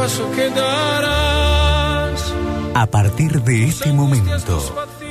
[0.00, 2.32] paso que darás.
[2.74, 4.58] A partir de este momento,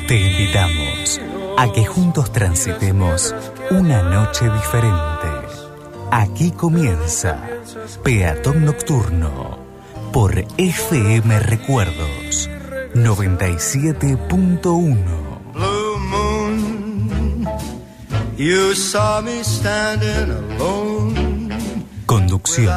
[0.08, 1.22] te invitamos
[1.60, 3.36] a que juntos transitemos
[3.70, 5.28] una noche diferente.
[6.10, 7.38] Aquí comienza
[8.04, 9.60] Peatón Nocturno
[10.12, 12.50] por FM Recuerdos
[12.96, 14.96] 97.1.
[15.54, 17.48] Blue moon,
[18.38, 21.19] you saw me standing alone.
[22.40, 22.74] Conducción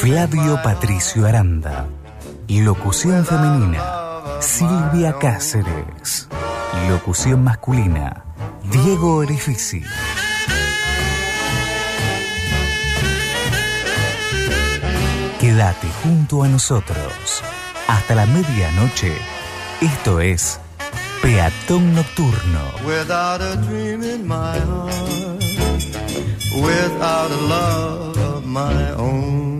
[0.00, 1.86] Flavio Patricio Aranda.
[2.48, 3.82] Locución femenina
[4.40, 6.28] Silvia Cáceres.
[6.88, 8.24] Locución masculina
[8.70, 9.82] Diego Orifici.
[15.40, 17.42] Quédate junto a nosotros.
[17.88, 19.12] Hasta la medianoche.
[19.82, 20.58] Esto es
[21.20, 22.60] Peatón Nocturno.
[22.86, 25.44] Without a dream in my heart,
[26.62, 28.15] without a love
[28.56, 29.55] my own.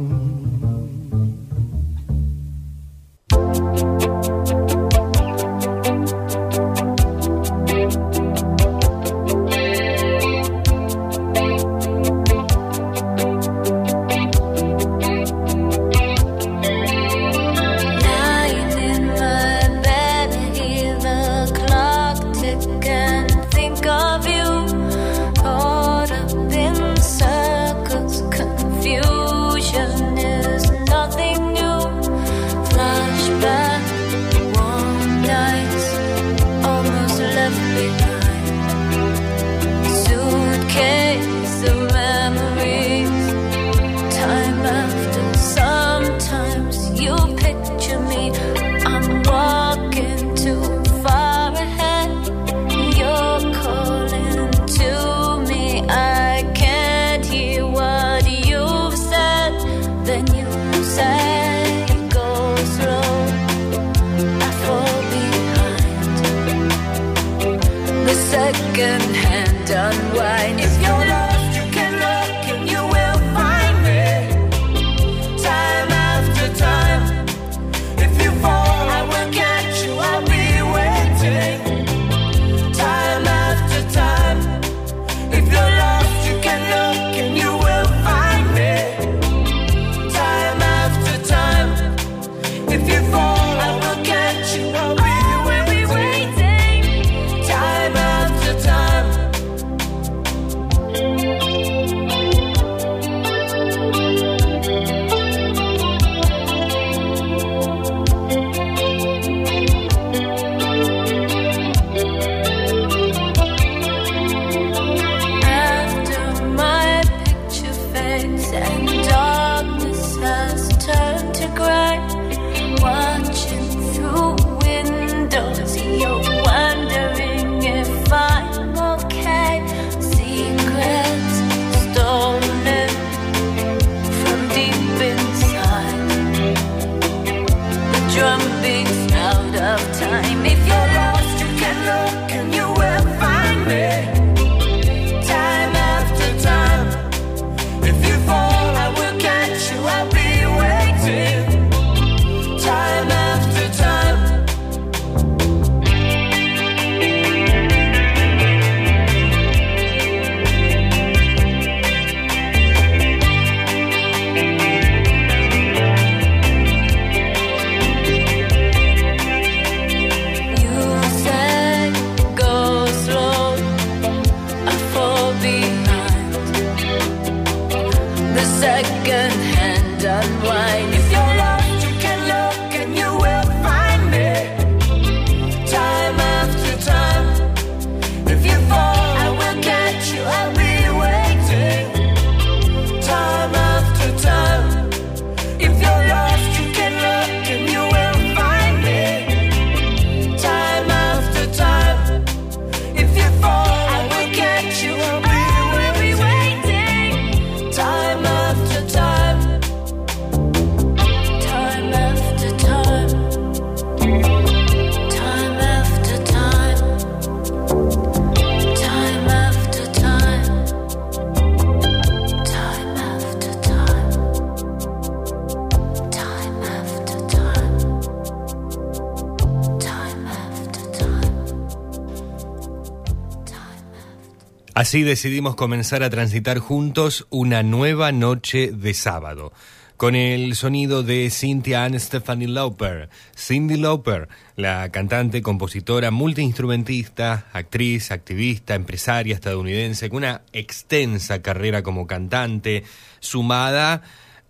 [234.86, 239.52] Así decidimos comenzar a transitar juntos una nueva noche de sábado,
[239.96, 243.08] con el sonido de Cynthia Ann Stephanie Lauper.
[243.36, 252.06] Cindy Lauper, la cantante, compositora, multiinstrumentista, actriz, activista, empresaria estadounidense, con una extensa carrera como
[252.06, 252.84] cantante,
[253.18, 254.02] sumada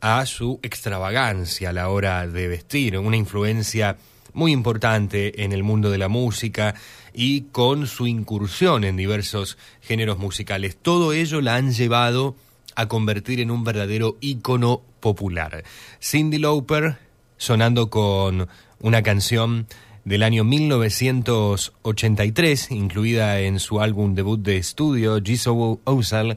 [0.02, 3.96] a su extravagancia a la hora de vestir, una influencia
[4.36, 6.74] muy importante en el mundo de la música
[7.14, 10.76] y con su incursión en diversos géneros musicales.
[10.76, 12.36] Todo ello la han llevado
[12.76, 15.64] a convertir en un verdadero ícono popular.
[16.00, 16.98] Cindy Lauper
[17.38, 18.46] sonando con
[18.80, 19.66] una canción
[20.04, 26.36] del año 1983, incluida en su álbum debut de estudio, Jisoo Ozal,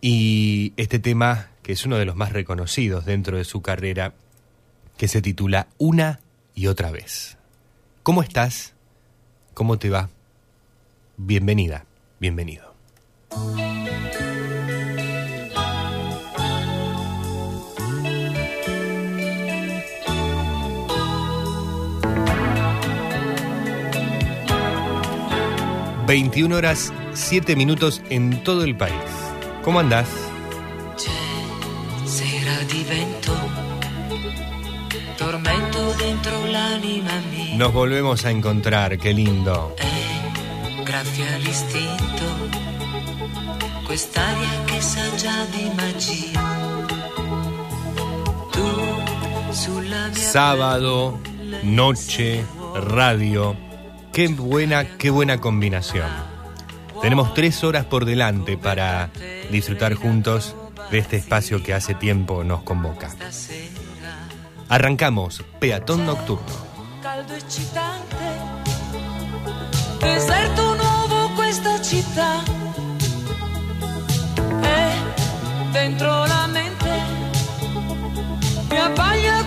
[0.00, 4.14] y este tema, que es uno de los más reconocidos dentro de su carrera,
[4.96, 6.18] que se titula Una
[6.54, 7.36] y otra vez.
[8.02, 8.74] ¿Cómo estás?
[9.54, 10.08] ¿Cómo te va?
[11.16, 11.84] Bienvenida,
[12.18, 12.70] bienvenido.
[26.06, 28.96] ...21 horas 7 minutos en todo el país.
[29.62, 30.08] ¿Cómo andás?
[35.30, 37.56] Tormento dentro l'anima mia.
[37.56, 39.76] Nos volvemos a encontrar, qué lindo.
[39.78, 42.24] E grazie all'istinto,
[43.86, 46.40] quest'aria che sa già di magia.
[48.50, 51.20] Tu sulla mia Sábado,
[51.62, 52.44] noche,
[52.74, 53.56] radio.
[54.12, 56.10] Qué buena, qué buena combinación.
[57.00, 59.10] Tenemos tres horas por delante para
[59.52, 60.56] disfrutar juntos
[60.90, 63.14] de este espacio que hace tiempo nos convoca.
[64.70, 66.46] Arrancamos Peatón Nocturno.
[67.02, 68.16] caldo eccitante.
[69.98, 72.40] Deserto nuovo questa città.
[74.62, 76.90] E dentro la mente
[78.70, 79.39] mi abbaglia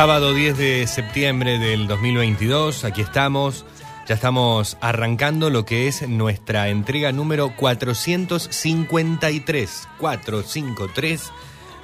[0.00, 3.66] Sábado 10 de septiembre del 2022, aquí estamos.
[4.08, 11.32] Ya estamos arrancando lo que es nuestra entrega número 453, 453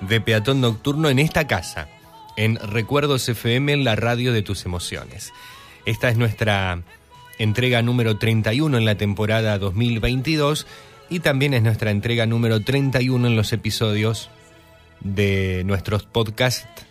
[0.00, 1.90] de Peatón Nocturno en esta casa,
[2.38, 5.34] en Recuerdos FM, en la radio de tus emociones.
[5.84, 6.80] Esta es nuestra
[7.38, 10.66] entrega número 31 en la temporada 2022
[11.10, 14.30] y también es nuestra entrega número 31 en los episodios
[15.02, 16.86] de nuestros podcasts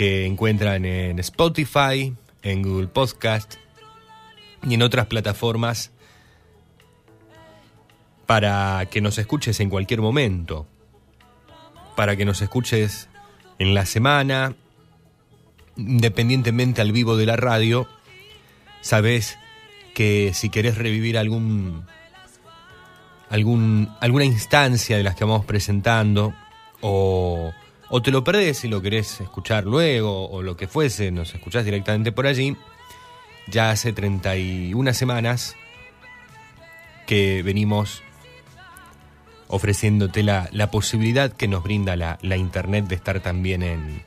[0.00, 3.56] que encuentran en Spotify, en Google Podcast
[4.66, 5.90] y en otras plataformas
[8.24, 10.66] para que nos escuches en cualquier momento,
[11.96, 13.10] para que nos escuches
[13.58, 14.56] en la semana,
[15.76, 17.86] independientemente al vivo de la radio,
[18.80, 19.36] sabes
[19.92, 21.84] que si querés revivir algún,
[23.28, 26.32] algún alguna instancia de las que vamos presentando
[26.80, 27.52] o,
[27.90, 31.64] o te lo perdés y lo querés escuchar luego o lo que fuese, nos escuchás
[31.64, 32.56] directamente por allí,
[33.48, 35.56] ya hace 31 semanas
[37.06, 38.02] que venimos
[39.48, 44.04] ofreciéndote la, la posibilidad que nos brinda la, la internet de estar también en,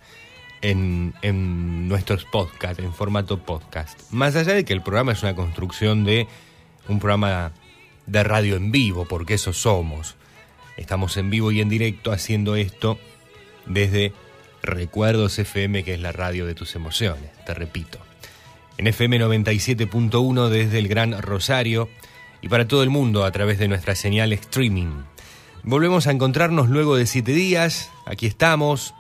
[0.62, 4.00] en, en nuestros podcasts, en formato podcast.
[4.12, 6.28] Más allá de que el programa es una construcción de
[6.88, 7.52] un programa
[8.06, 10.16] de radio en vivo, porque eso somos.
[10.78, 12.98] Estamos en vivo y en directo haciendo esto
[13.66, 14.14] desde
[14.62, 18.00] Recuerdos FM, que es la radio de tus emociones, te repito.
[18.78, 21.90] En FM 97.1 desde el Gran Rosario
[22.42, 25.04] y para todo el mundo a través de nuestra señal streaming.
[25.64, 28.94] Volvemos a encontrarnos luego de siete días, aquí estamos,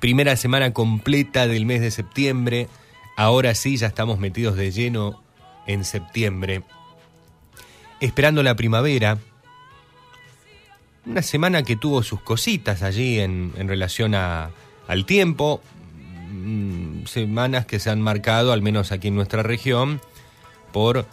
[0.00, 2.68] primera semana completa del mes de septiembre,
[3.16, 5.22] ahora sí ya estamos metidos de lleno
[5.66, 6.62] en septiembre,
[8.00, 9.18] esperando la primavera,
[11.06, 14.50] una semana que tuvo sus cositas allí en, en relación a,
[14.88, 15.60] al tiempo,
[16.30, 20.00] mm, semanas que se han marcado, al menos aquí en nuestra región,
[20.72, 21.06] por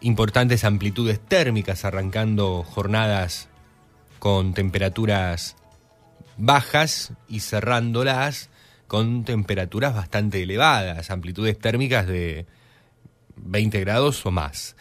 [0.00, 3.48] importantes amplitudes térmicas, arrancando jornadas
[4.18, 5.56] con temperaturas
[6.36, 8.50] bajas y cerrándolas
[8.86, 12.46] con temperaturas bastante elevadas, amplitudes térmicas de
[13.36, 14.76] 20 grados o más.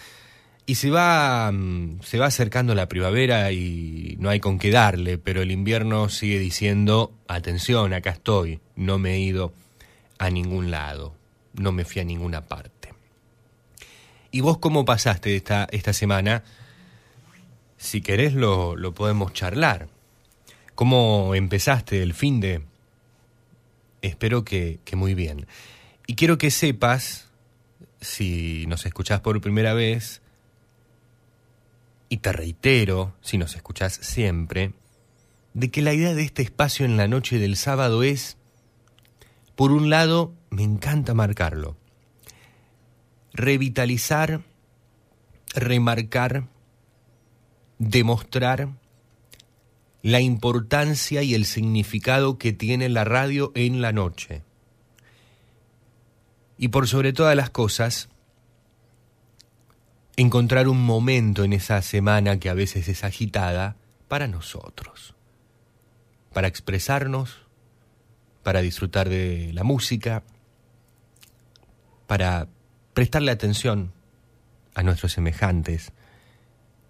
[0.68, 5.18] Y se va, mm, se va acercando la primavera y no hay con qué darle,
[5.18, 9.54] pero el invierno sigue diciendo, atención, acá estoy, no me he ido
[10.18, 11.14] a ningún lado,
[11.54, 12.94] no me fui a ninguna parte.
[14.32, 16.44] ¿Y vos cómo pasaste esta, esta semana?
[17.78, 19.88] Si querés lo, lo podemos charlar.
[20.74, 22.62] ¿Cómo empezaste el fin de...?
[24.02, 25.48] Espero que, que muy bien.
[26.06, 27.30] Y quiero que sepas,
[28.02, 30.22] si nos escuchás por primera vez,
[32.10, 34.74] y te reitero, si nos escuchás siempre,
[35.54, 38.38] de que la idea de este espacio en la noche del sábado es,
[39.56, 41.78] por un lado, me encanta marcarlo,
[43.34, 44.42] revitalizar,
[45.54, 46.48] remarcar,
[47.80, 48.70] demostrar
[50.02, 54.44] la importancia y el significado que tiene la radio en la noche.
[56.58, 58.10] Y por sobre todas las cosas,
[60.18, 63.76] encontrar un momento en esa semana que a veces es agitada
[64.08, 65.16] para nosotros,
[66.34, 67.46] para expresarnos,
[68.44, 70.24] para disfrutar de la música,
[72.08, 72.48] para
[72.94, 73.92] prestarle atención
[74.74, 75.92] a nuestros semejantes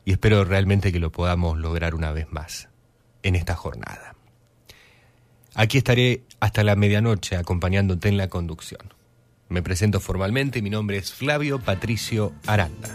[0.04, 2.70] y espero realmente que lo podamos lograr una vez más
[3.24, 4.16] en esta jornada.
[5.56, 8.95] Aquí estaré hasta la medianoche acompañándote en la conducción.
[9.48, 12.90] Me presento formalmente, mi nombre es Flavio Patricio Aranda.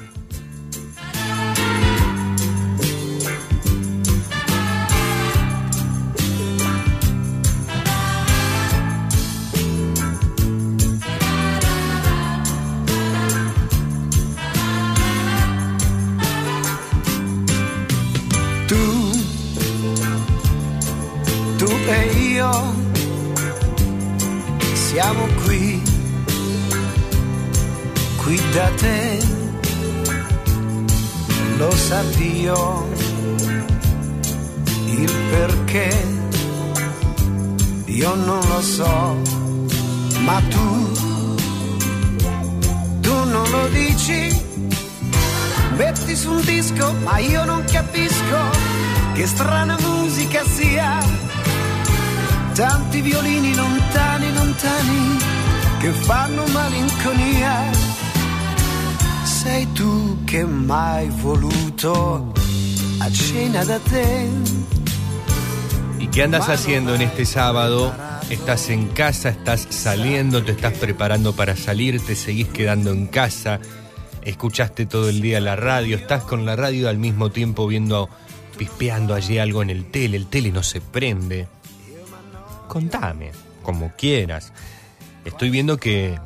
[24.72, 25.89] E siamo qui,
[28.30, 29.18] qui da te,
[31.58, 32.88] lo sa Dio
[34.86, 35.88] il perché,
[37.86, 39.16] io non lo so,
[40.20, 40.92] ma tu,
[43.00, 44.20] tu non lo dici
[45.76, 48.38] metti su un disco, ma io non capisco
[49.14, 50.98] che strana musica sia.
[52.54, 55.18] Tanti violini lontani, lontani,
[55.80, 57.89] che fanno malinconia.
[59.42, 62.30] Sei tu che mai voluto
[62.98, 64.28] a cena da te.
[65.98, 67.90] ¿Y qué andas haciendo en este sábado?
[68.28, 69.30] ¿Estás en casa?
[69.30, 70.44] ¿Estás saliendo?
[70.44, 72.04] ¿Te estás preparando para salir?
[72.04, 73.60] ¿Te seguís quedando en casa?
[74.20, 75.96] ¿Escuchaste todo el día la radio?
[75.96, 78.10] ¿Estás con la radio al mismo tiempo viendo,
[78.58, 80.18] pispeando allí algo en el tele?
[80.18, 81.48] El tele no se prende.
[82.68, 83.32] Contame,
[83.62, 84.52] como quieras.
[85.24, 86.18] Estoy viendo que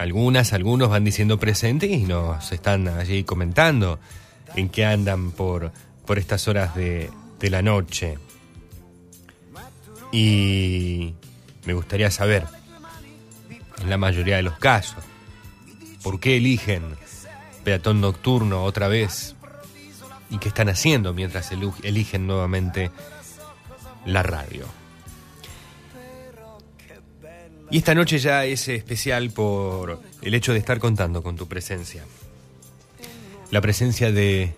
[0.00, 4.00] algunas, algunos van diciendo presente y nos están allí comentando
[4.56, 5.72] en qué andan por,
[6.06, 8.16] por estas horas de, de la noche.
[10.10, 11.12] Y
[11.66, 12.46] me gustaría saber,
[13.82, 15.04] en la mayoría de los casos,
[16.02, 16.96] ¿por qué eligen
[17.62, 19.36] peatón nocturno otra vez?
[20.30, 21.50] ¿Y qué están haciendo mientras
[21.82, 22.90] eligen nuevamente
[24.06, 24.79] la radio?
[27.70, 32.04] Y esta noche ya es especial por el hecho de estar contando con tu presencia.
[33.52, 34.54] La presencia de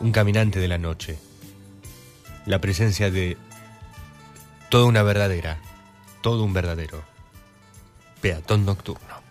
[0.00, 1.18] un caminante de la noche.
[2.46, 3.36] La presencia de
[4.70, 5.58] toda una verdadera,
[6.22, 7.02] todo un verdadero
[8.20, 9.22] peatón nocturno.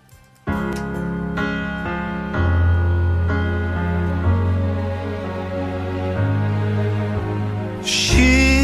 [7.83, 8.63] She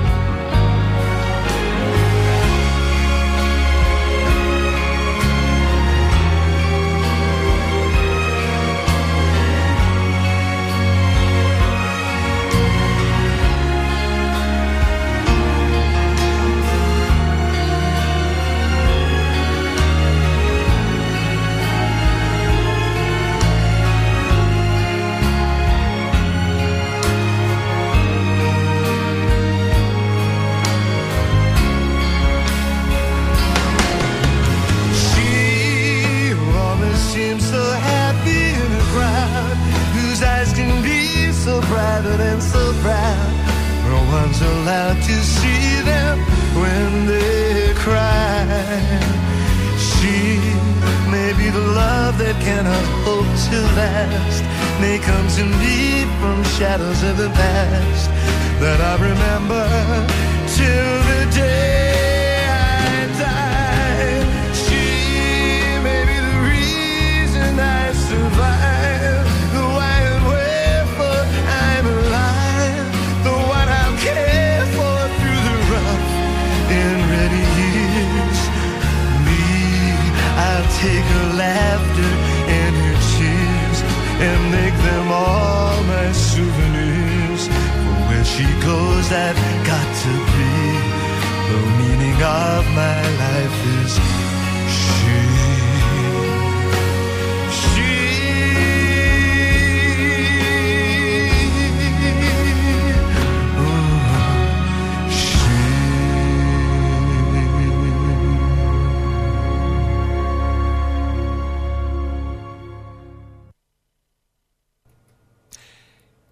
[56.61, 58.07] Shadows of the past
[58.61, 59.65] that I remember
[60.45, 61.70] till the day
[89.13, 90.51] I've got to be.
[91.49, 93.93] The meaning of my life is
[94.71, 95.41] she.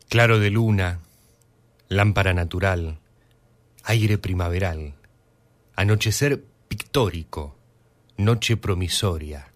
[0.09, 1.00] Claro de luna,
[1.89, 3.00] lámpara natural,
[3.84, 4.93] aire primaveral,
[5.75, 7.58] anochecer pictórico,
[8.15, 9.52] noche promisoria,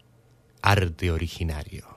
[0.59, 1.93] arte originario.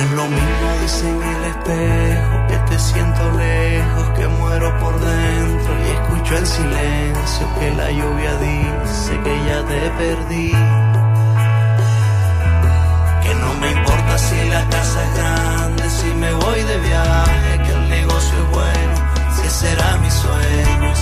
[0.00, 5.72] Es lo mismo, dice en el espejo, que te siento lejos, que muero por dentro
[5.84, 10.50] y escucho el silencio, que la lluvia dice que ya te perdí.
[13.22, 17.72] Que no me importa si la casa es grande, si me voy de viaje, que
[17.72, 18.94] el negocio es bueno,
[19.36, 20.94] si será mi sueño,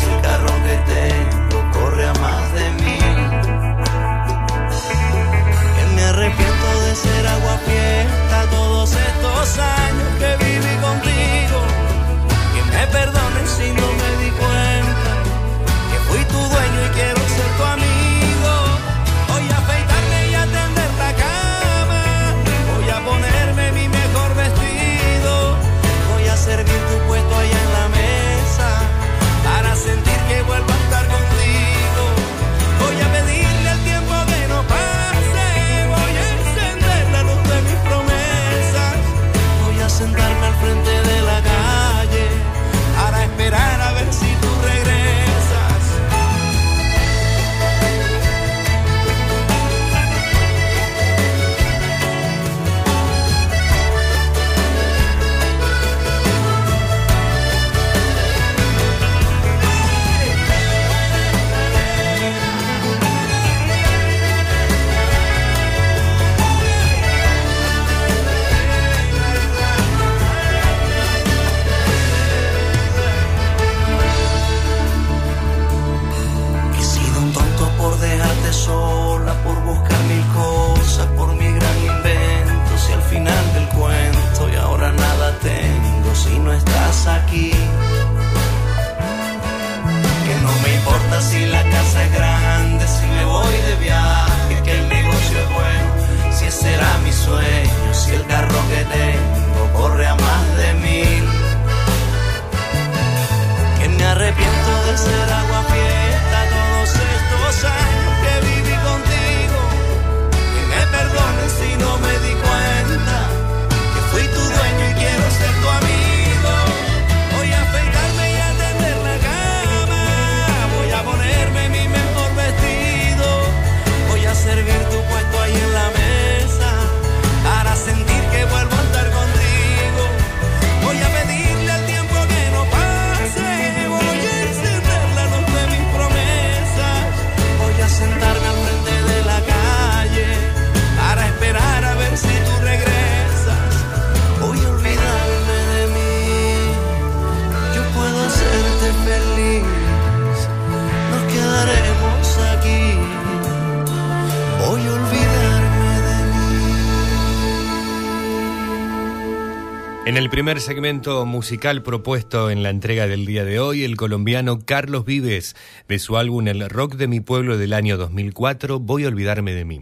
[160.28, 165.06] el primer segmento musical propuesto en la entrega del día de hoy, el colombiano Carlos
[165.06, 165.56] Vives,
[165.88, 169.64] de su álbum El Rock de mi pueblo del año 2004, Voy a olvidarme de
[169.64, 169.80] mí.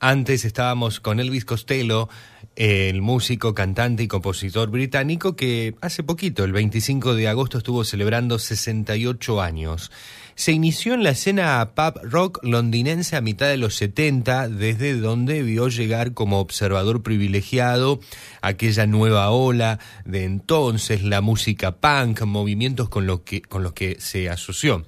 [0.00, 2.08] Antes estábamos con Elvis Costello,
[2.56, 8.38] el músico, cantante y compositor británico que hace poquito, el 25 de agosto, estuvo celebrando
[8.38, 9.92] 68 años.
[10.34, 15.42] Se inició en la escena pop rock londinense a mitad de los 70, desde donde
[15.42, 18.00] vio llegar como observador privilegiado
[18.40, 23.96] aquella nueva ola de entonces, la música punk, movimientos con, lo que, con los que
[24.00, 24.84] se asoció.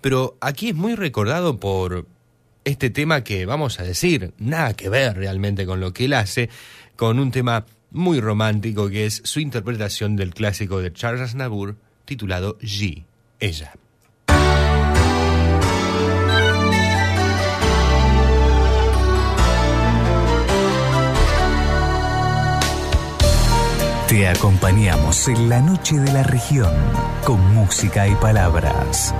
[0.00, 2.06] Pero aquí es muy recordado por
[2.64, 6.50] este tema que, vamos a decir, nada que ver realmente con lo que él hace,
[6.96, 12.58] con un tema muy romántico que es su interpretación del clásico de Charles Aznavour titulado
[12.58, 13.04] G,
[13.40, 13.72] ella.
[24.08, 26.72] Te acompañamos en la noche de la región
[27.26, 29.14] con música y palabras.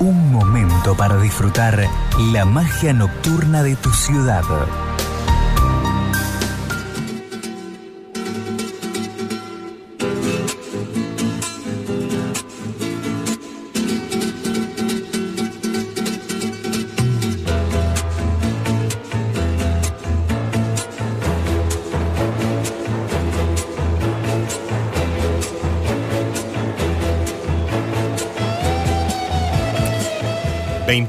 [0.00, 1.86] Un momento para disfrutar
[2.32, 4.42] la magia nocturna de tu ciudad.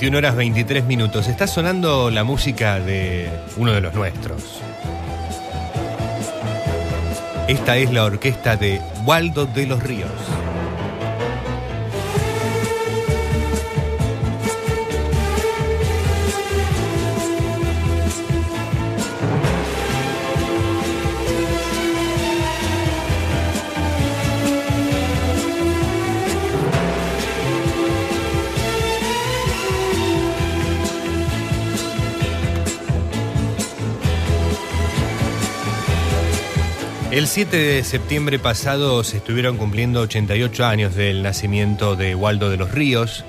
[0.04, 1.30] 21 horas 23 minutos.
[1.30, 4.60] Está sonando la música de uno de los nuestros.
[7.48, 10.12] Esta es la orquesta de Waldo de los Ríos.
[37.14, 42.58] El 7 de septiembre pasado se estuvieron cumpliendo 88 años del nacimiento de Waldo de
[42.58, 43.24] los Ríos,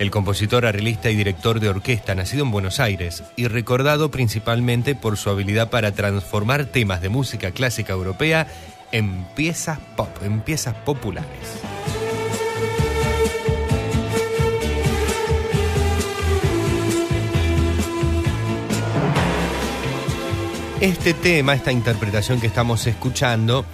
[0.00, 5.18] el compositor, arreglista y director de orquesta nacido en Buenos Aires y recordado principalmente por
[5.18, 8.48] su habilidad para transformar temas de música clásica europea
[8.90, 11.62] en piezas pop, en piezas populares.
[20.80, 23.64] Este tema, esta interpretación que estamos escuchando,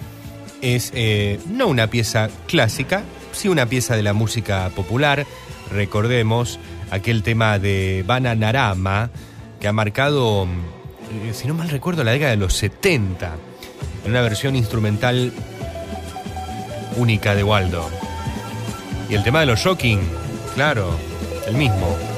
[0.61, 5.25] es eh, no una pieza clásica, sí una pieza de la música popular.
[5.69, 6.59] Recordemos
[6.91, 9.09] aquel tema de Bananarama,
[9.59, 10.47] que ha marcado,
[11.25, 13.35] eh, si no mal recuerdo, la década de los 70,
[14.05, 15.33] en una versión instrumental
[16.95, 17.89] única de Waldo.
[19.09, 19.99] Y el tema de los Shocking,
[20.55, 20.97] claro,
[21.47, 22.12] el mismo.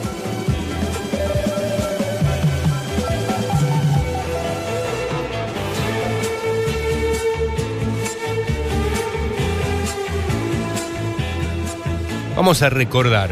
[12.36, 13.30] Vamos a recordar.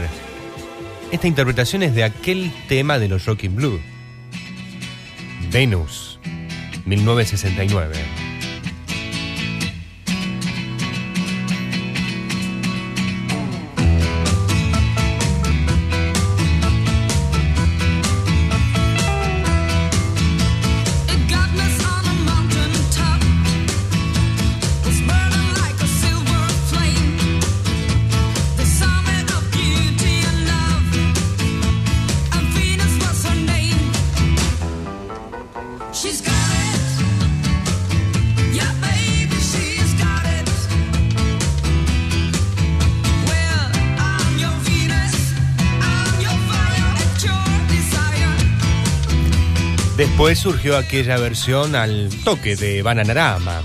[1.12, 3.82] Esta interpretación es de aquel tema de los Rocking Blue.
[5.52, 6.20] Venus,
[6.86, 8.23] 1969.
[50.44, 53.62] Surgió aquella versión al toque de Bananarama.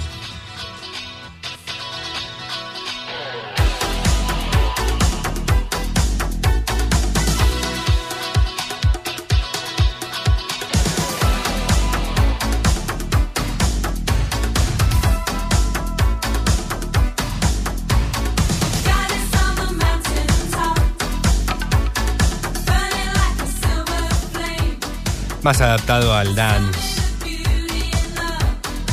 [25.90, 27.00] Al dance,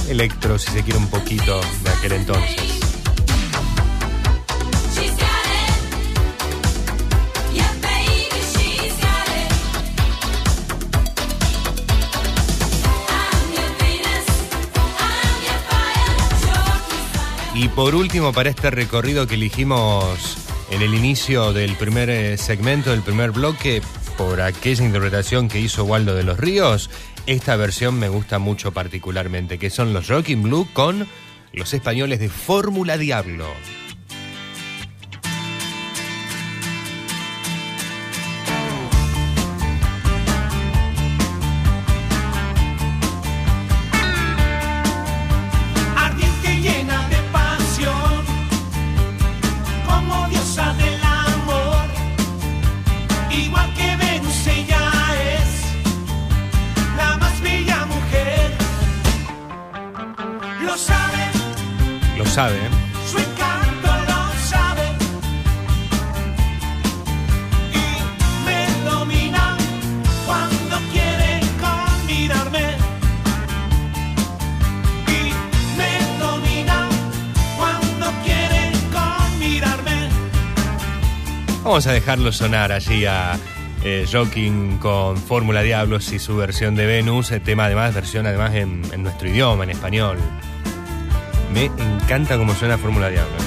[0.08, 2.56] electro, si se quiere un poquito, de aquel entonces.
[17.56, 20.38] Y por último, para este recorrido que elegimos
[20.72, 23.82] en el inicio del primer eh, segmento, del primer bloque,
[24.18, 26.90] por aquella interpretación que hizo Waldo de los Ríos,
[27.26, 31.08] esta versión me gusta mucho particularmente, que son los Rocking Blue con
[31.54, 33.48] los españoles de Fórmula Diablo.
[82.06, 83.36] Dejarlo sonar allí a
[83.84, 88.54] eh, Joking con Fórmula Diablos y su versión de Venus, el tema además, versión además
[88.54, 90.20] en, en nuestro idioma, en español.
[91.52, 93.42] Me encanta cómo suena Fórmula Diablos.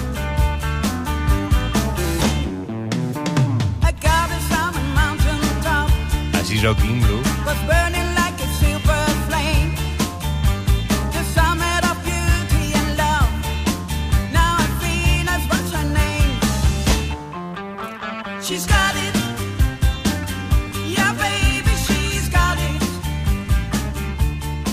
[6.35, 7.01] Allí Joking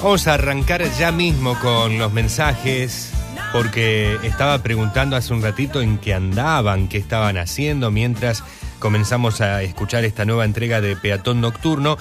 [0.05, 3.11] Vamos a arrancar ya mismo con los mensajes,
[3.51, 8.43] porque estaba preguntando hace un ratito en qué andaban, qué estaban haciendo, mientras
[8.77, 11.97] comenzamos a escuchar esta nueva entrega de Peatón Nocturno.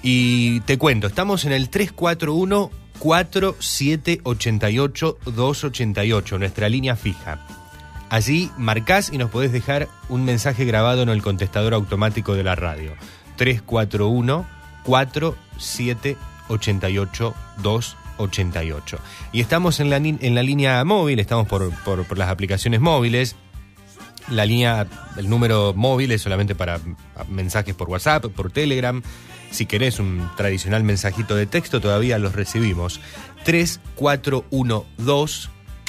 [0.00, 7.44] Y te cuento, estamos en el 341 4788 288, nuestra línea fija.
[8.10, 12.54] Allí marcás y nos podés dejar un mensaje grabado en el contestador automático de la
[12.54, 12.92] radio.
[13.34, 14.46] 341
[14.84, 16.29] 4788
[17.62, 18.98] 288.
[19.32, 23.36] Y estamos en la, en la línea móvil, estamos por, por- por las aplicaciones móviles.
[24.28, 24.86] La línea,
[25.16, 26.78] el número móvil es solamente para
[27.28, 29.02] mensajes por WhatsApp, por Telegram.
[29.50, 33.00] Si querés un tradicional mensajito de texto, todavía los recibimos.
[33.44, 35.48] 3412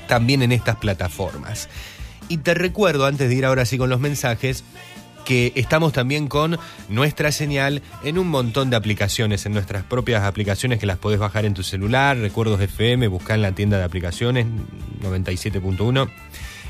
[0.06, 1.70] también en estas plataformas.
[2.28, 4.64] Y te recuerdo, antes de ir ahora sí con los mensajes,
[5.24, 6.58] que estamos también con
[6.88, 11.44] nuestra señal en un montón de aplicaciones, en nuestras propias aplicaciones que las podés bajar
[11.44, 14.46] en tu celular, Recuerdos FM, buscar en la tienda de aplicaciones
[15.02, 16.10] 97.1.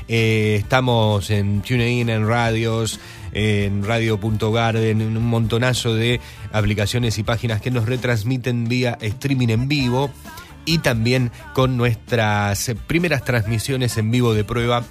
[0.07, 2.99] Eh, estamos en TuneIn, en radios,
[3.31, 6.19] en radio.garden, en un montonazo de
[6.51, 10.11] aplicaciones y páginas que nos retransmiten vía streaming en vivo
[10.65, 14.83] y también con nuestras primeras transmisiones en vivo de prueba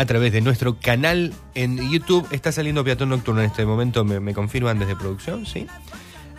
[0.00, 2.26] a través de nuestro canal en YouTube.
[2.30, 5.66] Está saliendo Peatón Nocturno en este momento, me, confirman desde producción, ¿sí?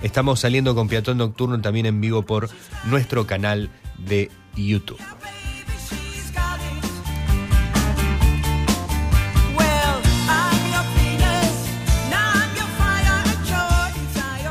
[0.02, 2.50] Estamos saliendo con Peatón Nocturno también en vivo por
[2.86, 3.70] nuestro canal
[4.00, 5.00] de YouTube.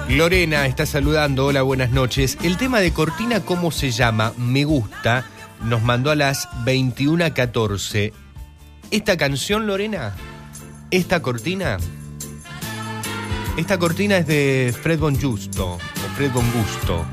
[0.08, 2.38] Lorena está saludando, hola, buenas noches.
[2.44, 4.32] El tema de Cortina, ¿cómo se llama?
[4.36, 5.24] Me gusta,
[5.64, 8.12] nos mandó a las 21.14.
[8.90, 10.16] Esta canción, Lorena,
[10.90, 11.76] esta cortina,
[13.56, 17.06] esta cortina es de Fred Bon Justo, o Fred Bon Gusto,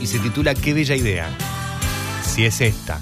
[0.00, 1.28] y se titula Qué bella idea.
[2.22, 2.98] Si es esta.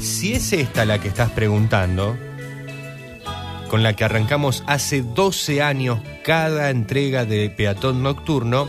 [0.00, 2.16] Si es esta la que estás preguntando,
[3.68, 8.68] con la que arrancamos hace 12 años cada entrega de Peatón Nocturno,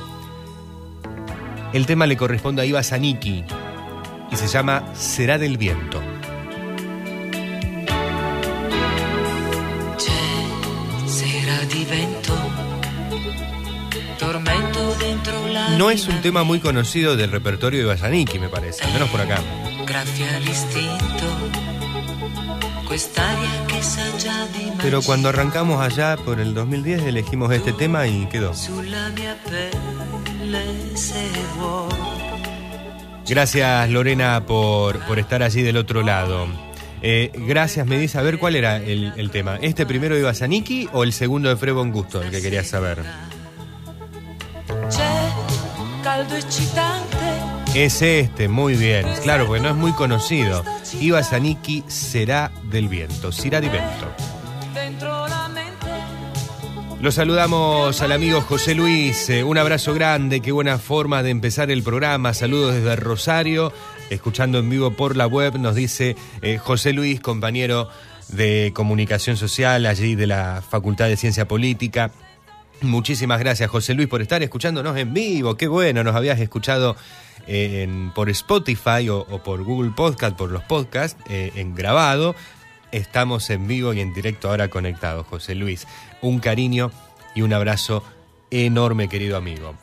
[1.71, 3.45] el tema le corresponde a Iva Zanicki
[4.31, 6.16] y se llama Será del Viento.
[15.77, 19.09] No es un tema muy conocido del repertorio de Iva Zanicki, me parece, al menos
[19.09, 19.39] por acá.
[24.81, 28.53] Pero cuando arrancamos allá por el 2010 elegimos este tema y quedó.
[33.27, 36.47] Gracias Lorena por, por estar allí del otro lado.
[37.03, 38.17] Eh, gracias, me dice.
[38.17, 39.57] A ver, ¿cuál era el, el tema?
[39.61, 42.23] ¿Este primero de Basaniki o el segundo de Frebon Gusto?
[42.23, 43.03] El que quería saber.
[47.75, 49.05] Es este, muy bien.
[49.21, 50.63] Claro, porque no es muy conocido.
[50.99, 54.07] Iba Saniki será del viento, será di vento.
[56.99, 59.29] Lo saludamos al amigo José Luis.
[59.29, 62.33] eh, un abrazo grande, qué buena forma de empezar el programa.
[62.33, 63.71] Saludos desde Rosario,
[64.09, 67.89] escuchando en vivo por la web, nos dice eh, José Luis, compañero
[68.29, 72.11] de comunicación social allí de la Facultad de Ciencia Política.
[72.81, 75.55] Muchísimas gracias, José Luis, por estar escuchándonos en vivo.
[75.55, 76.95] Qué bueno, nos habías escuchado
[77.47, 82.35] eh, por Spotify o, o por Google Podcast, por los podcasts, eh, en grabado.
[82.91, 85.87] Estamos en vivo y en directo ahora conectados, José Luis.
[86.21, 86.91] Un cariño
[87.35, 88.03] y un abrazo
[88.51, 89.75] enorme, querido amigo.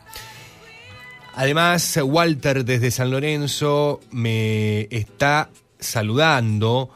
[1.34, 6.90] Además, Walter desde San Lorenzo me está saludando.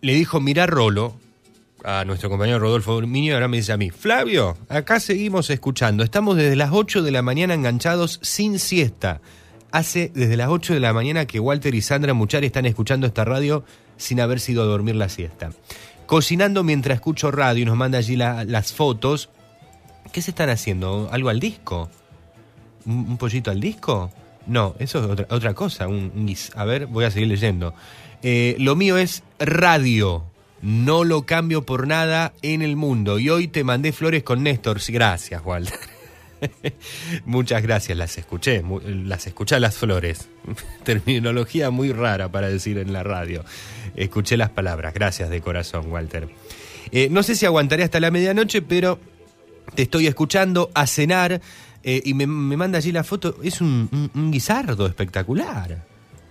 [0.00, 1.19] Le dijo, mira Rolo,
[1.84, 6.02] a nuestro compañero Rodolfo y ahora me dice a mí, Flavio, acá seguimos escuchando.
[6.04, 9.20] Estamos desde las 8 de la mañana enganchados sin siesta.
[9.72, 13.24] Hace desde las 8 de la mañana que Walter y Sandra Muchar están escuchando esta
[13.24, 13.64] radio
[13.96, 15.50] sin haber sido a dormir la siesta.
[16.06, 19.30] Cocinando mientras escucho radio y nos manda allí la- las fotos.
[20.12, 21.08] ¿Qué se están haciendo?
[21.12, 21.88] ¿Algo al disco?
[22.84, 24.10] ¿Un, pollito al disco?
[24.46, 25.86] No, eso es otra, otra cosa.
[25.86, 27.74] Un, un a ver, voy a seguir leyendo.
[28.22, 30.24] Eh, lo mío es radio.
[30.62, 33.18] No lo cambio por nada en el mundo.
[33.18, 34.80] Y hoy te mandé flores con Néstor.
[34.88, 35.78] Gracias, Walter.
[37.24, 40.28] Muchas gracias, las escuché, las escuché las flores.
[40.84, 43.44] Terminología muy rara para decir en la radio.
[43.96, 46.28] Escuché las palabras, gracias de corazón, Walter.
[46.92, 48.98] Eh, no sé si aguantaré hasta la medianoche, pero
[49.74, 51.40] te estoy escuchando a cenar
[51.82, 53.36] eh, y me, manda allí la foto.
[53.42, 55.84] Es un- un guisardo espectacular,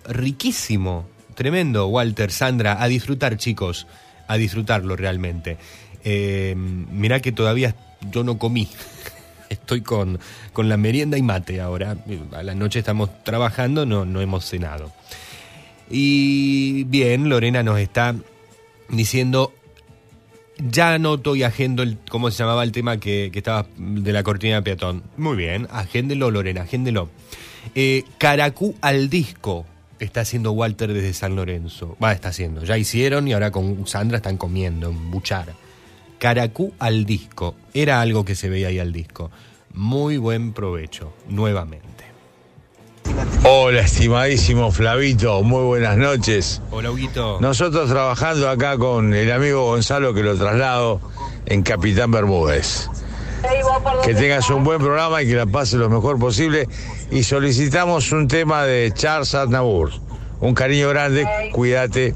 [0.08, 3.88] riquísimo, tremendo, Walter, Sandra, a disfrutar, chicos,
[4.30, 5.58] a disfrutarlo realmente.
[6.06, 7.76] Eh, mirá que todavía
[8.12, 8.70] yo no comí.
[9.50, 10.20] Estoy con,
[10.54, 11.98] con la merienda y mate ahora.
[12.34, 14.94] A la noche estamos trabajando, no, no hemos cenado.
[15.90, 18.16] Y bien, Lorena nos está
[18.90, 19.52] diciendo,
[20.60, 24.22] ya anoto y agendo el, ¿cómo se llamaba el tema que, que estaba de la
[24.22, 25.02] cortina de peatón?
[25.18, 27.10] Muy bien, agéndelo, Lorena, agéndelo.
[27.74, 29.66] Eh, Caracú al disco
[30.00, 31.98] está haciendo Walter desde San Lorenzo.
[32.02, 35.54] Va, está haciendo, ya hicieron y ahora con Sandra están comiendo, en buchar.
[36.18, 39.32] Caracú al disco, era algo que se veía ahí al disco.
[39.74, 42.00] Muy buen provecho, nuevamente.
[43.44, 46.62] Hola, estimadísimo Flavito, muy buenas noches.
[46.72, 47.40] Hola, Huguito.
[47.40, 51.02] Nosotros trabajando acá con el amigo Gonzalo que lo traslado
[51.46, 52.90] en Capitán Bermúdez.
[54.04, 56.68] Que tengas un buen programa y que la pases lo mejor posible.
[57.12, 59.92] Y solicitamos un tema de Charles Aznavour.
[60.40, 62.16] Un cariño grande, cuídate.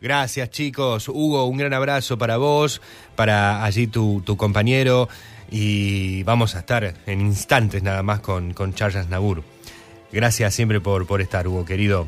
[0.00, 1.08] Gracias chicos.
[1.08, 2.82] Hugo, un gran abrazo para vos,
[3.16, 5.08] para allí tu, tu compañero
[5.50, 9.42] y vamos a estar en instantes nada más con, con Charles Nabur.
[10.12, 12.06] Gracias siempre por, por estar, Hugo, querido.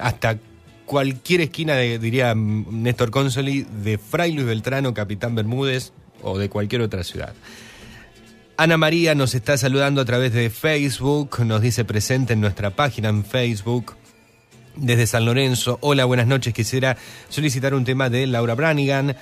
[0.00, 0.38] Hasta
[0.86, 5.92] cualquier esquina, diría Néstor Consoli, de Fray Luis Beltrano, Capitán Bermúdez
[6.24, 7.34] o de cualquier otra ciudad.
[8.56, 13.08] Ana María nos está saludando a través de Facebook, nos dice presente en nuestra página
[13.08, 13.96] en Facebook
[14.76, 15.78] desde San Lorenzo.
[15.80, 16.54] Hola, buenas noches.
[16.54, 16.96] Quisiera
[17.28, 19.16] solicitar un tema de Laura Branigan.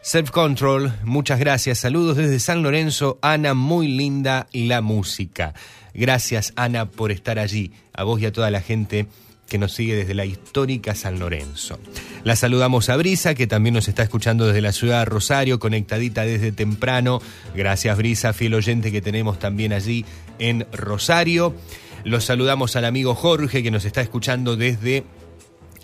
[0.00, 1.78] Self Control, muchas gracias.
[1.78, 3.18] Saludos desde San Lorenzo.
[3.22, 5.54] Ana, muy linda la música.
[5.94, 7.72] Gracias, Ana, por estar allí.
[7.92, 9.06] A vos y a toda la gente
[9.52, 11.78] que nos sigue desde la histórica San Lorenzo.
[12.24, 16.22] La saludamos a Brisa, que también nos está escuchando desde la ciudad de Rosario, conectadita
[16.22, 17.20] desde temprano.
[17.54, 20.06] Gracias, Brisa, fiel oyente que tenemos también allí
[20.38, 21.54] en Rosario.
[22.02, 25.04] Los saludamos al amigo Jorge, que nos está escuchando desde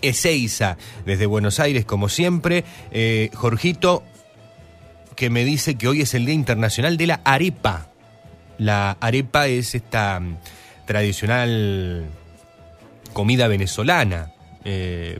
[0.00, 2.64] Ezeiza, desde Buenos Aires, como siempre.
[2.90, 4.02] Eh, Jorgito,
[5.14, 7.90] que me dice que hoy es el Día Internacional de la Arepa.
[8.56, 10.38] La arepa es esta mm,
[10.86, 12.06] tradicional
[13.12, 14.32] comida venezolana.
[14.64, 15.18] Eh,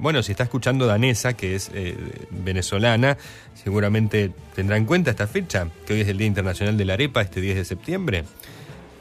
[0.00, 1.96] bueno, si está escuchando danesa, que es eh,
[2.30, 3.18] venezolana,
[3.54, 7.20] seguramente tendrá en cuenta esta fecha, que hoy es el Día Internacional de la Arepa,
[7.20, 8.24] este 10 de septiembre.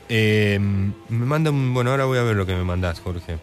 [0.10, 1.74] Eh, me manda un.
[1.74, 3.38] Bueno, ahora voy a ver lo que me mandás, Jorge.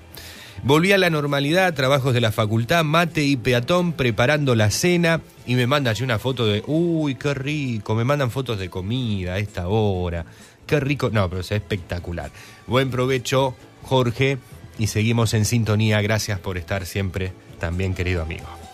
[0.63, 5.21] Volví a la normalidad, trabajos de la facultad, mate y peatón, preparando la cena.
[5.47, 6.63] Y me manda allí una foto de.
[6.67, 7.95] Uy, qué rico.
[7.95, 10.27] Me mandan fotos de comida a esta hora.
[10.67, 11.11] Qué rico.
[11.11, 12.31] No, pero es espectacular.
[12.67, 13.55] Buen provecho,
[13.85, 14.39] Jorge.
[14.79, 16.01] Y seguimos en sintonía.
[16.01, 18.66] Gracias por estar siempre también, querido amigo.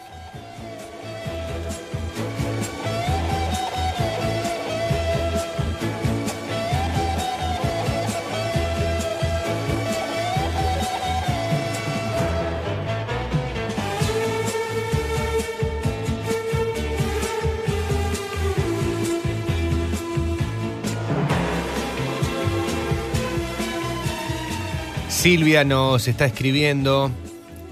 [25.22, 27.08] Silvia nos está escribiendo.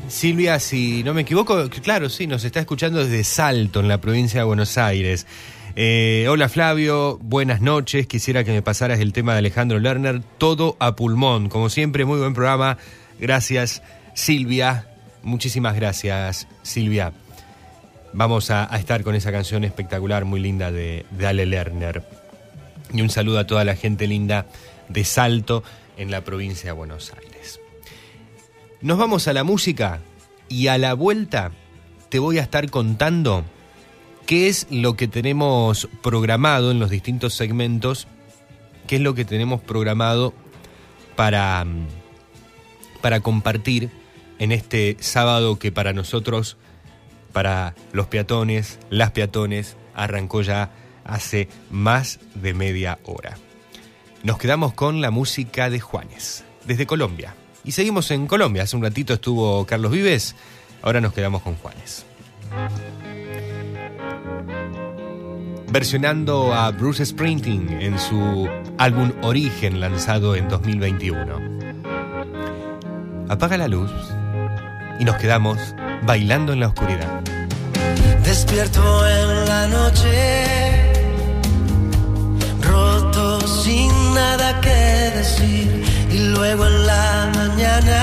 [0.06, 4.38] Silvia, si no me equivoco, claro, sí, nos está escuchando desde Salto, en la provincia
[4.38, 5.26] de Buenos Aires.
[5.74, 8.06] Eh, hola Flavio, buenas noches.
[8.06, 11.48] Quisiera que me pasaras el tema de Alejandro Lerner, todo a pulmón.
[11.48, 12.78] Como siempre, muy buen programa.
[13.18, 13.82] Gracias,
[14.14, 14.86] Silvia.
[15.24, 17.12] Muchísimas gracias, Silvia.
[18.12, 22.04] Vamos a, estar con esa canción espectacular, muy linda de, de Ale Lerner.
[22.92, 24.46] Y un saludo a toda la gente linda
[24.88, 25.64] de Salto,
[25.96, 27.29] en la provincia de Buenos Aires.
[28.82, 30.00] Nos vamos a la música
[30.48, 31.52] y a la vuelta
[32.08, 33.44] te voy a estar contando
[34.24, 38.08] qué es lo que tenemos programado en los distintos segmentos,
[38.86, 40.32] qué es lo que tenemos programado
[41.14, 41.88] para, mm,
[43.02, 43.90] para compartir
[44.38, 46.56] en este sábado que para nosotros,
[47.34, 50.70] para los peatones, las peatones, arrancó ya
[51.04, 53.36] hace más de media hora.
[54.22, 57.34] Nos quedamos con la música de Juanes, desde Colombia.
[57.64, 58.62] Y seguimos en Colombia.
[58.62, 60.34] Hace un ratito estuvo Carlos Vives,
[60.82, 62.04] ahora nos quedamos con Juanes.
[65.70, 68.48] Versionando a Bruce Springsteen en su
[68.78, 71.60] álbum Origen lanzado en 2021.
[73.28, 73.92] Apaga la luz
[74.98, 75.58] y nos quedamos
[76.02, 77.20] bailando en la oscuridad.
[78.24, 80.92] Despierto en la noche,
[82.60, 85.79] roto sin nada que decir.
[86.34, 88.02] Luego en la mañana.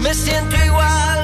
[0.00, 1.21] Me siento igual,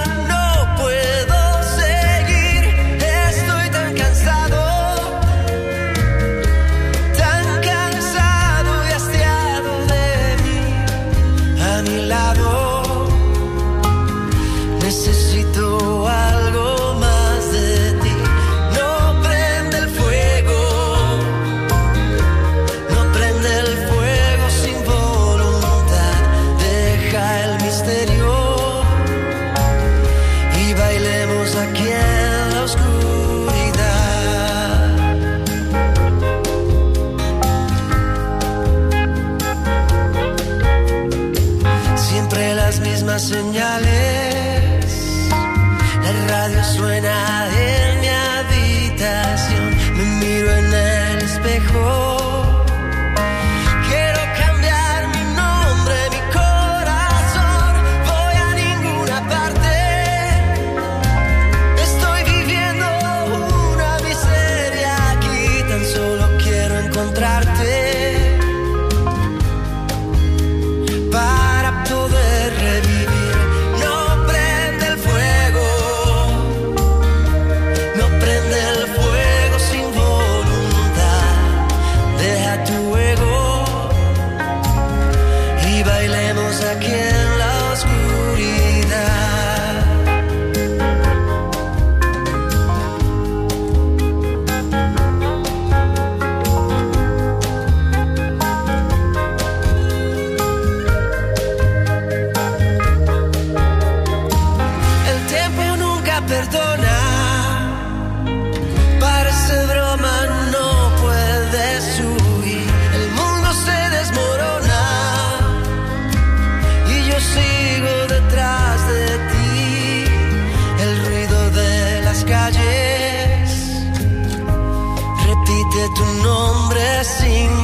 [127.21, 127.58] nombre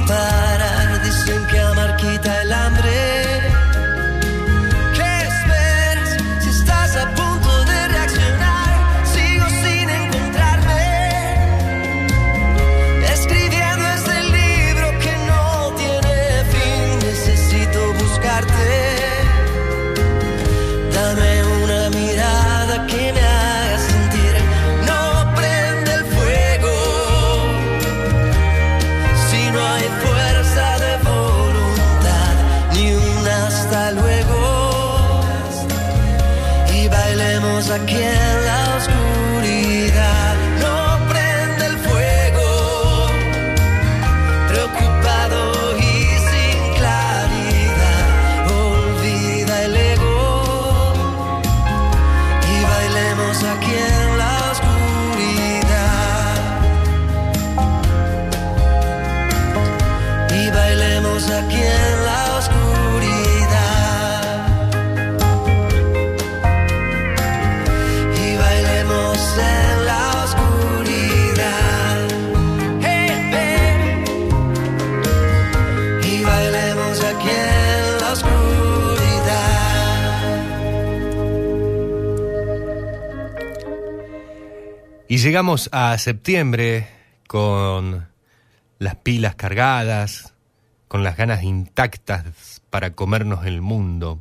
[85.25, 86.87] llegamos a septiembre
[87.27, 88.07] con
[88.79, 90.35] las pilas cargadas,
[90.87, 94.21] con las ganas intactas para comernos el mundo.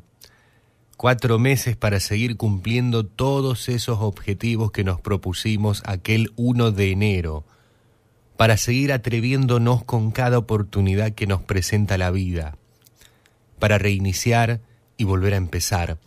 [0.96, 7.44] Cuatro meses para seguir cumpliendo todos esos objetivos que nos propusimos aquel 1 de enero,
[8.38, 12.56] para seguir atreviéndonos con cada oportunidad que nos presenta la vida,
[13.60, 14.62] para reiniciar
[14.96, 15.98] y volver a empezar,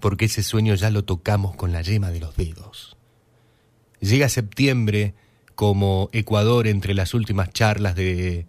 [0.00, 2.87] porque ese sueño ya lo tocamos con la yema de los dedos.
[4.00, 5.14] Llega septiembre
[5.54, 8.46] como Ecuador entre las últimas charlas de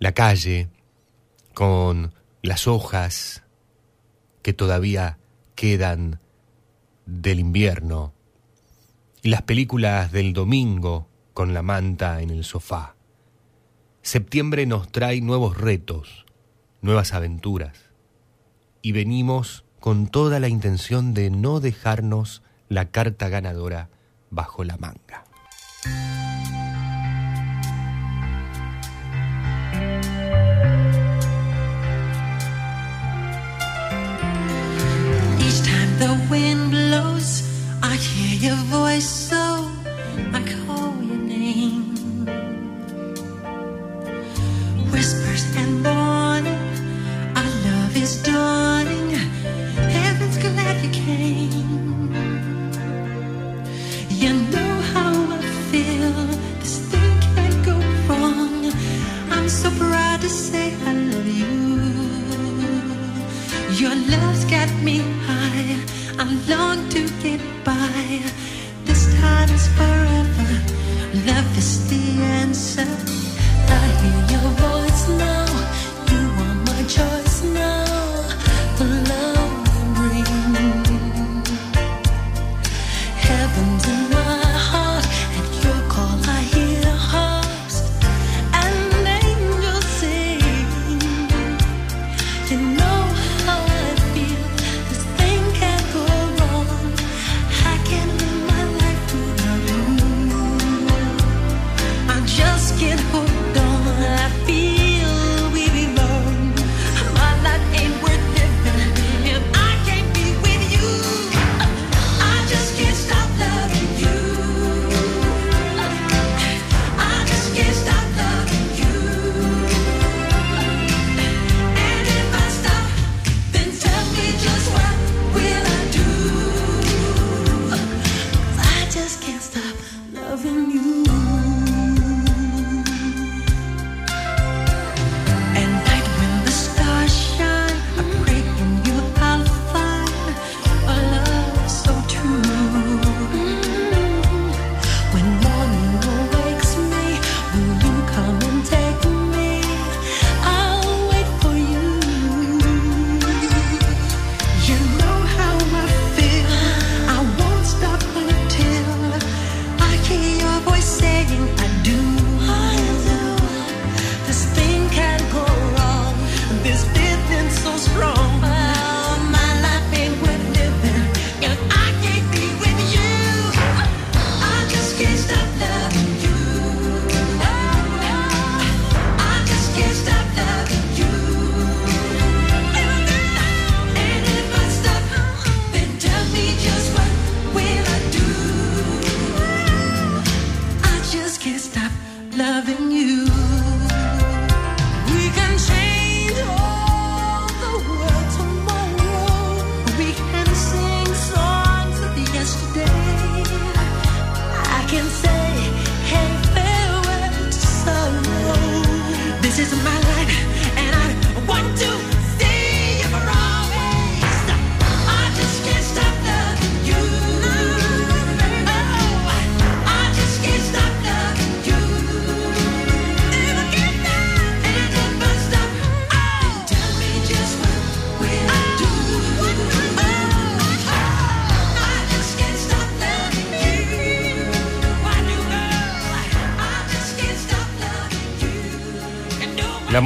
[0.00, 0.68] la calle,
[1.54, 3.44] con las hojas
[4.42, 5.18] que todavía
[5.54, 6.20] quedan
[7.06, 8.12] del invierno,
[9.22, 12.96] y las películas del domingo con la manta en el sofá.
[14.02, 16.26] Septiembre nos trae nuevos retos,
[16.80, 17.90] nuevas aventuras,
[18.82, 23.90] y venimos con toda la intención de no dejarnos la carta ganadora
[24.30, 25.24] bajo la manga.
[35.40, 37.42] Each time the wind blows,
[37.82, 39.27] I hear your voice,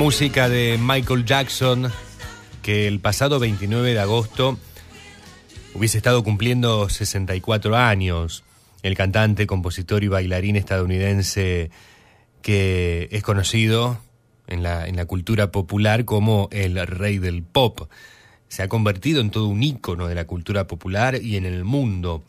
[0.03, 1.89] música de Michael Jackson,
[2.61, 4.59] que el pasado 29 de agosto
[5.75, 8.43] hubiese estado cumpliendo 64 años.
[8.83, 11.71] El cantante, compositor y bailarín estadounidense
[12.43, 14.01] que es conocido
[14.49, 17.89] en la, en la cultura popular como el rey del pop.
[18.49, 22.25] Se ha convertido en todo un ícono de la cultura popular y en el mundo.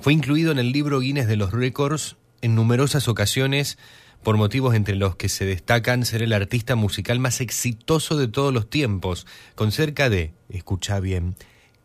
[0.00, 3.78] Fue incluido en el libro Guinness de los Récords en numerosas ocasiones
[4.22, 8.52] por motivos entre los que se destacan ser el artista musical más exitoso de todos
[8.52, 11.36] los tiempos, con cerca de, escucha bien,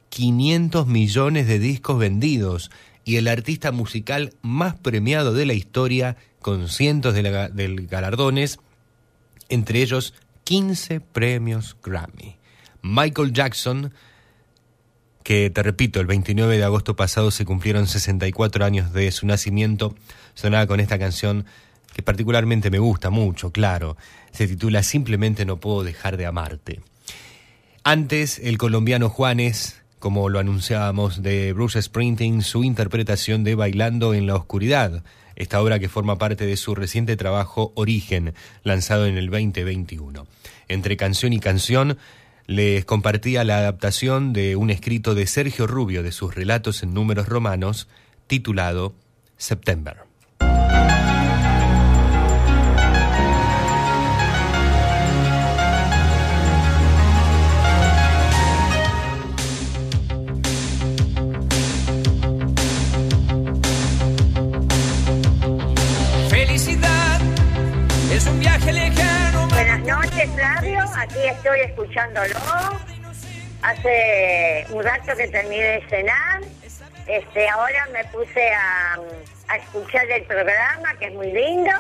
[0.10, 2.72] 500 millones de discos vendidos
[3.04, 8.60] y el artista musical más premiado de la historia con cientos de, de galardones,
[9.50, 10.14] entre ellos
[10.44, 12.38] 15 premios Grammy.
[12.82, 13.94] Michael Jackson,
[15.24, 19.96] que te repito, el 29 de agosto pasado se cumplieron 64 años de su nacimiento,
[20.36, 21.46] sonaba con esta canción
[21.98, 23.98] que particularmente me gusta mucho, claro.
[24.32, 26.80] Se titula Simplemente no puedo dejar de amarte.
[27.84, 34.28] Antes, el colombiano Juanes, como lo anunciábamos, de Bruce Springsteen, su interpretación de Bailando en
[34.28, 35.04] la Oscuridad,
[35.36, 40.28] esta obra que forma parte de su reciente trabajo Origen, lanzado en el 2021.
[40.68, 41.98] Entre canción y canción,
[42.46, 47.28] les compartía la adaptación de un escrito de Sergio Rubio de sus relatos en números
[47.28, 47.88] romanos,
[48.28, 48.94] titulado
[49.36, 50.07] September.
[71.68, 72.36] Escuchándolo.
[73.62, 76.42] Hace un rato que terminé de cenar.
[77.08, 78.98] Este, ahora me puse a,
[79.48, 81.72] a escuchar el programa, que es muy lindo.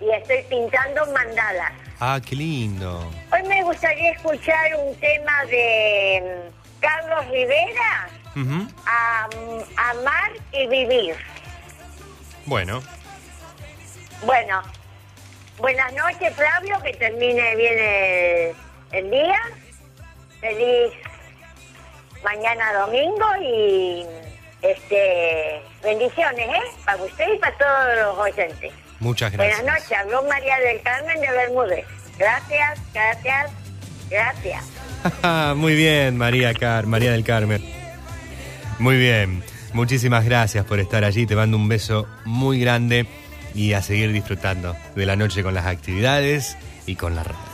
[0.00, 1.72] Y estoy pintando mandalas.
[2.00, 3.10] Ah, qué lindo.
[3.32, 8.08] Hoy me gustaría escuchar un tema de mm, Carlos Rivera.
[8.34, 11.16] Am- Amar y Vivir.
[12.46, 12.82] Bueno,
[14.24, 14.62] Bueno,
[15.58, 18.54] buenas noches, Flavio, que termine bien el,
[18.92, 19.40] el día.
[20.40, 20.92] Feliz
[22.24, 24.04] mañana domingo y
[24.62, 26.62] este bendiciones, ¿eh?
[26.84, 28.72] Para usted y para todos los oyentes.
[29.00, 29.62] muchas gracias.
[29.62, 31.86] Buenas noches, habló María del Carmen de Bermúdez.
[32.18, 33.50] Gracias, gracias,
[34.10, 34.64] gracias.
[35.56, 37.62] Muy bien, María, Car María del Carmen.
[38.78, 39.42] Muy bien.
[39.72, 41.26] Muchísimas gracias por estar allí.
[41.26, 43.06] Te mando un beso muy grande
[43.54, 47.49] y a seguir disfrutando de la noche con las actividades y con la radio.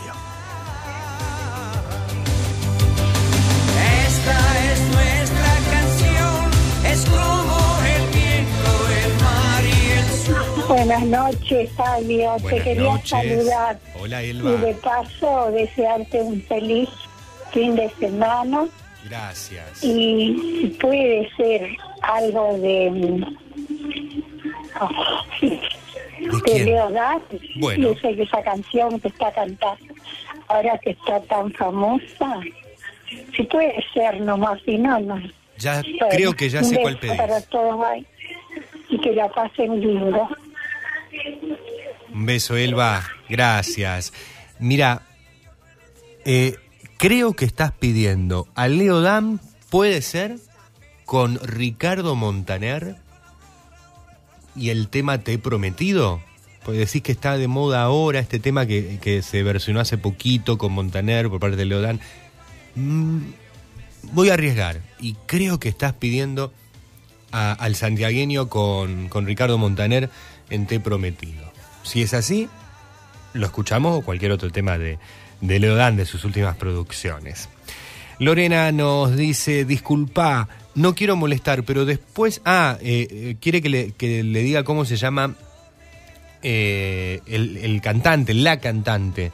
[10.77, 12.37] Buenas noches, Fabio.
[12.51, 13.09] Te quería noches.
[13.09, 14.51] saludar Hola, y Elba.
[14.57, 16.91] de paso desearte un feliz
[17.51, 18.67] fin de semana
[19.09, 19.83] Gracias.
[19.83, 21.67] y si puede ser
[22.03, 23.25] algo de mm,
[26.45, 27.41] de.
[27.59, 27.89] Bueno.
[27.89, 29.95] Yo sé que esa canción que está cantando
[30.49, 32.41] ahora que está tan famosa,
[33.35, 35.23] si puede ser nomás, si no, no.
[35.57, 37.17] Ya creo que ya sé cuál pedís.
[37.17, 37.83] para todos
[38.91, 40.29] y que la pasen lindo.
[42.13, 43.05] Un beso, Elba.
[43.29, 44.13] Gracias.
[44.59, 45.03] Mira,
[46.25, 46.57] eh,
[46.97, 49.41] creo que estás pidiendo a Leo Dan,
[49.71, 50.39] puede ser,
[51.05, 52.97] con Ricardo Montaner
[54.55, 56.21] y el tema Te he prometido.
[56.65, 60.73] Pues decís que está de moda ahora este tema que, se versionó hace poquito con
[60.73, 62.01] Montaner por parte de Leo Dan.
[62.75, 63.19] Mm,
[64.13, 66.53] voy a arriesgar y creo que estás pidiendo
[67.31, 70.11] al santiagueño con, con Ricardo Montaner
[70.51, 71.53] en Te prometido.
[71.83, 72.49] Si es así,
[73.33, 74.99] lo escuchamos o cualquier otro tema de,
[75.41, 77.49] de Leo Dan de sus últimas producciones.
[78.19, 84.43] Lorena nos dice, disculpa, no quiero molestar, pero después, ah, eh, eh, quiere que le,
[84.43, 85.35] diga cómo se llama
[86.43, 89.33] eh, el, el cantante, la cantante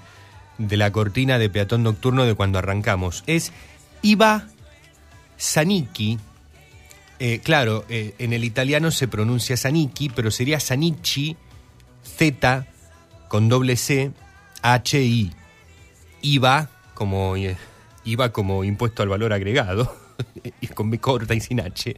[0.58, 3.22] de la cortina de Peatón Nocturno de cuando arrancamos.
[3.26, 3.52] Es
[4.02, 4.46] Iva
[5.38, 6.18] Zanicchi.
[7.24, 11.36] Eh, claro, eh, en el italiano se pronuncia Zanicchi, pero sería Zanicchi,
[12.02, 12.66] Z
[13.28, 14.10] con doble C,
[14.60, 15.32] H I.
[16.20, 17.56] IVA como eh,
[18.04, 19.94] IVA como impuesto al valor agregado,
[20.60, 21.96] y con B corta y sin H.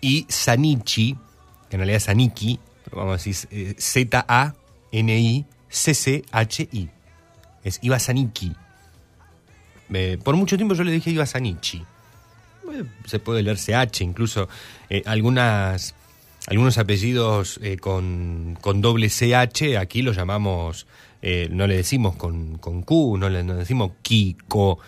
[0.00, 1.18] Y Sanichi,
[1.68, 4.54] que en realidad es Saniki, pero vamos a decir eh, Z A
[4.90, 6.88] N I C C H I.
[7.62, 8.54] Es Iva Saniki.
[9.92, 11.84] Eh, por mucho tiempo yo le dije Iva Sanichi.
[13.06, 14.48] Se puede leer CH, incluso
[14.88, 15.94] eh, algunas,
[16.46, 20.86] algunos apellidos eh, con, con doble CH, aquí lo llamamos,
[21.22, 24.78] eh, no le decimos con, con Q, no le no decimos Kiko,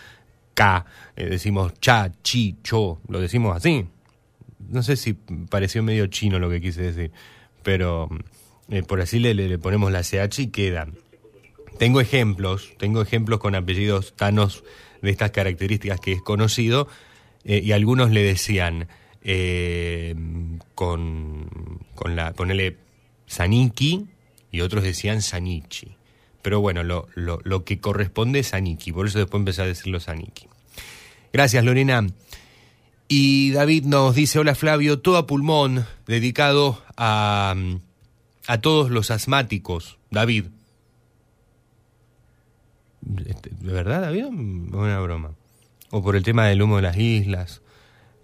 [0.54, 0.84] K,
[1.16, 3.86] eh, decimos Cha, Chi, Cho, lo decimos así.
[4.70, 7.10] No sé si pareció medio chino lo que quise decir,
[7.62, 8.08] pero
[8.68, 10.88] eh, por así le- le ponemos la CH y queda.
[11.78, 14.62] Tengo ejemplos, tengo ejemplos con apellidos tanos
[15.02, 16.86] de estas características que es conocido,
[17.44, 18.88] eh, y algunos le decían
[19.22, 20.14] eh,
[20.74, 21.48] con,
[21.94, 22.76] con la, ponele
[23.26, 24.06] Saniki
[24.50, 25.96] y otros decían Sanichi.
[26.42, 30.00] Pero bueno, lo, lo, lo que corresponde es Saniki, por eso después empecé a decirlo
[30.00, 30.48] Saniki.
[31.32, 32.06] Gracias, Lorena.
[33.08, 37.54] Y David nos dice, hola Flavio, todo a pulmón, dedicado a,
[38.46, 39.98] a todos los asmáticos.
[40.10, 40.46] David.
[43.26, 44.24] Este, ¿De verdad, David?
[44.24, 45.34] ¿O una broma?
[45.92, 47.62] O por el tema del humo de las islas,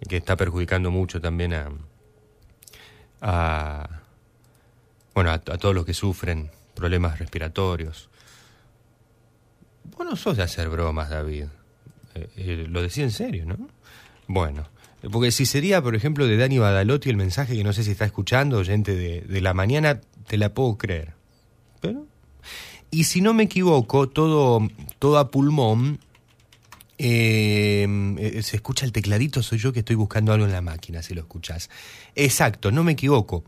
[0.07, 1.69] que está perjudicando mucho también a,
[3.21, 4.01] a
[5.13, 8.09] bueno, a, todos los que sufren problemas respiratorios.
[9.97, 11.45] Vos no sos de hacer bromas, David.
[12.15, 13.57] Eh, eh, lo decía en serio, ¿no?
[14.27, 14.67] Bueno,
[15.11, 18.05] porque si sería, por ejemplo, de Dani Badalotti el mensaje que no sé si está
[18.05, 21.13] escuchando, oyente de, de la mañana, te la puedo creer.
[21.81, 22.05] Pero.
[22.91, 24.67] Y si no me equivoco, todo,
[24.99, 25.99] todo a pulmón.
[27.01, 27.87] Eh,
[28.19, 31.15] eh, se escucha el tecladito, soy yo que estoy buscando algo en la máquina, si
[31.15, 31.69] lo escuchás.
[32.13, 33.45] Exacto, no me equivoco.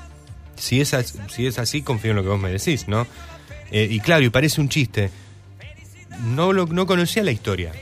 [0.57, 3.07] Si es, as- si es así, confío en lo que vos me decís, ¿no?
[3.70, 5.11] Eh, y claro, y parece un chiste.
[6.24, 7.72] No, lo, no conocía la historia.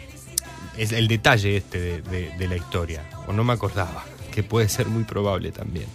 [0.76, 3.02] Es el detalle este de, de- la historia.
[3.26, 4.04] O no me acordaba.
[4.30, 5.86] Que puede ser muy probable también.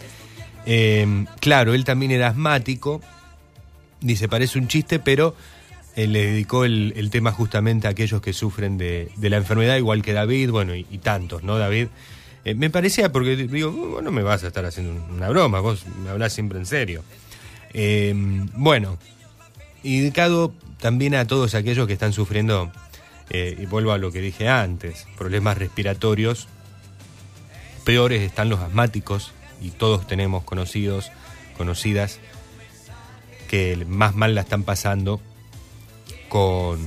[0.65, 3.01] Eh, claro, él también era asmático.
[3.99, 5.35] Dice, parece un chiste, pero
[5.95, 9.77] eh, le dedicó el, el tema justamente a aquellos que sufren de, de la enfermedad,
[9.77, 11.87] igual que David, bueno, y, tantos, ¿no, David?
[12.45, 15.85] Eh, me parecía, porque digo, vos no me vas a estar haciendo una broma, vos
[16.03, 17.03] me hablás siempre en serio.
[18.55, 18.97] Bueno,
[19.83, 22.71] y dedicado también a todos aquellos que están sufriendo,
[23.33, 26.49] eh, y vuelvo a lo que dije antes, problemas respiratorios,
[27.85, 31.11] peores están los asmáticos, y todos tenemos conocidos,
[31.57, 32.19] conocidas,
[33.47, 35.21] que más mal la están pasando
[36.27, 36.79] con,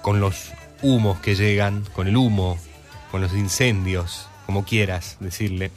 [0.00, 2.56] con los humos que llegan, con el humo,
[3.10, 5.72] con los incendios, como quieras decirle,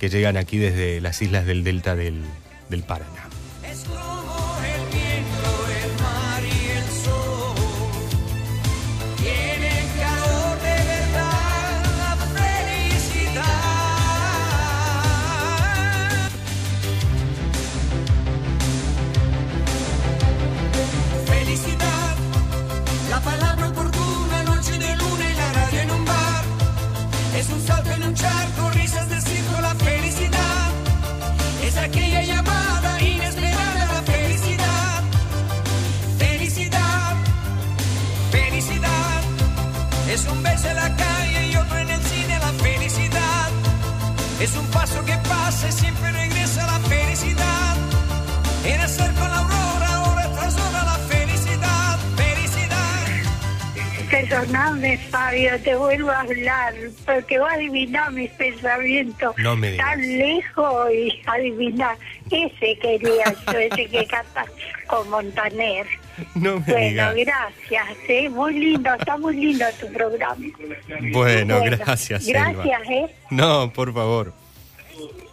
[0.00, 2.24] que llegan aquí desde las islas del delta del,
[2.70, 3.28] del Paraná.
[55.88, 56.74] Vuelvo a hablar,
[57.06, 61.96] porque va a adivinar mis pensamientos No me tan lejos y adivinar.
[62.30, 64.44] Ese quería yo, ese que canta
[64.86, 65.86] con Montaner.
[66.34, 67.14] No me Bueno, digas.
[67.14, 68.28] gracias, ¿eh?
[68.28, 70.34] muy lindo, está muy lindo tu programa.
[71.12, 72.52] Bueno, gracias, Selva.
[72.52, 73.14] Gracias, ¿eh?
[73.30, 74.32] No, por favor.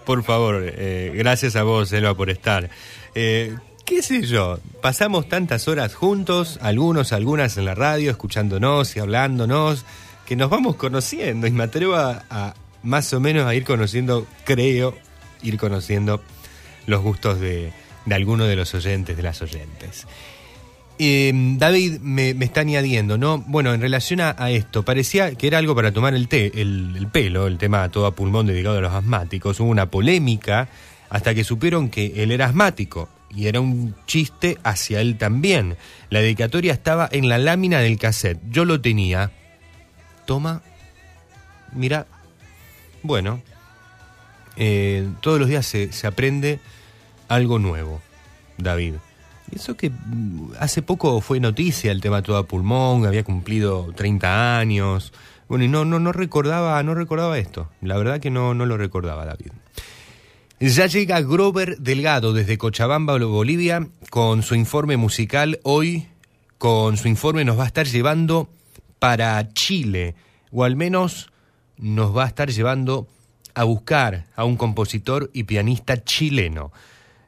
[0.05, 2.69] Por favor, eh, gracias a vos, Selva, por estar.
[3.15, 4.59] Eh, ¿Qué sé yo?
[4.81, 9.85] Pasamos tantas horas juntos, algunos, algunas en la radio, escuchándonos y hablándonos,
[10.25, 12.53] que nos vamos conociendo y me atrevo a,
[12.83, 14.95] más o menos a ir conociendo, creo,
[15.43, 16.21] ir conociendo
[16.87, 17.71] los gustos de,
[18.05, 20.07] de algunos de los oyentes, de las oyentes.
[20.97, 23.39] Eh, David me, me está añadiendo, ¿no?
[23.39, 26.95] Bueno, en relación a, a esto, parecía que era algo para tomar el, té, el,
[26.95, 29.59] el pelo, el tema todo a pulmón dedicado a los asmáticos.
[29.59, 30.69] Hubo una polémica
[31.09, 35.75] hasta que supieron que él era asmático y era un chiste hacia él también.
[36.09, 38.39] La dedicatoria estaba en la lámina del cassette.
[38.49, 39.31] Yo lo tenía.
[40.25, 40.61] Toma,
[41.73, 42.07] mira,
[43.03, 43.41] bueno,
[44.57, 46.59] eh, todos los días se, se aprende
[47.27, 48.01] algo nuevo,
[48.57, 48.95] David.
[49.53, 54.57] Eso que mm, hace poco fue noticia el tema todo a pulmón, había cumplido 30
[54.57, 55.13] años.
[55.47, 57.69] Bueno, y no, no, no recordaba, no recordaba esto.
[57.81, 59.51] La verdad que no, no lo recordaba, David.
[60.59, 65.59] Ya llega Grover Delgado desde Cochabamba, Bolivia, con su informe musical.
[65.63, 66.07] Hoy,
[66.57, 68.49] con su informe, nos va a estar llevando
[69.05, 70.15] para Chile,
[70.51, 71.29] o al menos
[71.77, 73.07] nos va a estar llevando
[73.53, 76.71] a buscar a un compositor y pianista chileno.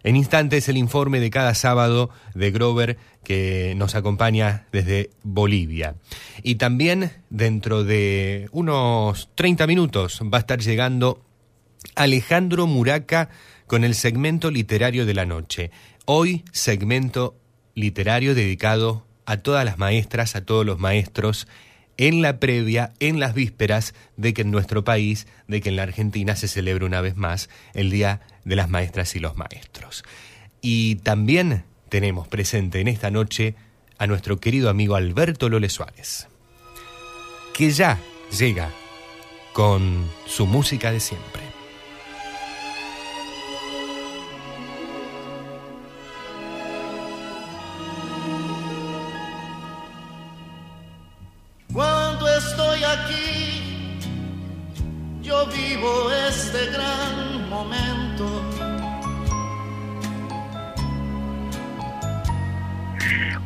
[0.01, 5.93] En instantes el informe de cada sábado de Grover que nos acompaña desde Bolivia.
[6.41, 11.21] Y también dentro de unos 30 minutos va a estar llegando
[11.93, 13.29] Alejandro Muraca
[13.67, 15.69] con el segmento literario de la noche.
[16.05, 17.35] Hoy segmento
[17.75, 21.47] literario dedicado a todas las maestras, a todos los maestros,
[21.97, 25.83] en la previa, en las vísperas de que en nuestro país, de que en la
[25.83, 30.03] Argentina se celebre una vez más el Día de las Maestras y los Maestros.
[30.61, 33.55] Y también tenemos presente en esta noche
[33.97, 36.27] a nuestro querido amigo Alberto Lole Suárez,
[37.53, 37.99] que ya
[38.37, 38.69] llega
[39.53, 41.46] con su música de siempre.
[55.27, 58.25] Yo vivo este gran momento.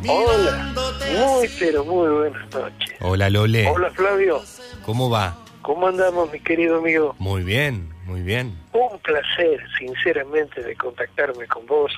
[0.07, 0.73] Hola,
[1.11, 2.95] muy pero muy buenas noches.
[3.01, 3.67] Hola Lole.
[3.67, 4.41] Hola Flavio,
[4.86, 5.36] ¿Cómo va?
[5.63, 7.15] ¿cómo andamos mi querido amigo?
[7.17, 8.55] Muy bien, muy bien.
[8.73, 11.91] Un placer sinceramente de contactarme con vos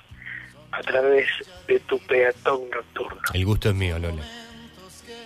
[0.71, 1.27] a través
[1.67, 4.23] de tu peatón nocturno, El gusto es mío, Lole.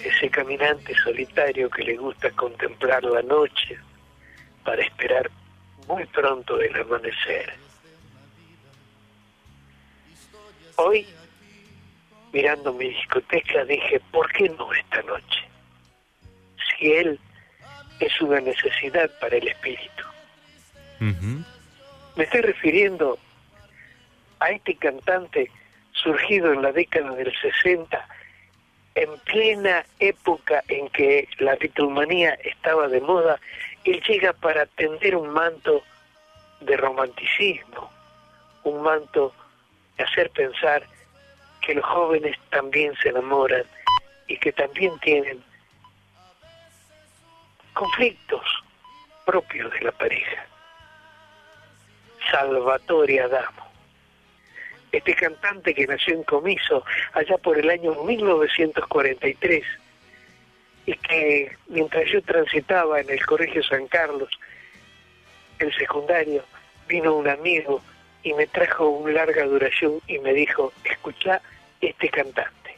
[0.03, 3.78] ese caminante solitario que le gusta contemplar la noche
[4.68, 5.32] para esperar
[5.88, 7.53] muy pronto el amanecer.
[10.76, 11.07] Hoy,
[12.34, 15.47] mirando mi discoteca, dije, ¿por qué no esta noche?
[16.68, 17.18] Si él
[18.01, 20.03] es una necesidad para el espíritu.
[20.99, 23.18] Me estoy refiriendo
[24.39, 25.49] a este cantante
[25.93, 28.05] surgido en la década del 60,
[28.95, 33.39] en plena época en que la Beatlemanía estaba de moda,
[33.92, 35.82] él llega para tender un manto
[36.60, 37.90] de romanticismo,
[38.64, 39.34] un manto
[39.98, 40.84] de hacer pensar
[41.62, 43.64] que los jóvenes también se enamoran
[44.28, 45.42] y que también tienen
[47.74, 48.44] conflictos
[49.26, 50.46] propios de la pareja.
[52.30, 53.68] Salvatore Adamo.
[54.92, 56.84] Este cantante que nació en Comiso
[57.14, 59.64] allá por el año 1943
[60.88, 64.30] y que mientras yo transitaba en el Colegio San Carlos,
[65.60, 66.44] el secundario,
[66.88, 67.82] vino un amigo
[68.24, 71.42] y me trajo un larga duración y me dijo, escucha
[71.82, 72.78] este cantante,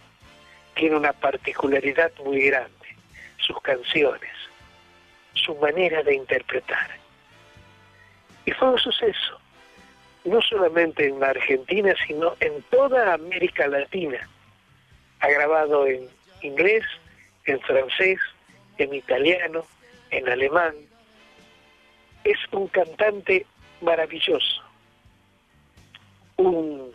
[0.75, 2.73] tiene una particularidad muy grande,
[3.37, 4.31] sus canciones,
[5.33, 6.89] su manera de interpretar.
[8.43, 9.39] Y fue un suceso,
[10.25, 14.27] no solamente en la Argentina, sino en toda América Latina.
[15.19, 16.09] Ha grabado en
[16.41, 16.83] inglés,
[17.49, 18.19] en francés,
[18.77, 19.65] en italiano,
[20.11, 20.75] en alemán.
[22.23, 23.45] Es un cantante
[23.81, 24.61] maravilloso,
[26.37, 26.91] un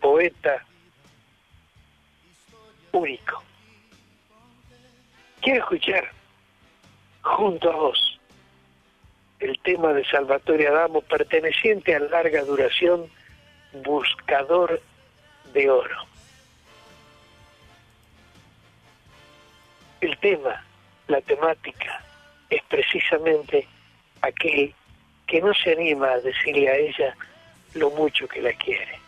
[0.00, 0.64] poeta
[2.92, 3.42] único.
[5.40, 6.10] Quiero escuchar
[7.22, 8.20] junto a vos
[9.40, 13.08] el tema de Salvatore Adamo perteneciente a larga duración
[13.84, 14.80] Buscador
[15.52, 16.11] de Oro.
[20.02, 20.60] El tema,
[21.06, 22.02] la temática,
[22.50, 23.68] es precisamente
[24.20, 24.74] aquel
[25.28, 27.16] que no se anima a decirle a ella
[27.74, 28.98] lo mucho que la quiere.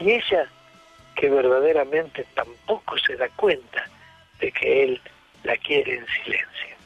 [0.00, 0.46] Y ella
[1.16, 3.88] que verdaderamente tampoco se da cuenta
[4.38, 5.00] de que él
[5.44, 6.76] la quiere en silencio.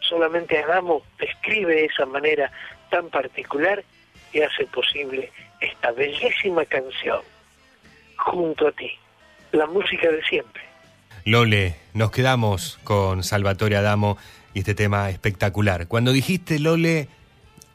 [0.00, 2.52] Solamente Adamo describe esa manera
[2.90, 3.82] tan particular
[4.34, 5.32] y hace posible
[5.62, 7.22] esta bellísima canción
[8.18, 8.92] junto a ti,
[9.52, 10.75] la música de siempre.
[11.26, 14.16] Lole, nos quedamos con Salvatore Adamo
[14.54, 15.88] y este tema espectacular.
[15.88, 17.08] Cuando dijiste, Lole,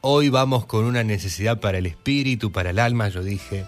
[0.00, 3.66] hoy vamos con una necesidad para el espíritu, para el alma, yo dije,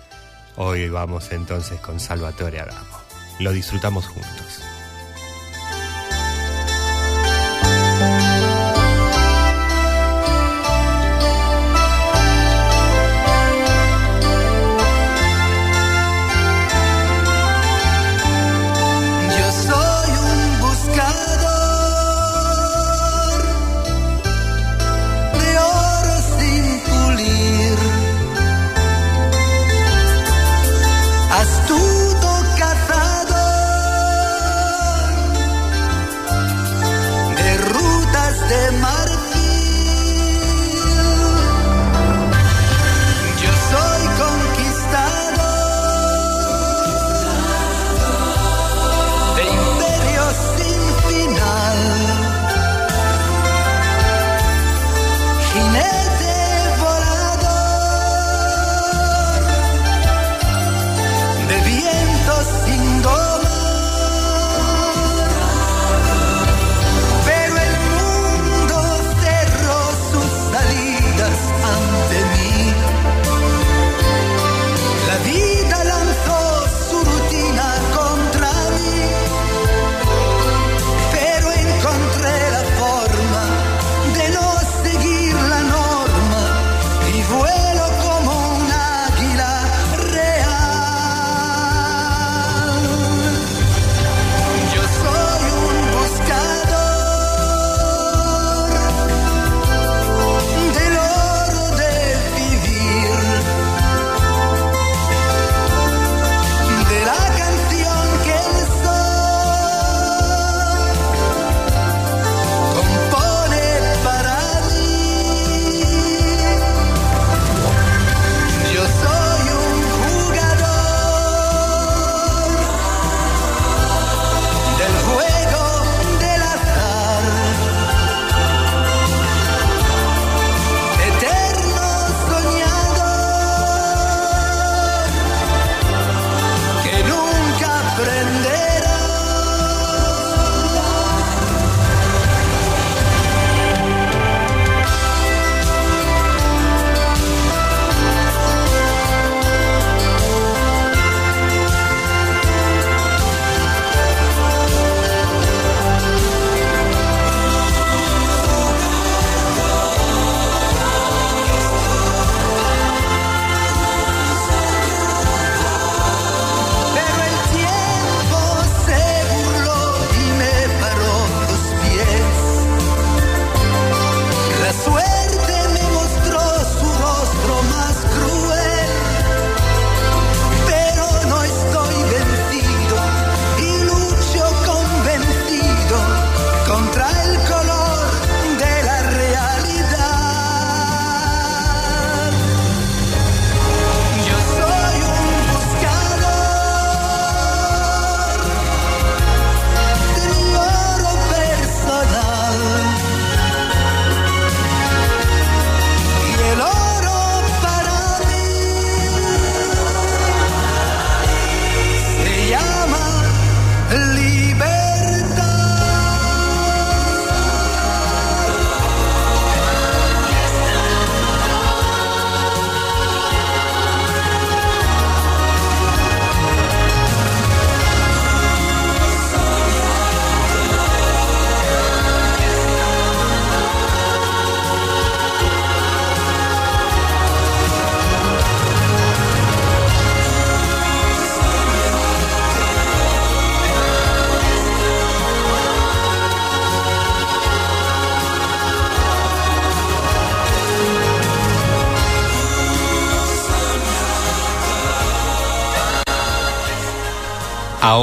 [0.57, 2.97] hoy vamos entonces con Salvatore Adamo.
[3.41, 4.62] Lo disfrutamos juntos.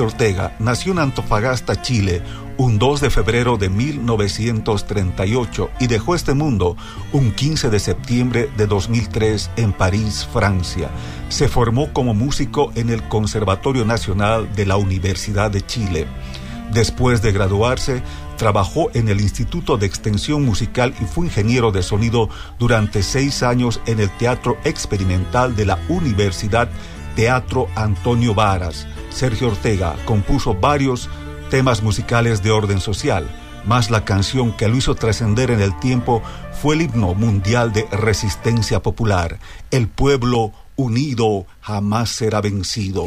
[0.00, 2.22] Ortega nació en Antofagasta, Chile,
[2.56, 6.76] un 2 de febrero de 1938 y dejó este mundo
[7.12, 10.90] un 15 de septiembre de 2003 en París, Francia.
[11.28, 16.06] Se formó como músico en el Conservatorio Nacional de la Universidad de Chile.
[16.72, 18.02] Después de graduarse,
[18.36, 22.28] trabajó en el Instituto de Extensión Musical y fue ingeniero de sonido
[22.58, 26.68] durante seis años en el Teatro Experimental de la Universidad
[27.16, 28.86] Teatro Antonio Varas.
[29.10, 31.08] Sergio Ortega compuso varios
[31.50, 33.28] temas musicales de orden social,
[33.64, 36.22] más la canción que lo hizo trascender en el tiempo
[36.60, 39.38] fue el himno mundial de resistencia popular.
[39.70, 43.06] El pueblo unido jamás será vencido.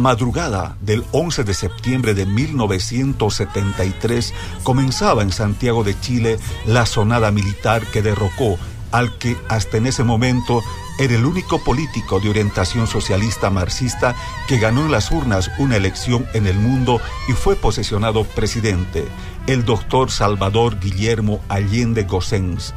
[0.00, 4.32] La madrugada del 11 de septiembre de 1973
[4.62, 8.56] comenzaba en Santiago de Chile la sonada militar que derrocó
[8.92, 10.62] al que hasta en ese momento
[10.98, 14.16] era el único político de orientación socialista marxista
[14.48, 16.98] que ganó en las urnas una elección en el mundo
[17.28, 19.06] y fue posesionado presidente,
[19.46, 22.72] el doctor Salvador Guillermo Allende Gossens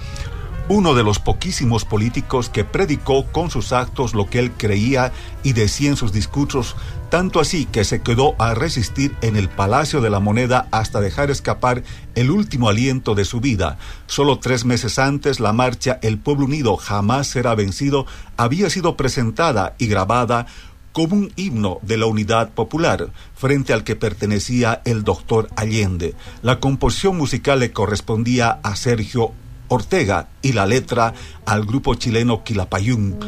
[0.69, 5.11] uno de los poquísimos políticos que predicó con sus actos lo que él creía
[5.43, 6.75] y decía en sus discursos,
[7.09, 11.31] tanto así que se quedó a resistir en el Palacio de la Moneda hasta dejar
[11.31, 11.83] escapar
[12.15, 13.77] el último aliento de su vida.
[14.07, 18.05] Solo tres meses antes, la marcha El Pueblo Unido jamás será vencido
[18.37, 20.47] había sido presentada y grabada
[20.93, 26.13] como un himno de la unidad popular, frente al que pertenecía el doctor Allende.
[26.41, 29.33] La composición musical le correspondía a Sergio
[29.67, 31.13] Ortega y la letra
[31.45, 33.19] al grupo chileno Quilapayún.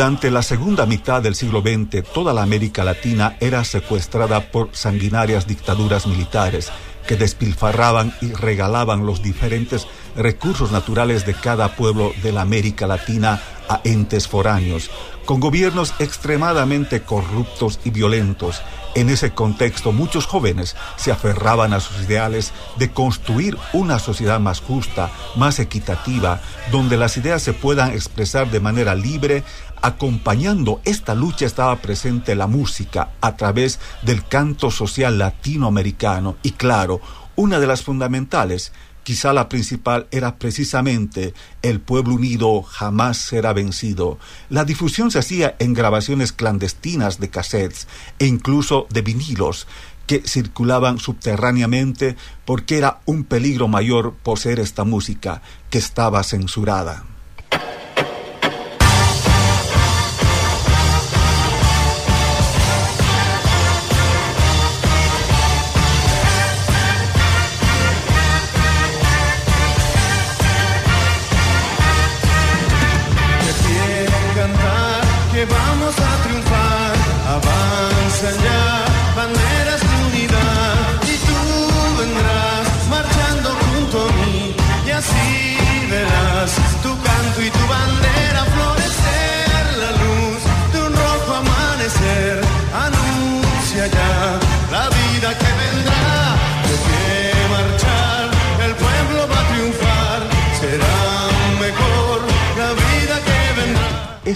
[0.00, 5.46] Durante la segunda mitad del siglo XX, toda la América Latina era secuestrada por sanguinarias
[5.46, 6.72] dictaduras militares
[7.06, 9.86] que despilfarraban y regalaban los diferentes
[10.16, 14.90] recursos naturales de cada pueblo de la América Latina a entes foráneos,
[15.24, 18.62] con gobiernos extremadamente corruptos y violentos.
[18.96, 24.60] En ese contexto, muchos jóvenes se aferraban a sus ideales de construir una sociedad más
[24.60, 26.40] justa, más equitativa,
[26.72, 29.44] donde las ideas se puedan expresar de manera libre.
[29.82, 37.00] Acompañando esta lucha estaba presente la música a través del canto social latinoamericano y claro,
[37.34, 38.72] una de las fundamentales,
[39.04, 41.32] quizá la principal, era precisamente
[41.62, 44.18] El pueblo unido jamás será vencido.
[44.50, 47.88] La difusión se hacía en grabaciones clandestinas de cassettes
[48.18, 49.66] e incluso de vinilos
[50.06, 55.40] que circulaban subterráneamente porque era un peligro mayor poseer esta música
[55.70, 57.04] que estaba censurada.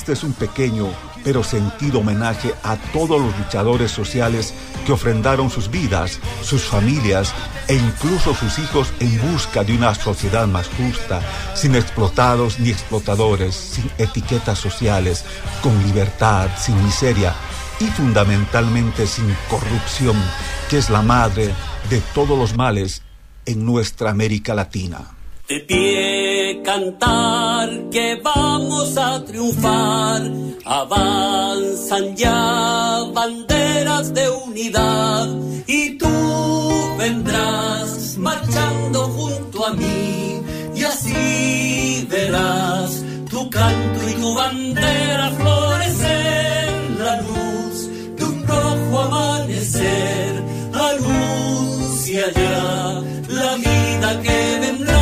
[0.05, 0.89] Este es un pequeño
[1.25, 4.53] pero sentido homenaje a todos los luchadores sociales
[4.85, 7.33] que ofrendaron sus vidas, sus familias
[7.69, 11.23] e incluso sus hijos en busca de una sociedad más justa,
[11.55, 15.25] sin explotados ni explotadores, sin etiquetas sociales,
[15.63, 17.33] con libertad, sin miseria
[17.81, 20.23] y fundamentalmente sin corrupción,
[20.69, 21.55] que es la madre
[21.89, 23.01] de todos los males
[23.47, 25.14] en nuestra América Latina.
[25.47, 30.23] De pie cantar que vamos a triunfar,
[30.65, 35.29] avanzan ya banderas de unidad
[35.67, 36.09] y tú
[36.97, 40.41] vendrás marchando junto a mí
[40.75, 50.43] y así verás tu canto y tu bandera florecer la luz de un rojo amanecer
[50.73, 54.94] anuncia ya la vida que vendrá.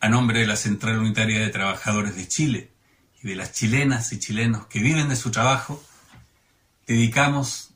[0.00, 2.72] A nombre de la Central Unitaria de Trabajadores de Chile
[3.22, 5.80] y de las chilenas y chilenos que viven de su trabajo,
[6.84, 7.70] dedicamos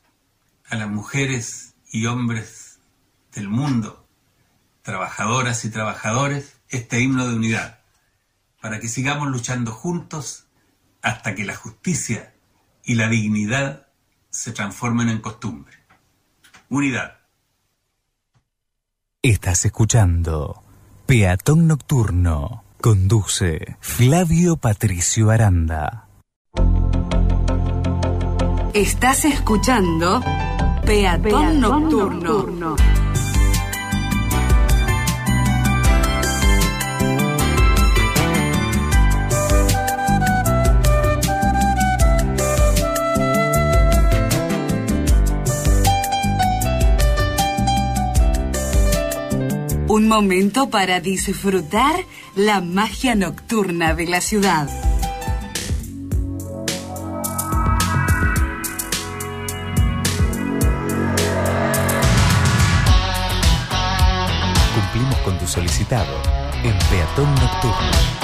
[0.69, 2.81] a las mujeres y hombres
[3.33, 4.09] del mundo,
[4.83, 7.79] trabajadoras y trabajadores, este himno de unidad,
[8.61, 10.47] para que sigamos luchando juntos
[11.01, 12.35] hasta que la justicia
[12.83, 13.87] y la dignidad
[14.31, 15.77] se transformen en costumbre.
[16.69, 17.21] Unidad.
[19.23, 20.65] Estás escuchando
[21.09, 22.65] Peatón Nocturno.
[22.83, 26.07] Conduce Flavio Patricio Aranda.
[28.75, 30.21] Estás escuchando
[30.85, 32.77] Peatón, Nocturno.
[49.89, 52.05] Un momento para disfrutar
[52.37, 54.69] la magia nocturna de la ciudad.
[64.75, 66.15] Cumplimos con tu solicitado
[66.63, 68.18] en Peatón Nocturno.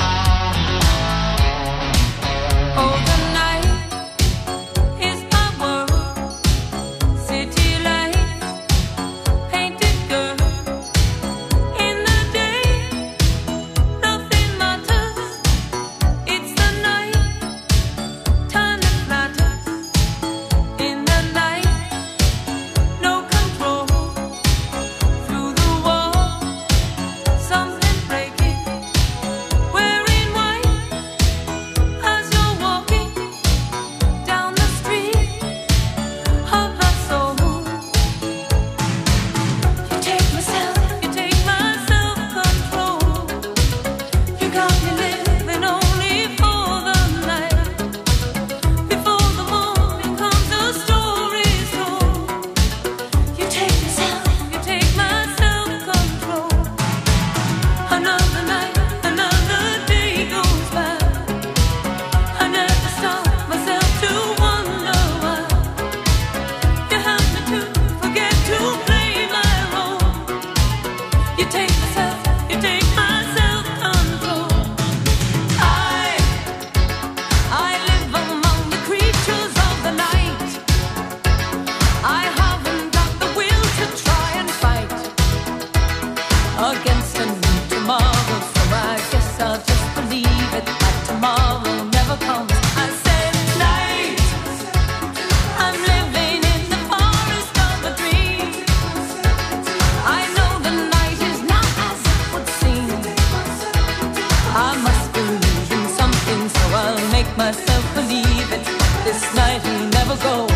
[106.76, 108.64] I'll make myself believe it.
[109.04, 110.53] This night will never go.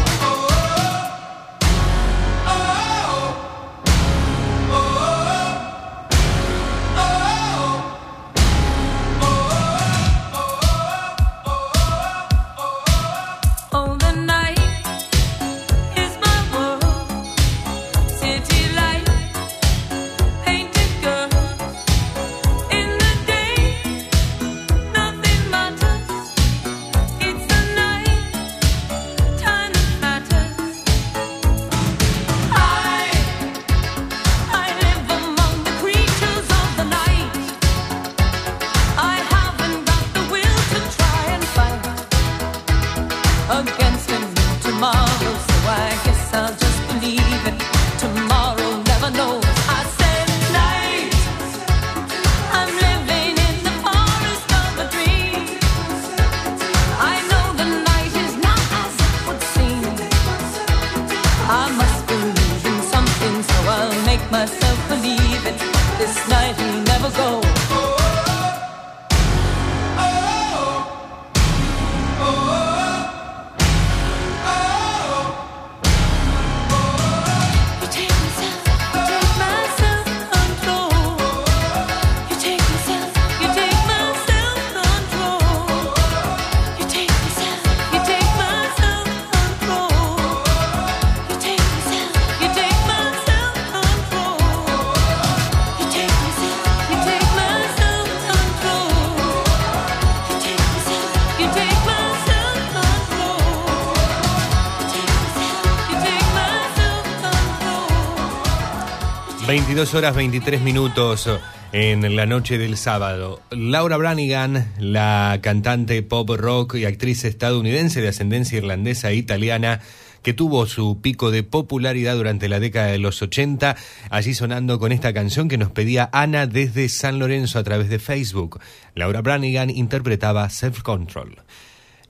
[109.58, 111.28] 22 horas 23 minutos
[111.72, 113.42] en la noche del sábado.
[113.50, 119.80] Laura Branigan, la cantante pop rock y actriz estadounidense de ascendencia irlandesa e italiana,
[120.22, 123.74] que tuvo su pico de popularidad durante la década de los 80,
[124.10, 127.98] allí sonando con esta canción que nos pedía Ana desde San Lorenzo a través de
[127.98, 128.60] Facebook.
[128.94, 131.42] Laura Branigan interpretaba Self Control.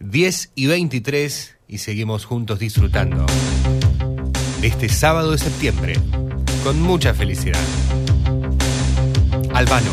[0.01, 3.25] 10 y 23 y seguimos juntos disfrutando
[4.61, 5.95] este sábado de septiembre
[6.69, 7.65] con mucha felicidad.
[9.55, 9.91] Albano.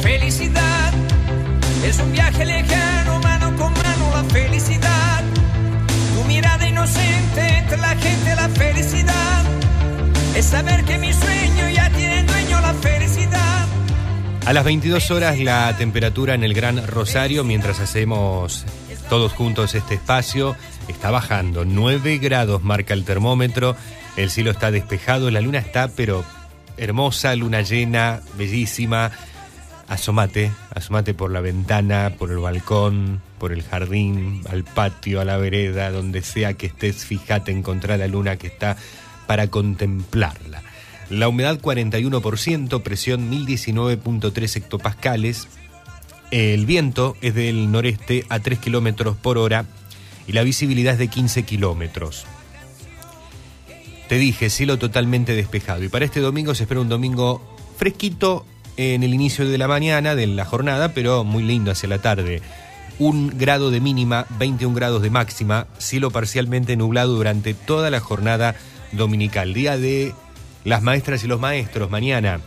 [0.00, 0.90] Felicidad
[1.84, 5.22] es un viaje lejano, mano con mano, la felicidad.
[6.14, 9.44] Tu mirada inocente entre la gente, la felicidad.
[10.34, 13.66] Es saber que mi sueño ya tiene dueño, la felicidad.
[14.46, 18.64] A las 22 horas la temperatura en el Gran Rosario, mientras hacemos
[19.10, 20.56] todos juntos este espacio,
[20.92, 21.64] está bajando.
[21.64, 23.76] 9 grados marca el termómetro,
[24.16, 26.24] el cielo está despejado, la luna está pero
[26.76, 29.10] hermosa, luna llena, bellísima.
[29.86, 35.36] Asomate, asomate por la ventana, por el balcón, por el jardín, al patio, a la
[35.36, 38.76] vereda, donde sea que estés, fíjate, encontrar la luna que está
[39.26, 40.62] para contemplarla.
[41.10, 45.48] La humedad 41%, presión 1019.3 hectopascales.
[46.30, 49.66] El viento es del noreste a 3 kilómetros por hora
[50.26, 52.26] y la visibilidad es de 15 kilómetros.
[54.08, 55.82] Te dije, cielo totalmente despejado.
[55.82, 57.42] Y para este domingo se espera un domingo
[57.76, 58.44] fresquito
[58.76, 62.42] en el inicio de la mañana, de la jornada, pero muy lindo hacia la tarde.
[62.98, 68.54] Un grado de mínima, 21 grados de máxima, cielo parcialmente nublado durante toda la jornada
[68.92, 69.54] dominical.
[69.54, 70.14] Día de
[70.64, 72.40] las maestras y los maestros mañana,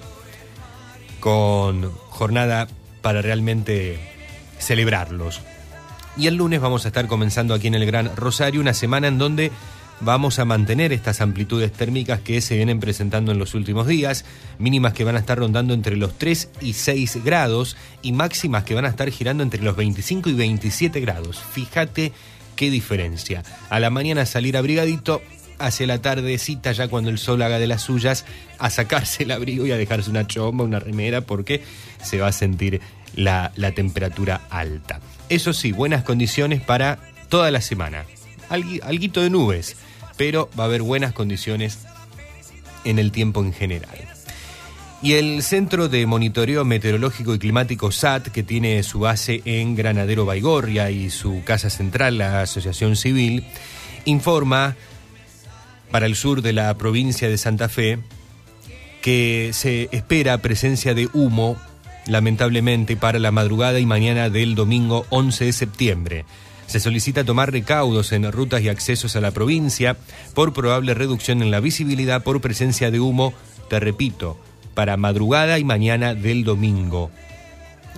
[1.19, 2.67] con jornada
[3.01, 3.99] para realmente
[4.59, 5.41] celebrarlos.
[6.17, 9.19] Y el lunes vamos a estar comenzando aquí en el Gran Rosario una semana en
[9.19, 9.51] donde
[9.99, 14.25] vamos a mantener estas amplitudes térmicas que se vienen presentando en los últimos días,
[14.57, 18.73] mínimas que van a estar rondando entre los 3 y 6 grados y máximas que
[18.73, 21.39] van a estar girando entre los 25 y 27 grados.
[21.51, 22.11] Fíjate
[22.55, 23.43] qué diferencia.
[23.69, 25.21] A la mañana salir abrigadito,
[25.59, 28.25] hacia la tardecita ya cuando el sol haga de las suyas,
[28.57, 31.63] a sacarse el abrigo y a dejarse una chomba, una remera, porque
[32.01, 32.81] se va a sentir
[33.15, 34.99] la, la temperatura alta.
[35.29, 36.99] Eso sí, buenas condiciones para
[37.29, 38.05] toda la semana.
[38.49, 39.75] Algui- alguito de nubes,
[40.15, 41.79] pero va a haber buenas condiciones
[42.85, 43.97] en el tiempo en general.
[45.01, 50.25] Y el Centro de Monitoreo Meteorológico y Climático SAT, que tiene su base en Granadero
[50.25, 53.45] Baigorria y su casa central, la Asociación Civil,
[54.05, 54.75] informa
[55.91, 57.99] para el sur de la provincia de Santa Fe
[59.01, 61.57] que se espera presencia de humo,
[62.07, 66.25] lamentablemente, para la madrugada y mañana del domingo 11 de septiembre.
[66.67, 69.97] Se solicita tomar recaudos en rutas y accesos a la provincia
[70.33, 73.33] por probable reducción en la visibilidad por presencia de humo,
[73.69, 74.37] te repito,
[74.73, 77.09] para madrugada y mañana del domingo.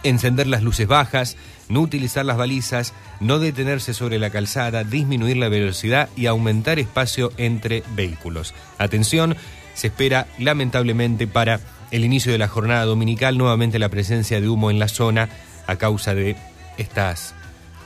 [0.03, 1.35] Encender las luces bajas,
[1.67, 7.31] no utilizar las balizas, no detenerse sobre la calzada, disminuir la velocidad y aumentar espacio
[7.37, 8.53] entre vehículos.
[8.77, 9.35] Atención,
[9.73, 11.59] se espera lamentablemente para
[11.91, 15.29] el inicio de la jornada dominical nuevamente la presencia de humo en la zona
[15.67, 16.35] a causa de
[16.77, 17.33] estas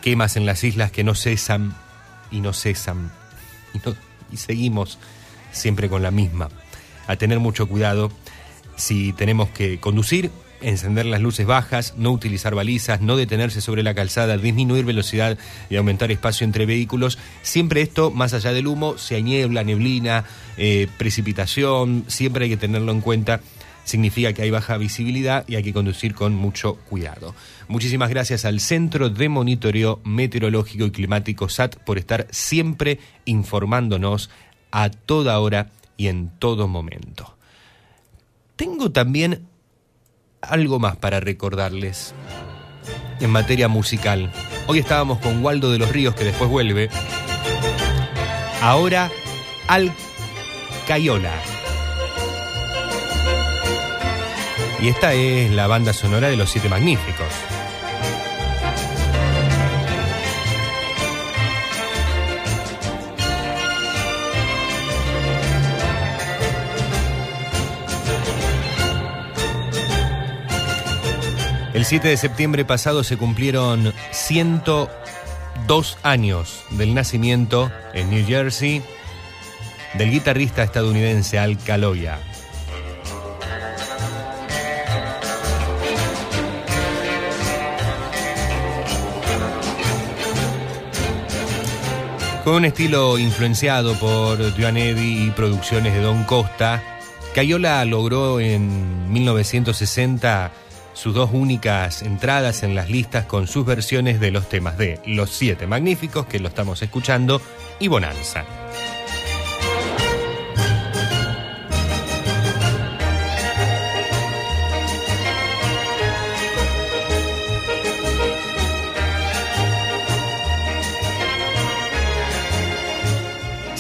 [0.01, 1.73] quemas en las islas que no cesan
[2.31, 3.11] y no cesan
[4.31, 4.97] y, seguimos
[5.51, 6.49] siempre con la misma.
[7.07, 8.11] A tener mucho cuidado
[8.75, 10.31] si tenemos que conducir,
[10.61, 15.38] encender las luces bajas, no utilizar balizas, no detenerse sobre la calzada, disminuir velocidad
[15.69, 17.19] y aumentar espacio entre vehículos.
[17.41, 20.23] Siempre esto, más allá del humo, si hay niebla, neblina,
[20.57, 23.41] eh, precipitación, siempre hay que tenerlo en cuenta.
[23.84, 27.35] Significa que hay baja visibilidad y hay que conducir con mucho cuidado.
[27.68, 34.30] Muchísimas gracias al Centro de Monitoreo Meteorológico y Climático SAT por estar siempre informándonos
[34.72, 37.38] a toda hora y en todo momento.
[38.55, 39.47] Tengo también
[40.41, 42.14] algo más para recordarles
[43.19, 44.31] en materia musical.
[44.68, 46.89] Hoy estábamos con Waldo de los Ríos, que después vuelve.
[48.61, 49.11] Ahora,
[49.68, 49.91] Al
[50.88, 51.52] Cayola.
[54.84, 57.30] Y esta es la banda sonora de Los Siete Magníficos.
[71.73, 78.84] El 7 de septiembre pasado se cumplieron 102 años del nacimiento en New Jersey
[79.93, 82.19] del guitarrista estadounidense Al Caloya.
[92.44, 96.84] Con un estilo influenciado por Eddy y producciones de Don Costa,
[97.34, 100.52] Cayola logró en 1960
[100.94, 105.30] sus dos únicas entradas en las listas con sus versiones de los temas de Los
[105.30, 107.41] Siete Magníficos, que lo estamos escuchando,
[107.80, 108.44] y Bonanza.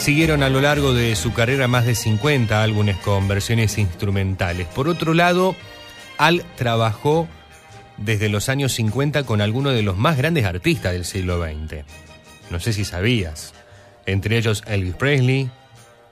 [0.03, 4.67] Siguieron a lo largo de su carrera más de 50 álbumes con versiones instrumentales.
[4.67, 5.55] Por otro lado,
[6.17, 7.29] Al trabajó
[7.95, 11.85] desde los años 50 con algunos de los más grandes artistas del siglo XX.
[12.49, 13.53] No sé si sabías.
[14.05, 15.49] Entre ellos Elvis Presley,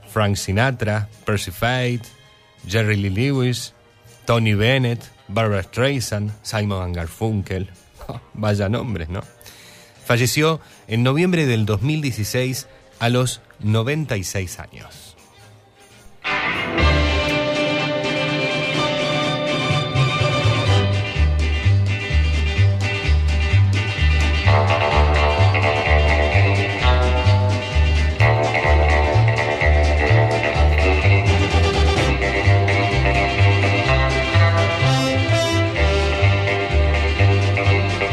[0.09, 2.05] Frank Sinatra, Percy Faith,
[2.65, 3.73] Jerry Lee Lewis,
[4.23, 7.69] Tony Bennett, Barbara Streisand, Simon Garfunkel.
[8.35, 9.21] Vaya nombres, ¿no?
[10.05, 12.67] Falleció en noviembre del 2016
[13.01, 15.17] a los 96 años.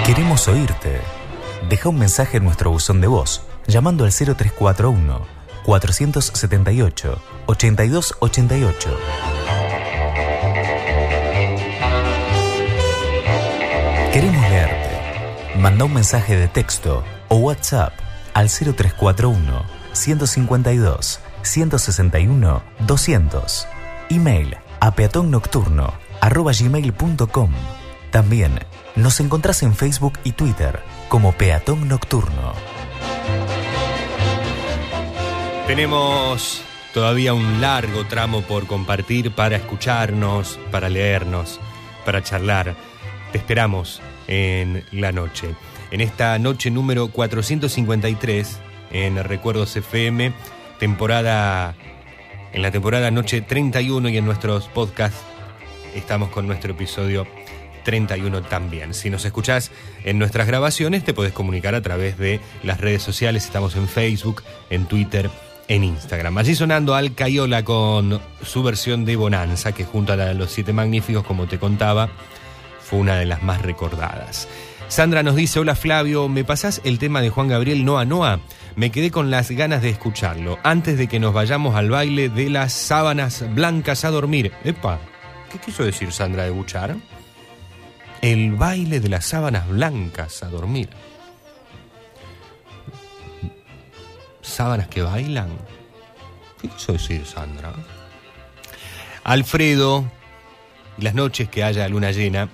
[0.06, 1.02] Queremos oírte.
[1.69, 5.27] Deja un mensaje en nuestro buzón de voz llamando al 0341
[5.65, 8.99] 478 8288.
[14.12, 15.59] Queremos leerte.
[15.59, 17.93] Manda un mensaje de texto o WhatsApp
[18.32, 19.62] al 0341
[19.93, 23.66] 152 161 200.
[24.09, 27.53] Email a peatonnocturno arroba gmail.com.
[28.11, 28.59] También
[28.97, 32.55] nos encontrás en Facebook y Twitter como Peatón Nocturno.
[35.69, 36.62] Tenemos
[36.95, 41.61] todavía un largo tramo por compartir para escucharnos, para leernos,
[42.07, 42.74] para charlar.
[43.32, 45.55] Te esperamos en la noche.
[45.90, 48.59] En esta noche número 453
[48.93, 50.32] en Recuerdos FM,
[50.78, 51.74] temporada
[52.55, 55.20] en la temporada noche 31 y en nuestros podcasts
[55.95, 57.27] estamos con nuestro episodio
[57.85, 58.95] 31 también.
[58.95, 59.70] Si nos escuchás
[60.05, 63.45] en nuestras grabaciones, te podés comunicar a través de las redes sociales.
[63.45, 65.31] Estamos en Facebook, en Twitter,
[65.69, 66.36] en Instagram.
[66.39, 70.51] Allí sonando Al Cayola con su versión de Bonanza, que junto a la de los
[70.51, 72.09] Siete Magníficos, como te contaba,
[72.81, 74.49] fue una de las más recordadas.
[74.89, 78.40] Sandra nos dice, hola Flavio, ¿me pasás el tema de Juan Gabriel Noa Noa?
[78.74, 82.49] Me quedé con las ganas de escucharlo, antes de que nos vayamos al baile de
[82.49, 84.53] las sábanas blancas a dormir.
[84.65, 84.99] Epa,
[85.53, 86.97] ¿qué quiso decir Sandra de Buchar?
[88.23, 90.89] El baile de las sábanas blancas a dormir.
[94.48, 95.50] ¿Sábanas que bailan?
[96.60, 97.74] ¿Qué quiso decir Sandra?
[99.22, 100.10] Alfredo,
[100.96, 102.48] las noches que haya luna llena,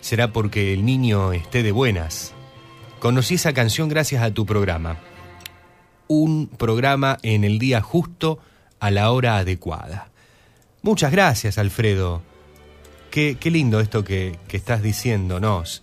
[0.00, 2.32] será porque el niño esté de buenas.
[3.00, 4.98] Conocí esa canción gracias a tu programa.
[6.06, 8.38] Un programa en el día justo
[8.78, 10.10] a la hora adecuada.
[10.82, 12.22] Muchas gracias, Alfredo.
[13.10, 15.82] Qué, qué lindo esto que, que estás diciéndonos.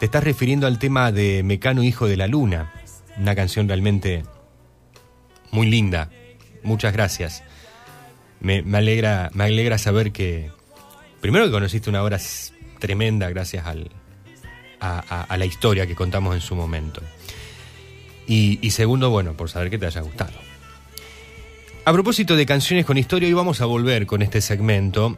[0.00, 2.72] Te estás refiriendo al tema de Mecano Hijo de la Luna,
[3.16, 4.24] una canción realmente
[5.54, 6.10] muy linda.
[6.62, 7.42] Muchas gracias.
[8.40, 10.50] Me, alegra, me alegra saber que,
[11.20, 12.18] primero que conociste una obra
[12.78, 13.90] tremenda gracias al,
[14.80, 17.00] a, la historia que contamos en su momento.
[18.26, 20.32] Y, y segundo, bueno, por saber que te haya gustado.
[21.86, 25.16] A propósito de canciones con historia, hoy vamos a volver con este segmento.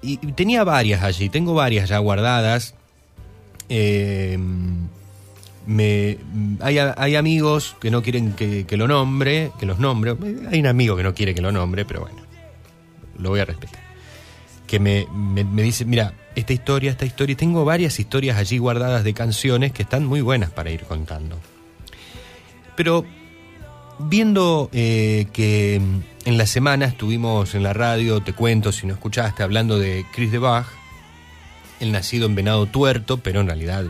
[0.00, 2.74] Y tenía varias allí, tengo varias ya guardadas.
[3.68, 4.38] Eh,
[5.68, 6.16] me,
[6.60, 10.16] hay, amigos que no quieren que, lo nombre, que los nombre.
[10.50, 12.22] Hay un amigo que no quiere que lo nombre, pero bueno,
[13.18, 13.82] lo voy a respetar.
[14.66, 15.06] Que me,
[15.62, 20.06] dice, mira, esta historia, esta historia, tengo varias historias allí guardadas de canciones que están
[20.06, 21.38] muy buenas para ir contando.
[22.74, 23.04] Pero
[23.98, 25.82] viendo eh, que
[26.24, 30.32] en la semana estuvimos en la radio, te cuento si no escuchaste, hablando de Chris
[30.32, 30.66] de Bach,
[31.78, 33.84] el nacido en Venado Tuerto, pero en realidad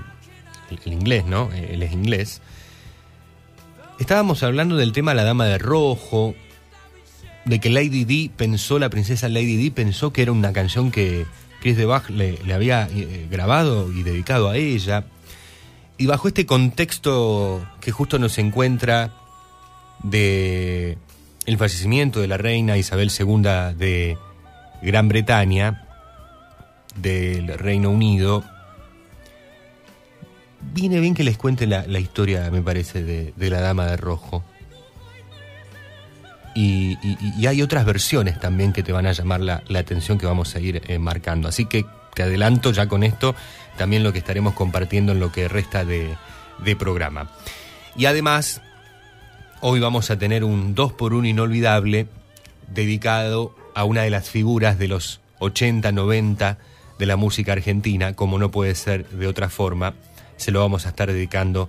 [0.71, 1.51] el, inglés, ¿no?
[1.53, 2.41] Eh, Él es inglés.
[3.99, 6.35] Estábamos hablando del tema La Dama de Rojo,
[7.45, 11.27] de que Lady Di pensó, la princesa Lady Di pensó que era una canción que
[11.61, 15.05] Chris de Bach le, le había eh, grabado y dedicado a ella.
[15.97, 19.13] Y bajo este contexto que justo nos encuentra
[20.05, 20.97] de
[21.47, 24.19] el fallecimiento de la reina Isabel II de
[24.83, 25.89] Gran Bretaña,
[26.95, 28.45] del Reino Unido,
[30.61, 34.45] viene bien que les cuente la, historia, me parece, de, la Dama de Rojo.
[36.55, 36.97] y,
[37.47, 40.83] hay otras versiones también que te van a llamar la, atención que vamos a ir
[40.87, 41.49] eh, marcando.
[41.49, 43.35] Así que te adelanto ya con esto
[43.77, 46.17] también lo que estaremos compartiendo en lo que resta de,
[46.65, 47.31] de programa.
[47.97, 48.61] Y además,
[49.61, 52.09] hoy vamos a tener un 2 por 1 inolvidable
[52.69, 56.59] dedicado a una de las figuras de los 80, 90
[56.99, 59.95] de la música argentina, como no puede ser de otra forma,
[60.39, 61.69] se lo vamos a estar dedicando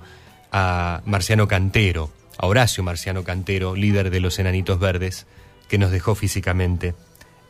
[0.52, 5.28] a Marciano Cantero, a Horacio Marciano Cantero, líder de los Enanitos Verdes,
[5.68, 6.96] que nos dejó físicamente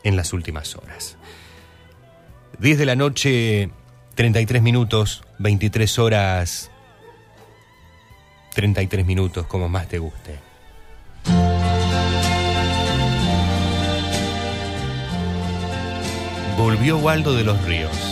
[0.02, 1.16] en las últimas horas.
[2.58, 3.70] 10 de la noche,
[4.16, 6.70] 33 minutos, 23 horas,
[8.54, 10.38] 33 minutos, como más te guste.
[16.58, 18.09] Volvió Waldo de los Ríos.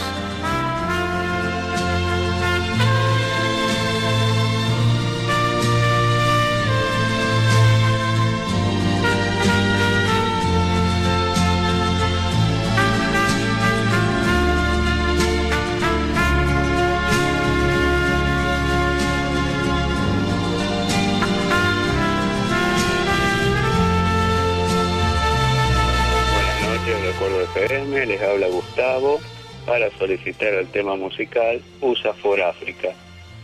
[29.78, 32.88] Para solicitar el tema musical USA for África.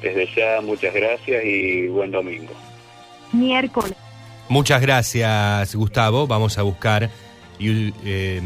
[0.02, 2.52] Desde ya, muchas gracias y buen domingo.
[3.32, 3.94] Miércoles.
[4.48, 6.26] Muchas gracias, Gustavo.
[6.26, 7.08] Vamos a buscar
[7.58, 8.42] y, eh,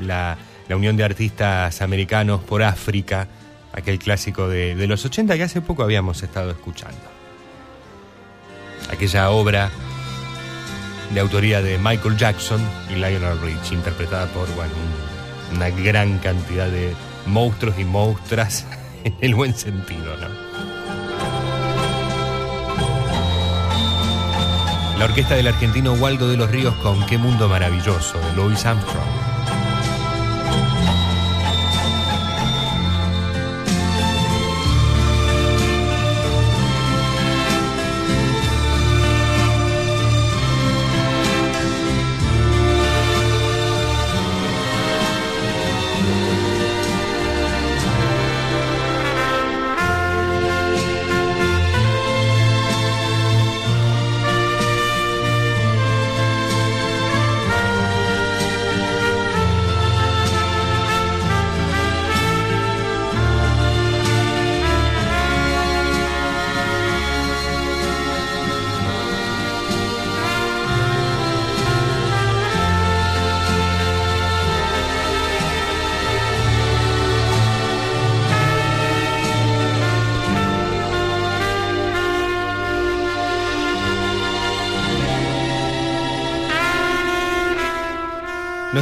[0.00, 0.38] la,
[0.68, 3.26] la Unión de Artistas Americanos por África,
[3.72, 7.02] aquel clásico de, de los 80 que hace poco habíamos estado escuchando.
[8.90, 9.70] Aquella obra
[11.12, 14.72] de autoría de Michael Jackson y Lionel Rich, interpretada por bueno,
[15.52, 16.94] una gran cantidad de
[17.26, 18.66] monstruos y monstras
[19.04, 20.44] en el buen sentido, ¿no?
[24.98, 29.23] La orquesta del argentino Waldo de los Ríos con Qué Mundo Maravilloso de Louis Armstrong.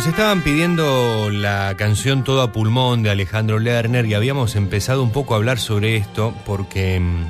[0.03, 5.13] Nos estaban pidiendo la canción Todo a pulmón de Alejandro Lerner y habíamos empezado un
[5.13, 7.27] poco a hablar sobre esto porque mm,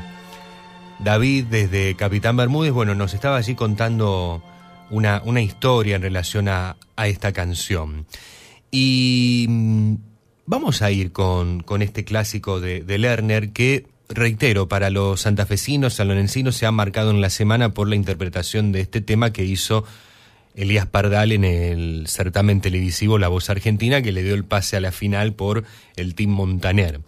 [1.05, 4.43] David desde Capitán Bermúdez, bueno, nos estaba allí contando
[4.89, 8.07] una, una historia en relación a, a esta canción.
[8.71, 9.95] Y mm,
[10.47, 15.93] vamos a ir con, con este clásico de, de Lerner que, reitero, para los santafesinos,
[15.93, 19.85] salonencinos se ha marcado en la semana por la interpretación de este tema que hizo
[20.55, 24.81] Elías Pardal en el certamen televisivo La Voz Argentina, que le dio el pase a
[24.81, 25.65] la final por
[25.97, 27.01] el Team Montaner.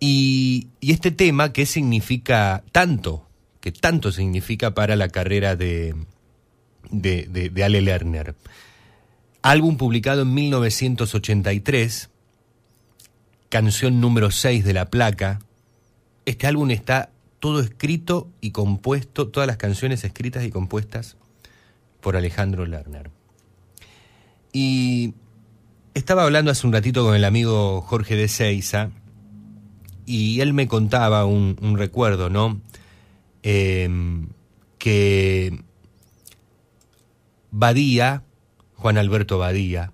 [0.00, 3.26] Y, este tema, ¿qué significa tanto?
[3.60, 5.94] Que tanto significa para la carrera de,
[6.90, 8.34] de, de- de Ale Lerner.
[9.42, 12.10] Álbum publicado en 1983,
[13.48, 15.40] canción número 6 de la placa.
[16.24, 17.10] Este álbum está
[17.40, 21.16] todo escrito y compuesto, todas las canciones escritas y compuestas
[22.02, 23.10] por Alejandro Lerner.
[24.52, 25.14] Y
[25.94, 28.90] estaba hablando hace un ratito con el amigo Jorge de Seiza
[30.04, 32.60] y él me contaba un, recuerdo, ¿no?
[33.42, 34.28] Em,
[34.78, 35.62] que
[37.50, 38.24] Badía,
[38.74, 39.92] Juan Alberto Badía,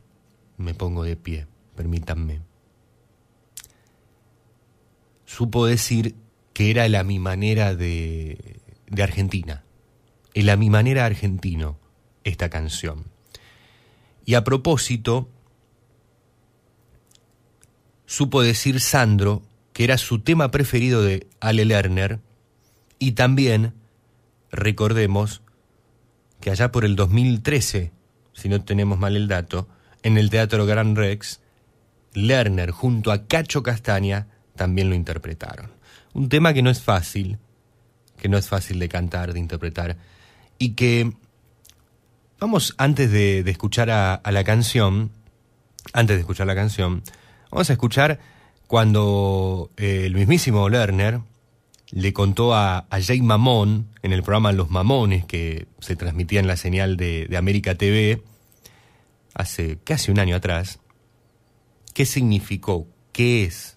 [0.56, 2.40] me pongo de pie, permítanme,
[5.24, 6.14] supo decir
[6.52, 9.62] que era la mi manera de, de Argentina,
[10.34, 11.78] el a mi manera argentino,
[12.28, 13.04] esta canción.
[14.24, 15.28] Y a propósito,
[18.06, 19.42] supo decir Sandro
[19.78, 22.18] que era su tema preferido de Ale Lerner
[22.98, 23.74] y también,
[24.50, 25.40] recordemos,
[26.40, 27.92] que allá por el 2013,
[28.32, 29.68] si no tenemos mal el dato,
[30.02, 31.40] en el Teatro Gran Rex,
[32.12, 34.26] Lerner junto a Cacho Castaña
[34.56, 35.70] también lo interpretaron.
[36.12, 37.38] Un tema que no es fácil,
[38.16, 39.96] que no es fácil de cantar, de interpretar,
[40.58, 41.12] y que
[42.40, 45.10] Vamos, antes de, escuchar a, la canción,
[45.92, 47.02] antes de escuchar la canción,
[47.50, 48.20] vamos a escuchar
[48.68, 51.20] cuando eh, el mismísimo Lerner
[51.90, 56.46] le contó a, a Jay Mamón en el programa Los Mamones, que se transmitía en
[56.46, 58.22] la señal de, de América TV
[59.34, 60.78] hace casi un año atrás,
[61.92, 63.76] qué significó, qué es,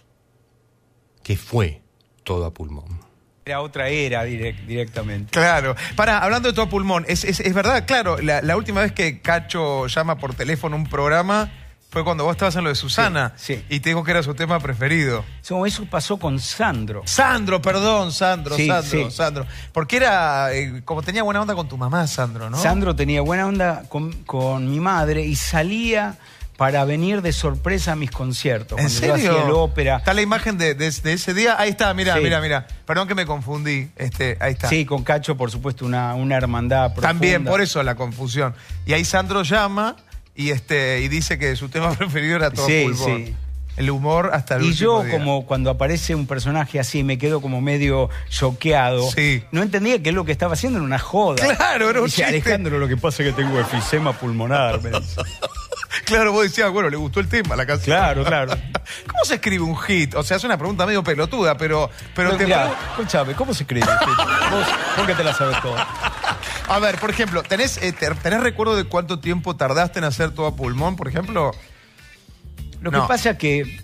[1.23, 1.81] qué fue
[2.23, 3.10] todo a pulmón.
[3.45, 5.31] Era otra era direct- directamente.
[5.31, 5.75] Claro.
[5.95, 9.19] Para, hablando de todo pulmón, es, es- es verdad, claro, la, la última vez que
[9.19, 11.51] Cacho llama por teléfono un programa
[11.89, 13.33] fue cuando vos estabas en lo de Susana.
[13.35, 15.25] Sí, Y te dijo que era su tema preferido.
[15.43, 17.01] Eso, eso pasó con Sandro.
[17.05, 19.11] Sandro, perdón, Sandro, Sí, Sandro.
[19.11, 19.45] Sandro.
[19.73, 22.57] Porque era, eh, como tenía buena onda con tu mamá, Sandro, ¿no?
[22.57, 26.15] Sandro tenía buena onda con, con mi madre y salía
[26.61, 28.77] para venir de sorpresa a mis conciertos.
[28.77, 29.31] ¿En Cuando yo serio?
[29.31, 29.97] hacía el ópera.
[29.97, 31.55] Está la imagen de, de- de ese día.
[31.59, 32.21] Ahí está, mira, Sí.
[32.21, 32.67] mira, mira.
[32.85, 33.89] Perdón que me confundí.
[33.95, 34.69] Este, ahí está.
[34.69, 37.07] Sí, con Cacho, por supuesto, una, una hermandad profunda.
[37.07, 38.53] También, por eso la confusión.
[38.85, 39.95] Y ahí Sandro llama
[40.35, 43.25] y este y dice que su tema preferido era todo Sí, pulmón.
[43.25, 43.35] sí.
[43.81, 45.11] El humor hasta el Y yo, día.
[45.11, 49.09] como cuando aparece un personaje así, me quedo como medio choqueado.
[49.51, 51.43] No entendía que lo que estaba haciendo era una joda.
[51.55, 52.29] Claro, era un Dice, chiste.
[52.29, 54.81] Alejandro, lo que pasa es que tengo efisema pulmonar.
[54.81, 55.21] me dice.
[56.05, 57.95] Claro, vos decías, bueno, le gustó el tema, la canción.
[57.97, 58.51] Claro, claro.
[59.07, 60.15] ¿Cómo se escribe un hit?
[60.15, 62.73] O sea, es una pregunta medio pelotuda, pero, pero Pero te mirá,
[63.37, 63.85] ¿cómo se escribe?
[64.49, 64.67] Vos,
[64.97, 65.87] vos que te la sabes toda.
[66.69, 70.31] A ver, por ejemplo, ¿tenés, eh, te- ¿tenés recuerdo de cuánto tiempo tardaste en hacer
[70.31, 71.51] todo a pulmón, por ejemplo?
[72.81, 73.01] Lo No.
[73.03, 73.79] que pasa que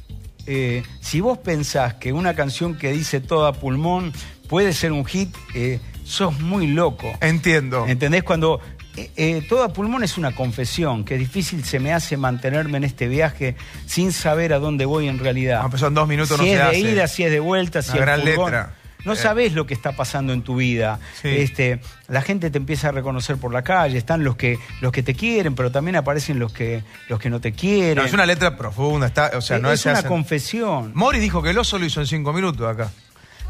[0.45, 4.11] eh, si vos pensás que una canción que dice toda pulmón
[4.49, 7.11] puede ser un hit, eh, sos muy loco.
[7.21, 7.85] Entiendo.
[7.87, 8.23] ¿Entendés?
[8.23, 8.59] Cuando
[8.95, 13.07] eh, eh, toda pulmón es una confesión, que difícil se me hace mantenerme en este
[13.07, 13.55] viaje
[13.85, 15.61] sin saber a dónde voy en realidad.
[15.63, 16.79] Ah, pues son dos minutos, si no es se de hace.
[16.79, 18.45] ida, si es de vuelta, si Una es gran furgón.
[18.51, 18.73] letra.
[19.05, 19.15] No Eh.
[19.15, 20.99] sabés lo que está pasando en tu vida.
[21.21, 21.29] Sí.
[21.29, 25.03] Este, la gente te empieza a reconocer por la calle, están los que, los que
[25.03, 27.95] te quieren, pero también aparecen los que, los que no te quieren.
[27.95, 30.91] No, es una letra profunda, está, o sea, no es se una hacen- confesión.
[30.93, 32.91] Mori dijo que el oso lo hizo en cinco minutos acá.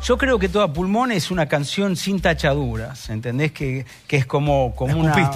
[0.03, 3.51] Yo creo que Toda Pulmón es una canción sin tachaduras, ¿entendés?
[3.51, 5.31] Que, que es como, como una,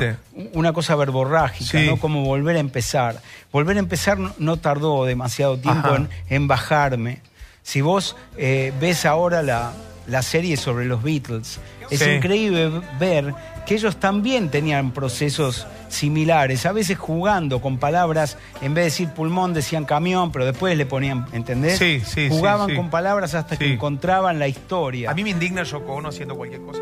[0.53, 1.87] una cosa verborrágica, Sí.
[1.87, 1.97] ¿no?
[1.97, 3.19] Como volver a empezar.
[3.51, 5.89] Volver a empezar no, no tardó demasiado tiempo
[6.29, 7.21] en bajarme.
[7.63, 9.71] Si vos eh, ves ahora la,
[10.07, 11.59] la serie sobre los Beatles,
[11.89, 12.09] es Sí.
[12.09, 13.33] increíble ver
[13.65, 19.09] que ellos también tenían procesos similares, a veces jugando con palabras, en vez de decir
[19.09, 21.77] pulmón decían camión, pero después le ponían, ¿entendés?
[21.77, 22.75] Sí, sí, Jugaban sí.
[22.75, 25.11] con palabras hasta que encontraban la historia.
[25.11, 26.81] A mí me indigna Yoko Ono haciendo cualquier cosa.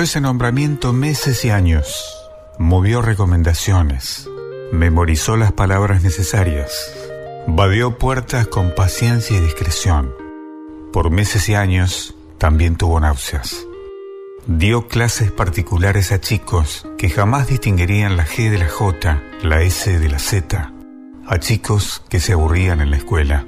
[0.00, 2.16] Ese nombramiento meses y años.
[2.58, 4.26] Movió recomendaciones.
[4.72, 6.90] Memorizó las palabras necesarias.
[7.46, 10.14] Vadeó puertas con paciencia y discreción.
[10.90, 13.66] Por meses y años también tuvo náuseas.
[14.46, 19.98] Dio clases particulares a chicos que jamás distinguirían la G de la J, la S
[19.98, 20.72] de la Z,
[21.26, 23.44] a chicos que se aburrían en la escuela.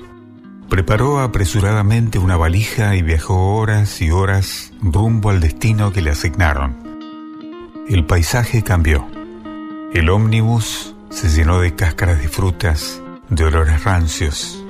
[0.73, 7.85] Preparó apresuradamente una valija y viajó horas y horas rumbo al destino que le asignaron.
[7.91, 9.07] El paisaje cambió.
[9.93, 14.65] El ómnibus se llenó de cáscaras de frutas, de olores rancios.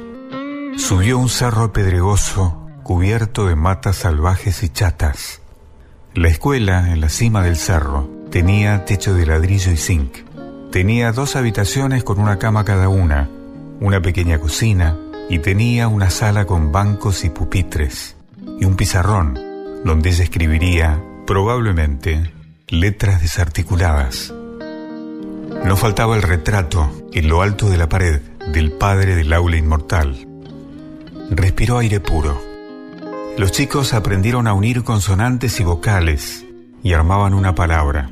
[0.76, 5.40] Subió un cerro pedregoso cubierto de matas salvajes y chatas.
[6.14, 10.16] La escuela, en la cima del cerro, tenía techo de ladrillo y zinc.
[10.72, 13.30] Tenía dos habitaciones con una cama cada una,
[13.78, 14.96] una pequeña cocina
[15.28, 18.16] y tenía una sala con bancos y pupitres
[18.60, 19.38] y un pizarrón
[19.84, 22.32] donde ella escribiría, probablemente,
[22.68, 24.32] letras desarticuladas.
[25.64, 28.20] No faltaba el retrato en lo alto de la pared
[28.52, 30.26] del padre del aula inmortal.
[31.30, 32.40] Respiró aire puro.
[33.38, 36.44] Los chicos aprendieron a unir consonantes y vocales
[36.82, 38.10] y armaban una palabra.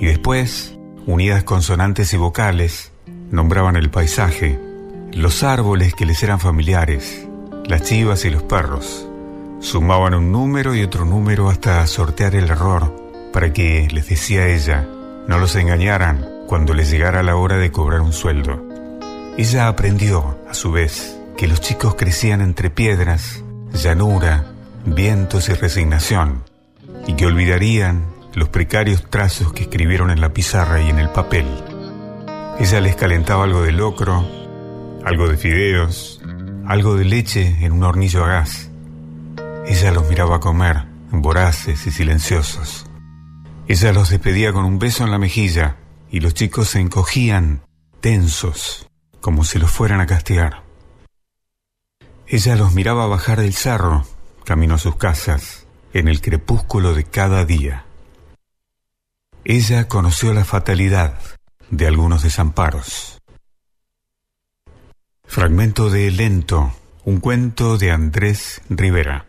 [0.00, 2.92] Y después, unidas consonantes y vocales,
[3.30, 4.58] nombraban el paisaje,
[5.14, 7.28] los árboles que les eran familiares,
[7.66, 9.06] las chivas y los perros.
[9.60, 14.88] Sumaban un número y otro número hasta sortear el error para que, les decía ella,
[15.28, 18.62] no los engañaran cuando les llegara la hora de cobrar un sueldo.
[19.36, 24.46] Ella aprendió, a su vez, que los chicos crecían entre piedras, llanura,
[24.84, 26.42] vientos y resignación,
[27.06, 31.46] y que olvidarían los precarios trazos que escribieron en la pizarra y en el papel.
[32.58, 34.41] Ella les calentaba algo de locro,
[35.04, 36.20] algo de fideos,
[36.66, 38.70] algo de leche en un hornillo a gas.
[39.66, 42.86] Ella los miraba comer, voraces y silenciosos.
[43.68, 45.76] Ella los despedía con un beso en la mejilla
[46.10, 47.62] y los chicos se encogían,
[48.00, 48.88] tensos,
[49.20, 50.62] como si los fueran a castigar.
[52.26, 54.04] Ella los miraba bajar del cerro,
[54.44, 57.84] camino a sus casas, en el crepúsculo de cada día.
[59.44, 61.18] Ella conoció la fatalidad
[61.70, 63.11] de algunos desamparos.
[65.32, 66.74] Fragmento de Lento,
[67.06, 69.24] un cuento de Andrés Rivera.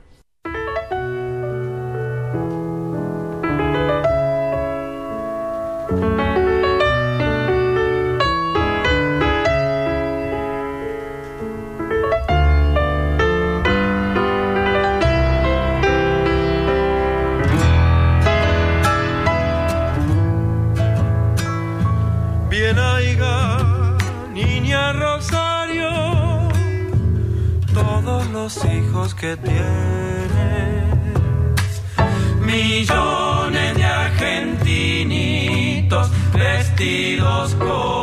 [36.76, 38.03] Vestidos como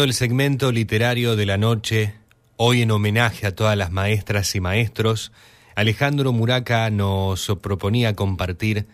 [0.00, 2.14] El segmento literario de la noche,
[2.56, 5.32] hoy en homenaje a todas las maestras y maestros,
[5.76, 8.86] Alejandro Muraca nos proponía compartir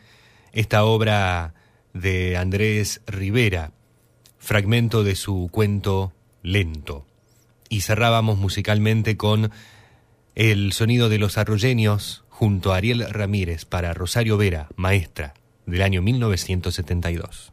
[0.53, 1.55] esta obra
[1.95, 3.73] de Andrés Rivera,
[4.39, 6.12] fragmento de su cuento
[6.43, 7.07] Lento.
[7.69, 9.53] Y cerrábamos musicalmente con
[10.35, 15.35] el sonido de los arroyeños junto a Ariel Ramírez para Rosario Vera, maestra,
[15.65, 17.53] del año 1972.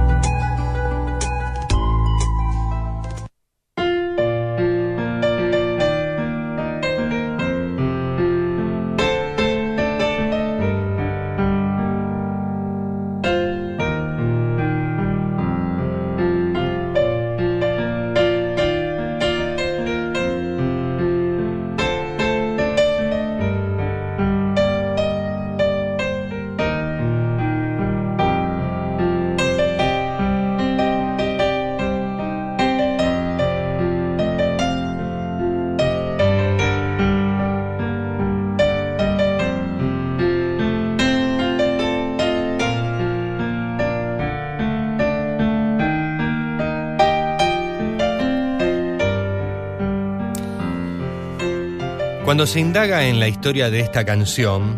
[52.41, 54.75] Cuando se indaga en la historia de esta canción,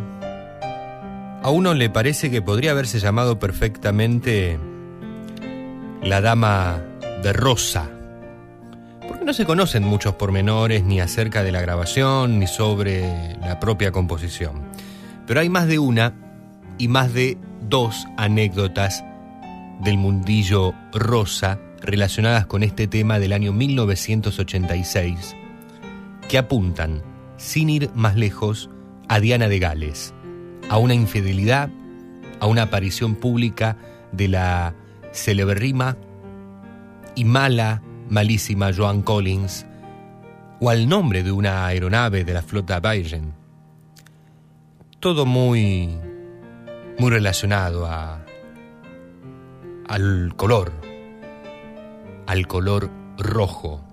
[1.41, 4.59] a uno le parece que podría haberse llamado perfectamente
[6.01, 6.83] La Dama
[7.23, 7.89] de Rosa.
[9.07, 13.93] Porque no se conocen muchos pormenores ni acerca de la grabación ni sobre la propia
[13.93, 14.61] composición.
[15.25, 16.13] Pero hay más de una
[16.77, 19.05] y más de dos anécdotas
[19.79, 25.37] del mundillo rosa relacionadas con este tema del año 1986
[26.27, 27.12] que apuntan,
[27.43, 28.69] sin ir más lejos,
[29.09, 30.13] a Diana de Gales,
[30.69, 31.69] a una infidelidad,
[32.39, 33.77] a una aparición pública
[34.13, 34.75] de la
[35.11, 35.97] celeberrima
[37.15, 39.65] y mala, malísima Joan Collins,
[40.61, 43.33] o al nombre de una aeronave de la flota Bayern.
[45.01, 45.97] Todo muy,
[46.97, 48.23] muy relacionado a,
[49.89, 50.71] al color,
[52.25, 53.83] al color rojo,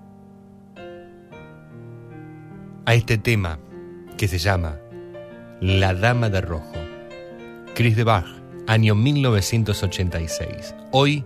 [2.85, 3.59] a este tema
[4.17, 4.77] que se llama
[5.59, 6.73] La Dama de Rojo.
[7.75, 8.25] Chris de Bach,
[8.67, 10.75] año 1986.
[10.91, 11.25] Hoy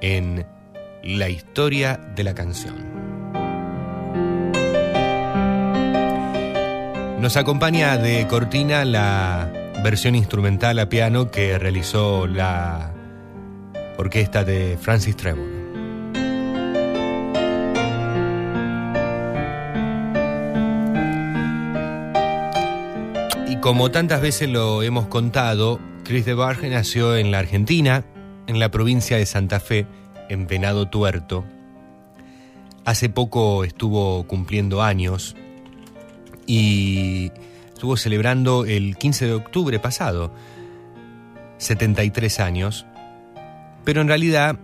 [0.00, 0.46] en
[1.02, 2.76] La historia de la canción.
[7.20, 9.50] Nos acompaña de cortina la
[9.82, 12.92] versión instrumental a piano que realizó la
[13.96, 15.53] orquesta de Francis Trevor.
[23.64, 28.04] Como tantas veces lo hemos contado, Chris de Barge nació en la Argentina,
[28.46, 29.86] en la provincia de Santa Fe,
[30.28, 31.46] en Venado Tuerto.
[32.84, 35.34] Hace poco estuvo cumpliendo años
[36.46, 37.32] y
[37.72, 40.30] estuvo celebrando el 15 de octubre pasado,
[41.56, 42.84] 73 años,
[43.82, 44.58] pero en realidad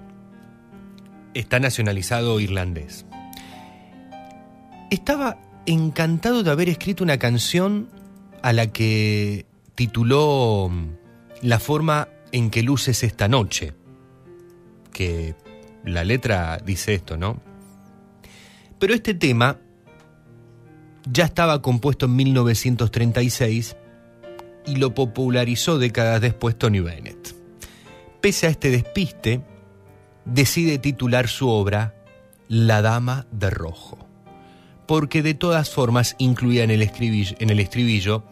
[1.32, 3.06] está nacionalizado irlandés.
[4.90, 7.88] Estaba encantado de haber escrito una canción
[8.42, 10.88] a la que tituló mm,
[11.42, 13.72] La forma en que luces esta noche,
[14.92, 15.34] que
[15.84, 17.40] la letra dice esto, ¿no?
[18.78, 19.58] Pero este tema
[21.10, 23.76] ya estaba compuesto en 1936
[24.66, 27.34] y lo popularizó décadas después Tony Bennett.
[28.20, 29.42] Pese a este despiste,
[30.24, 31.94] decide titular su obra
[32.48, 33.98] La Dama de Rojo,
[34.90, 38.24] porque de todas formas incluía en el, estribillo,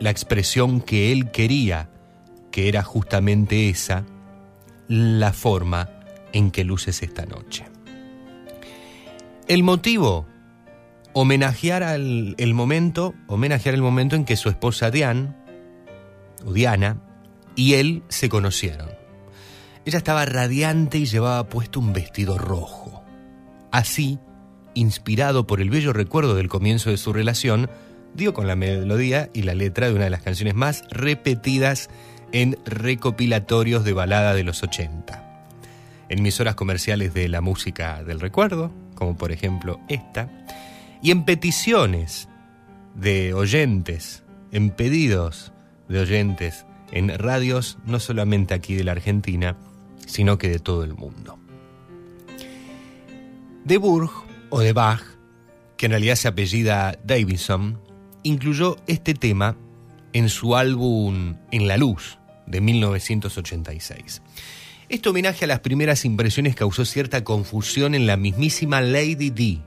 [0.00, 1.88] la expresión que él quería,
[2.50, 4.04] que era justamente esa,
[4.88, 5.88] la forma
[6.32, 7.66] en que luces esta noche.
[9.46, 10.26] El motivo,
[11.12, 15.36] homenajear el momento, homenajear el momento en que su esposa Diane,
[16.44, 17.00] o Diana,
[17.54, 18.88] y él se conocieron.
[19.84, 23.04] Ella estaba radiante y llevaba puesto un vestido rojo.
[23.70, 24.18] Así,
[24.74, 27.70] inspirado por el bello recuerdo del comienzo de su relación,
[28.14, 31.90] dio con la melodía y la letra de una de las canciones más repetidas
[32.32, 35.46] en recopilatorios de balada de los 80.
[36.08, 40.28] En emisoras comerciales de la música del recuerdo, como por ejemplo esta,
[41.02, 42.28] y en peticiones
[42.94, 44.22] de oyentes,
[44.52, 45.52] en pedidos
[45.88, 49.56] de oyentes, en radios no solamente aquí de la Argentina,
[50.06, 51.38] sino que de todo el mundo.
[53.64, 54.10] De Burg
[54.50, 55.02] o de Bach,
[55.76, 57.80] que en realidad se apellida Davidson,
[58.22, 59.56] incluyó este tema
[60.12, 64.22] en su álbum En la Luz de 1986.
[64.88, 69.58] Este homenaje a las primeras impresiones causó cierta confusión en la mismísima Lady D,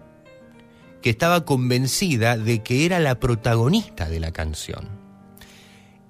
[1.02, 4.90] que estaba convencida de que era la protagonista de la canción.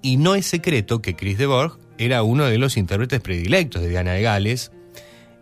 [0.01, 1.47] Y no es secreto que Chris de
[1.97, 4.71] era uno de los intérpretes predilectos de Diana de Gales,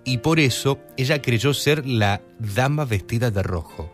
[0.04, 3.92] y por eso ella creyó ser la dama vestida de rojo,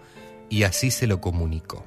[0.49, 1.83] y así se lo comunicó.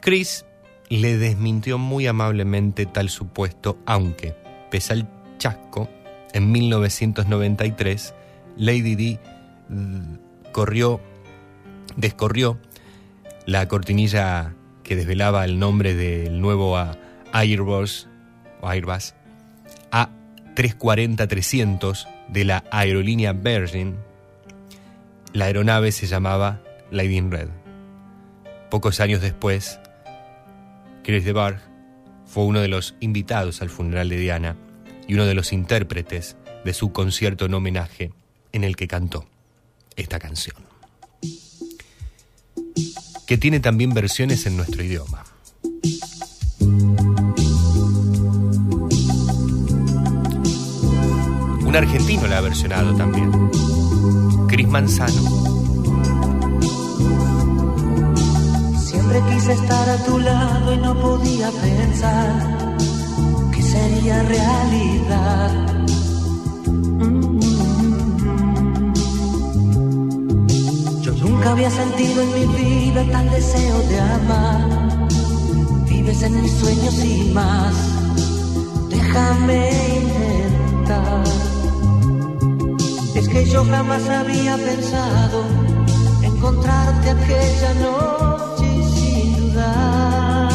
[0.00, 0.44] Chris
[0.88, 4.34] le desmintió muy amablemente tal supuesto, aunque,
[4.70, 5.08] pese al
[5.38, 5.88] chasco,
[6.32, 8.14] en 1993,
[8.56, 9.18] Lady D
[10.52, 11.00] corrió,
[11.96, 12.58] descorrió
[13.46, 16.76] la cortinilla que desvelaba el nombre del nuevo
[17.32, 18.08] Airbus,
[18.62, 19.14] Airbus
[19.90, 23.96] A340-300 de la aerolínea Virgin.
[25.32, 27.48] La aeronave se llamaba in Red.
[28.70, 29.78] Pocos años después,
[31.02, 31.60] Chris de Barg
[32.26, 34.56] fue uno de los invitados al funeral de Diana
[35.06, 38.12] y uno de los intérpretes de su concierto en homenaje
[38.52, 39.26] en el que cantó
[39.94, 40.56] esta canción,
[43.26, 45.24] que tiene también versiones en nuestro idioma.
[51.76, 53.30] Argentino la ha versionado también,
[54.48, 55.20] Chris Manzano.
[58.78, 62.76] Siempre quise estar a tu lado y no podía pensar
[63.52, 65.50] que sería realidad.
[71.02, 75.08] Yo nunca había sentido en mi vida tal deseo de amar.
[75.88, 77.74] Vives en mis sueños y más.
[78.88, 79.70] Déjame
[80.00, 81.55] intentar.
[83.36, 85.44] Que yo jamás había pensado
[86.22, 90.48] encontrarte aquella noche sin dudar.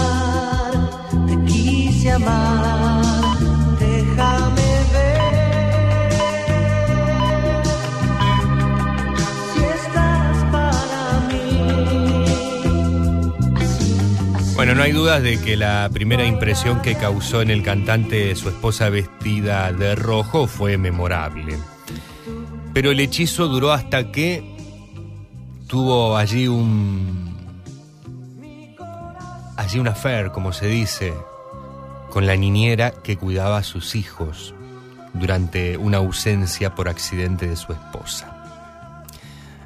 [1.27, 3.05] Te quise amar,
[3.79, 5.21] déjame ver
[9.53, 12.25] si estás para mí.
[14.55, 18.49] Bueno, no hay dudas de que la primera impresión que causó en el cantante su
[18.49, 21.59] esposa vestida de rojo fue memorable.
[22.73, 24.43] Pero el hechizo duró hasta que
[25.67, 27.35] tuvo allí un.
[29.57, 31.13] allí un affair, como se dice,
[32.09, 34.53] con la niñera que cuidaba a sus hijos
[35.13, 39.05] durante una ausencia por accidente de su esposa.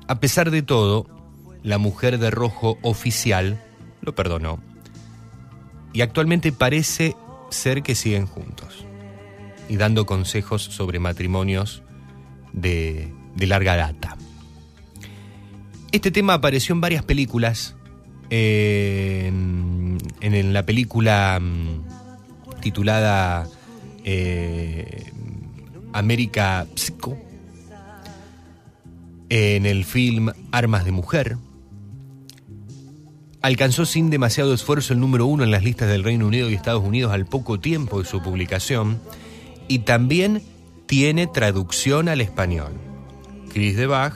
[0.08, 1.08] A pesar de todo,
[1.64, 3.64] la mujer de rojo oficial
[4.02, 4.60] lo perdonó
[5.94, 7.16] y actualmente parece
[7.50, 8.86] ser que siguen juntos
[9.70, 11.82] y dando consejos sobre matrimonios
[12.56, 14.18] de, larga data.
[15.92, 17.76] Este tema apareció en varias películas.
[18.30, 19.32] eh,
[20.22, 23.48] en, la película mm, titulada
[24.04, 25.12] eh,
[25.94, 27.18] América Psycho.
[29.30, 31.38] En el film Armas de Mujer.
[33.42, 36.84] Alcanzó sin demasiado esfuerzo el número uno en las listas del Reino Unido y Estados
[36.84, 39.00] Unidos al poco tiempo de su publicación.
[39.68, 40.42] Y también
[40.86, 42.74] tiene traducción al español.
[43.52, 44.14] Chris de Bach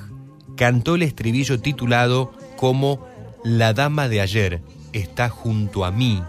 [0.56, 3.08] cantó el estribillo titulado como
[3.44, 4.62] La dama de ayer
[4.94, 6.22] está junto a mí.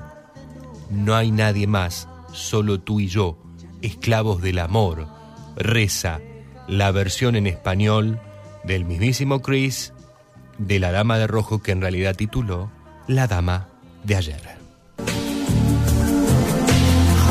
[0.91, 3.39] No hay nadie más, solo tú y yo,
[3.83, 5.07] esclavos del amor.
[5.57, 6.21] Reza
[6.69, 8.21] la versión en español
[8.65, 9.93] del mismísimo Chris
[10.59, 12.71] de La dama de rojo que en realidad tituló
[13.09, 13.69] La dama
[14.05, 14.60] de ayer.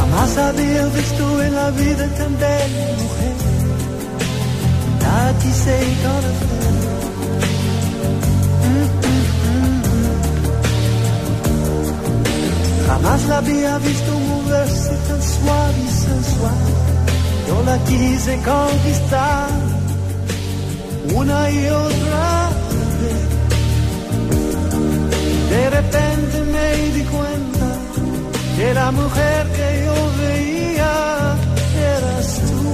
[0.10, 3.36] Jamás había visto en la vida tan bella mujer.
[5.02, 6.74] La quise conocer.
[8.66, 9.82] Mm, mm, mm.
[12.88, 16.66] Jamás la había visto moverse tan suave y sensual.
[17.48, 19.50] Yo la quise conquistar
[21.16, 22.50] una y otra
[23.02, 23.22] vez.
[25.50, 27.59] De repente me di cuenta
[28.60, 30.94] que la mujer que yo veía
[31.96, 32.72] eras tú,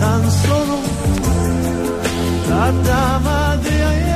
[0.00, 0.76] tan solo
[1.24, 1.36] tú,
[2.50, 4.13] la dama de ayer.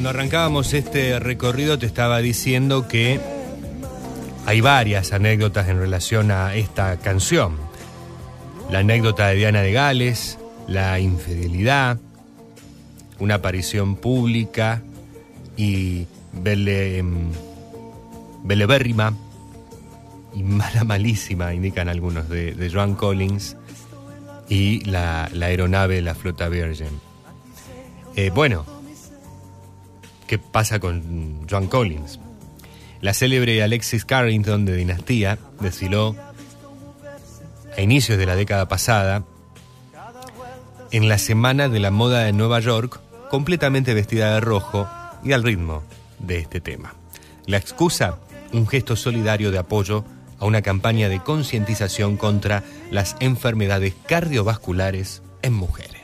[0.00, 3.20] Cuando arrancábamos este recorrido te estaba diciendo que
[4.46, 7.58] hay varias anécdotas en relación a esta canción.
[8.70, 11.98] La anécdota de Diana de Gales, la infidelidad,
[13.18, 14.80] una aparición pública
[15.58, 17.30] y bele, em,
[18.42, 19.14] belebérrima
[20.34, 23.54] y mala malísima, indican algunos, de, Joan Collins
[24.48, 26.98] y la, la aeronave de la flota Virgin.
[28.16, 28.79] Eh, bueno,
[30.30, 32.20] ¿qué pasa con Joan Collins?
[33.00, 36.14] La célebre Alexis Carrington de Dinastía desfiló
[37.76, 39.24] a inicios de la década pasada
[40.92, 44.88] en la Semana de la Moda de Nueva York, completamente vestida de rojo
[45.24, 45.82] y al ritmo
[46.20, 46.94] de este tema.
[47.46, 48.20] La excusa,
[48.52, 50.04] un gesto solidario de apoyo
[50.38, 52.62] a una campaña de concientización contra
[52.92, 55.99] las enfermedades cardiovasculares en mujeres.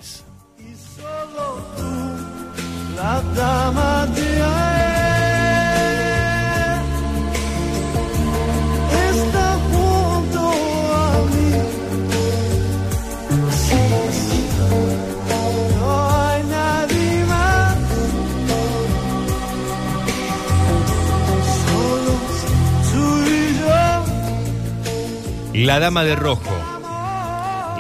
[25.67, 26.51] La Dama de Rojo,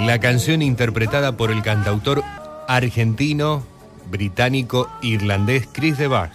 [0.01, 2.23] la canción interpretada por el cantautor
[2.69, 3.63] argentino
[4.11, 6.33] británico-irlandés Chris de Bach,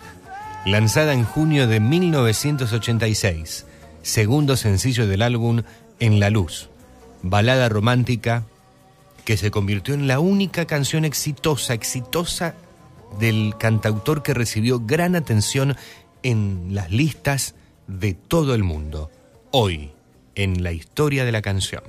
[0.65, 3.65] lanzada en junio de 1986,
[4.01, 5.63] segundo sencillo del álbum
[5.99, 6.69] En la Luz,
[7.21, 8.43] balada romántica
[9.25, 12.55] que se convirtió en la única canción exitosa, exitosa
[13.19, 15.75] del cantautor que recibió gran atención
[16.23, 17.55] en las listas
[17.87, 19.11] de todo el mundo,
[19.51, 19.91] hoy
[20.35, 21.83] en la historia de la canción.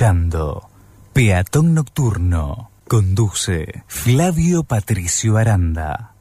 [0.00, 0.70] escuchando
[1.12, 2.70] Peatón Nocturno.
[2.88, 6.14] Conduce Flavio Patricio Aranda.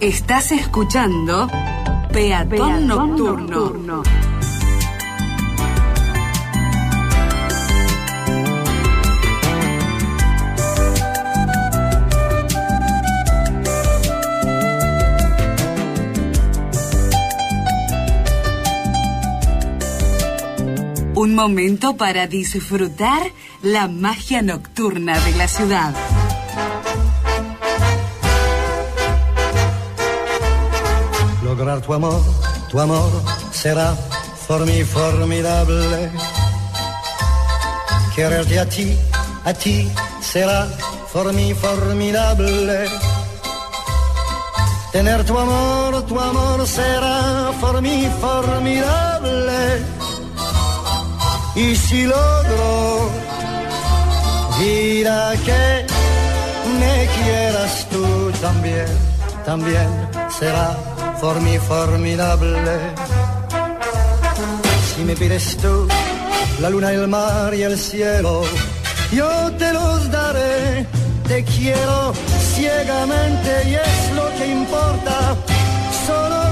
[0.00, 1.46] Estás escuchando
[2.10, 3.73] Peatón, Nocturno.
[21.34, 23.22] Momento para disfrutar
[23.60, 25.92] la magia nocturna de la ciudad.
[31.42, 32.22] Lograr tu amor,
[32.70, 33.10] tu amor
[33.50, 33.96] será
[34.46, 36.08] por mí formidable.
[38.14, 38.96] Quererte a ti,
[39.44, 39.90] a ti
[40.20, 40.68] será
[41.12, 42.86] por mí formidable.
[44.92, 49.93] Tener tu amor, tu amor será por mí formidable.
[51.56, 53.10] Y si logro,
[54.58, 55.86] dirá que
[56.80, 58.86] me quieras tú también,
[59.46, 59.88] también
[60.38, 60.76] será
[61.20, 62.76] por mí formidable.
[64.94, 65.86] Si me pides tú
[66.60, 68.42] la luna, el mar y el cielo,
[69.12, 70.86] yo te los daré.
[71.28, 72.12] Te quiero
[72.54, 75.36] ciegamente y es lo que importa.
[76.06, 76.43] Solo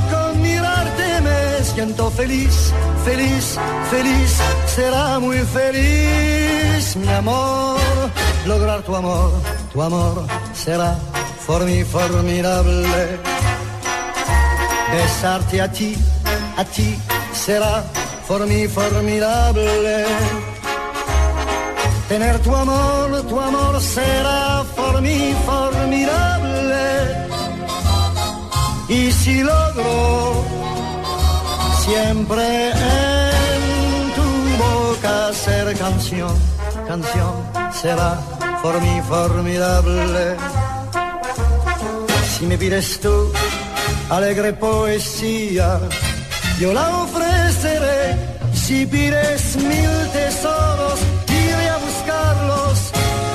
[1.75, 2.73] siento feliz,
[3.05, 3.59] feliz,
[3.91, 4.31] feliz.
[4.67, 7.79] Será muy feliz mi amor.
[8.47, 9.33] Lograr tu amor,
[9.73, 10.99] tu amor será
[11.47, 13.19] por mí formidable.
[14.93, 15.97] Besarte a ti,
[16.57, 16.99] a ti
[17.33, 17.85] será
[18.29, 20.05] por mí formidable.
[22.09, 26.83] Tener tu amor, tu amor será por mí formidable.
[28.89, 30.62] Y si logro
[31.85, 34.29] siempre en tu
[34.65, 36.35] boca ser canción,
[36.87, 37.35] canción
[37.73, 38.19] será
[38.63, 40.37] por mí formidable.
[42.33, 43.33] Si me pides tú
[44.11, 45.81] alegre poesía,
[46.61, 48.03] yo la ofreceré.
[48.55, 50.99] Si pides mil tesoros,
[51.29, 52.77] iré a buscarlos.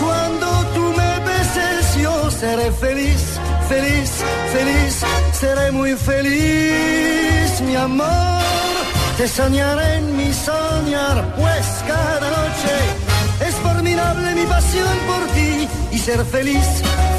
[0.03, 3.23] Cuando tú me beses, yo seré feliz,
[3.67, 4.11] feliz,
[4.53, 5.03] feliz,
[5.39, 8.41] seré muy feliz, mi amor.
[9.17, 12.75] Te soñaré en mi soñar, pues cada noche
[13.47, 16.67] es formidable mi pasión por ti y ser feliz,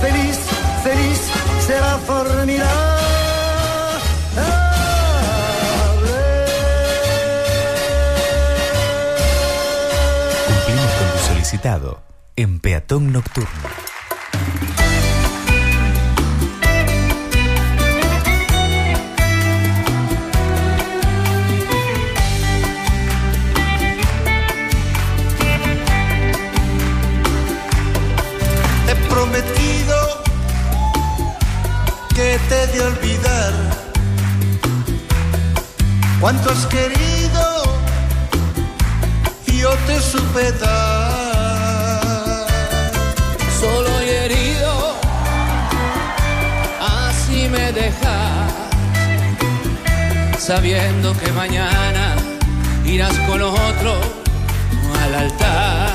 [0.01, 0.39] feliz,
[0.82, 1.20] feliz,
[1.66, 2.69] será formidable.
[10.47, 12.01] Cumplimos con tu solicitado
[12.36, 13.88] en Peatón Nocturno.
[36.28, 37.68] Cuánto has querido
[39.46, 42.46] yo te supe dar.
[43.59, 44.94] Solo y herido,
[46.80, 48.52] así me dejas,
[50.38, 52.14] sabiendo que mañana
[52.84, 53.94] irás con otro
[55.02, 55.88] al altar.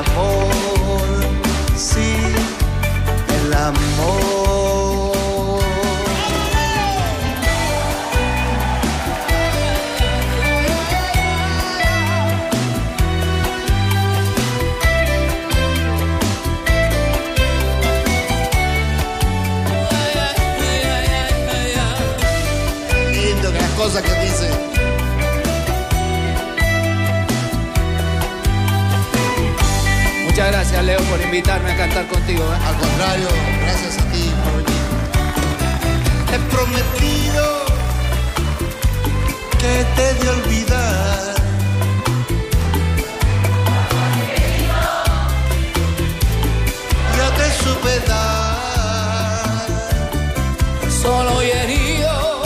[0.00, 0.50] Amor,
[1.76, 2.16] sí,
[3.44, 3.80] el amor.
[23.12, 24.69] Lindo que las cosas que dice.
[30.70, 32.44] Gracias, Leo, por invitarme a cantar contigo.
[32.44, 32.58] ¿eh?
[32.66, 33.28] Al contrario,
[33.62, 34.80] gracias a ti por venir.
[36.32, 37.64] He prometido
[39.58, 41.34] que te de olvidar.
[47.16, 48.30] Yo te supe dar.
[51.02, 52.42] Solo y herido,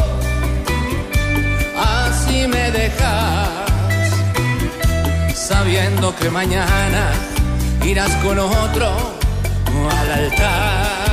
[1.77, 3.51] así me dejas,
[5.35, 7.34] sabiendo que mañana
[7.87, 8.89] irás con otro
[9.91, 11.04] al altar.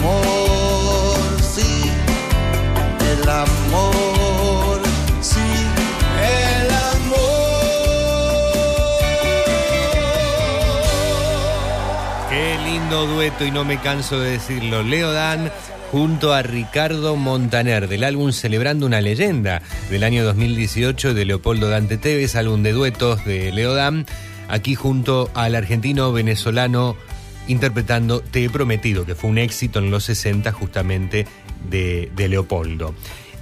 [0.00, 1.82] Amor, sí,
[3.12, 4.80] el amor,
[5.20, 5.40] sí,
[6.20, 6.70] el
[12.30, 14.82] Qué lindo dueto y no me canso de decirlo.
[14.82, 15.50] Leo Dan
[15.90, 19.60] junto a Ricardo Montaner del álbum Celebrando una leyenda
[19.90, 24.06] del año 2018 de Leopoldo Dante Tevez, álbum de duetos de Leo Dan,
[24.48, 26.96] aquí junto al argentino venezolano
[27.48, 31.26] interpretando Te he prometido, que fue un éxito en los 60 justamente
[31.68, 32.94] de, Leopoldo.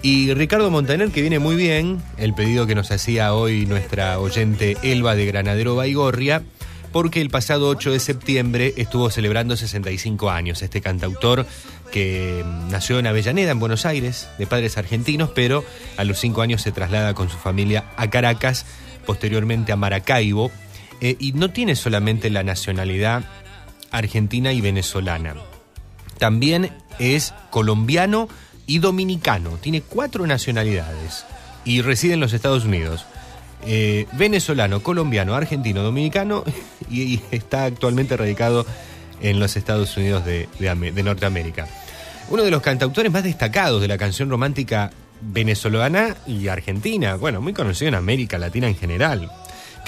[0.02, 4.76] Y Ricardo Montaner, que viene muy bien, el pedido que nos hacía hoy nuestra oyente
[4.82, 6.42] Elba de Granadero Baigorria,
[6.92, 10.62] porque el pasado 8 de septiembre estuvo celebrando 65 años.
[10.62, 11.46] Este cantautor
[11.90, 15.64] que nació en Avellaneda, en Buenos Aires, de padres argentinos, pero
[15.96, 18.66] a los 5 años se traslada con su familia a Caracas,
[19.04, 20.50] posteriormente a Maracaibo,
[21.00, 23.24] eh, y no tiene solamente la nacionalidad
[23.90, 25.34] argentina y venezolana.
[26.18, 28.28] También es colombiano
[28.66, 29.58] y dominicano.
[29.60, 31.24] Tiene cuatro nacionalidades
[31.64, 33.06] y reside en los Estados Unidos.
[33.66, 36.44] Eh, venezolano, colombiano, argentino, dominicano
[36.90, 38.66] y, está actualmente radicado
[39.20, 41.66] en los Estados Unidos de, de Norteamérica.
[42.30, 44.90] Uno de los cantautores más destacados de la canción romántica
[45.20, 49.30] venezolana y argentina, bueno, muy conocido en América Latina en general,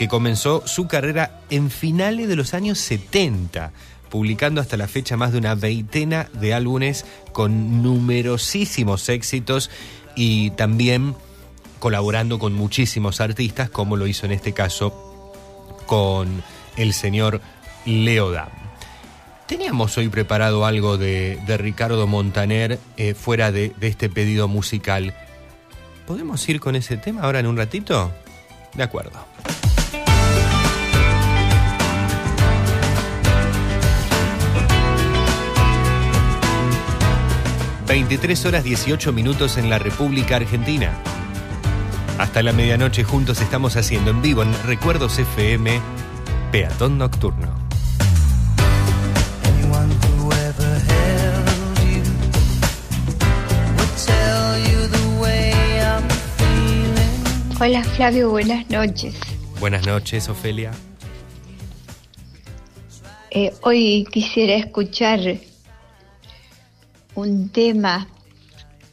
[0.01, 3.70] que comenzó su carrera en finales de los años 70,
[4.09, 9.68] publicando hasta la fecha más de una veintena de álbumes con numerosísimos éxitos
[10.16, 11.14] y también
[11.81, 15.35] colaborando con muchísimos artistas, como lo hizo en este caso
[15.85, 16.43] con
[16.78, 17.43] el señor
[17.85, 18.48] Leoda.
[19.47, 25.12] Teníamos hoy preparado algo de, Ricardo Montaner eh, fuera de este pedido musical.
[26.06, 28.10] ¿Podemos ir con ese tema ahora en un ratito?
[28.72, 29.30] De acuerdo.
[37.91, 40.93] 23 horas 18 minutos en la República Argentina.
[42.19, 45.81] Hasta la medianoche juntos estamos haciendo en vivo en Recuerdos FM
[46.53, 47.53] Peatón Nocturno.
[57.61, 59.17] Hola Flavio, buenas noches.
[59.59, 60.71] Buenas noches, Ofelia.
[63.33, 65.41] Eh, hoy quisiera escuchar
[67.21, 68.07] un tema,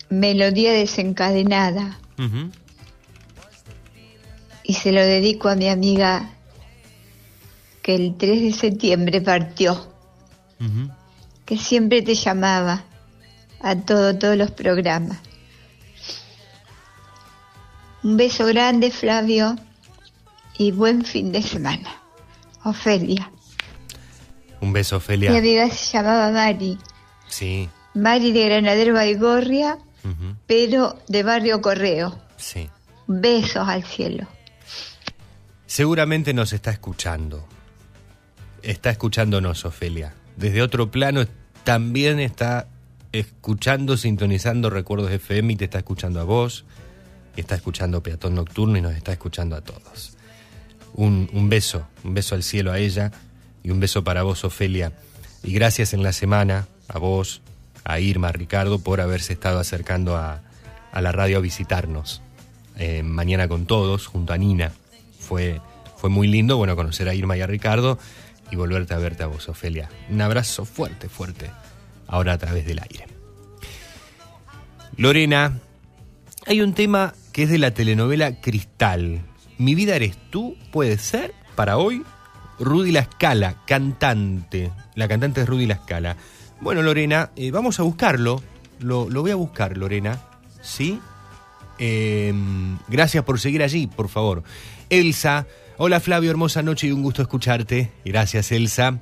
[0.09, 1.99] Melodía desencadenada,
[4.63, 6.29] y se lo dedico a mi amiga
[7.81, 9.91] que el 3 de septiembre partió,
[11.45, 12.83] que siempre te llamaba
[13.61, 15.19] a todo, todos los programas.
[18.03, 19.55] Un beso grande, Flavio,
[20.57, 22.01] y buen fin de semana.
[22.63, 23.31] Ofelia.
[24.61, 25.37] Un beso, Mi Ofelia.
[25.37, 26.77] amiga se llamaba Mari.
[27.27, 29.77] Sí, Mari de Granadero Baigorria,
[30.45, 32.19] pero de Barrio Correo.
[32.37, 32.69] sí.
[33.09, 34.27] Besos al cielo.
[35.65, 37.47] Seguramente nos está escuchando.
[38.61, 40.13] Está escuchándonos, Ofelia.
[40.35, 41.25] Desde otro plano
[41.63, 42.67] también está
[43.13, 46.65] escuchando, sintonizando Recuerdos FM y te está escuchando a vos.
[47.37, 50.17] Está escuchando Peatón Nocturno y nos está escuchando a todos.
[50.93, 53.11] Un, un beso, un beso al cielo a ella
[53.63, 54.91] y un beso para vos, Ofelia.
[55.43, 57.41] Y gracias en la semana a vos,
[57.87, 60.41] a Irma, a Ricardo, por haberse estado acercando a,
[60.91, 62.21] a la radio a visitarnos.
[62.77, 64.71] Eh, mañana con todos, junto a Nina.
[65.19, 65.61] Fue,
[65.95, 67.97] fue muy lindo, bueno, conocer a Irma y a Ricardo
[68.51, 69.89] y volverte a verte a vos, Ofelia.
[70.09, 71.49] Un abrazo fuerte, fuerte,
[72.07, 73.07] ahora a través del aire.
[74.95, 75.59] Lorena,
[76.45, 79.21] hay un tema que es de la telenovela Cristal.
[79.57, 82.03] Mi vida eres tú, puede ser, para hoy.
[82.59, 84.71] Rudy La Scala, cantante.
[84.95, 86.17] La cantante es Rudy La Scala.
[86.59, 88.41] Bueno, Lorena, eh, vamos a buscarlo.
[88.79, 90.21] Lo, lo voy a buscar, Lorena.
[90.61, 90.99] ¿Sí?
[91.79, 92.33] Eh,
[92.87, 94.43] gracias por seguir allí, por favor.
[94.89, 95.45] Elsa,
[95.77, 97.91] hola Flavio, hermosa noche y un gusto escucharte.
[98.03, 98.99] Gracias, Elsa.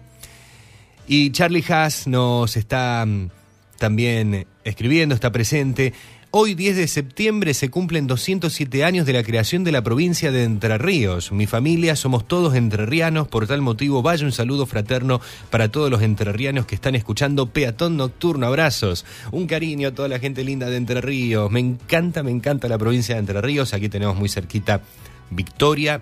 [1.07, 3.29] Y Charlie Haas nos está mm,
[3.77, 5.93] también escribiendo, está presente.
[6.37, 10.43] Hoy, 10 de septiembre, se cumplen 207 años de la creación de la provincia de
[10.43, 11.31] Entre Ríos.
[11.31, 16.01] Mi familia somos todos entrerrianos, por tal motivo vaya un saludo fraterno para todos los
[16.01, 18.47] entrerrianos que están escuchando Peatón Nocturno.
[18.47, 21.49] Abrazos, un cariño a toda la gente linda de Entre Ríos.
[21.51, 23.73] Me encanta, me encanta la provincia de Entre Ríos.
[23.73, 24.81] Aquí tenemos muy cerquita
[25.29, 26.01] Victoria.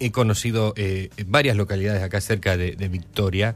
[0.00, 3.54] He conocido eh, varias localidades acá cerca de, Victoria,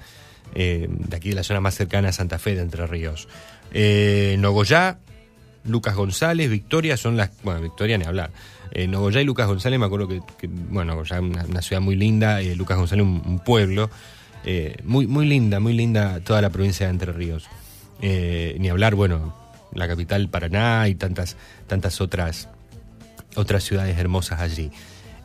[0.54, 3.26] eh, de aquí de la zona más cercana a Santa Fe de Entre Ríos.
[3.72, 5.00] Eh, Nogoyá,
[5.64, 7.30] Lucas González, Victoria son las.
[7.42, 8.30] Bueno, Victoria ni hablar.
[8.72, 12.40] Eh, Nogoyá y Lucas González, me acuerdo que, bueno, ya una, una ciudad muy linda,
[12.40, 13.88] eh, Lucas González un, un pueblo,
[14.44, 17.48] eh, muy, muy linda, muy linda toda la provincia de Entre Ríos.
[18.00, 19.34] Ni hablar, bueno,
[19.72, 21.36] la capital Paraná y tantas,
[21.66, 22.48] tantas otras,
[23.34, 24.70] otras ciudades hermosas allí.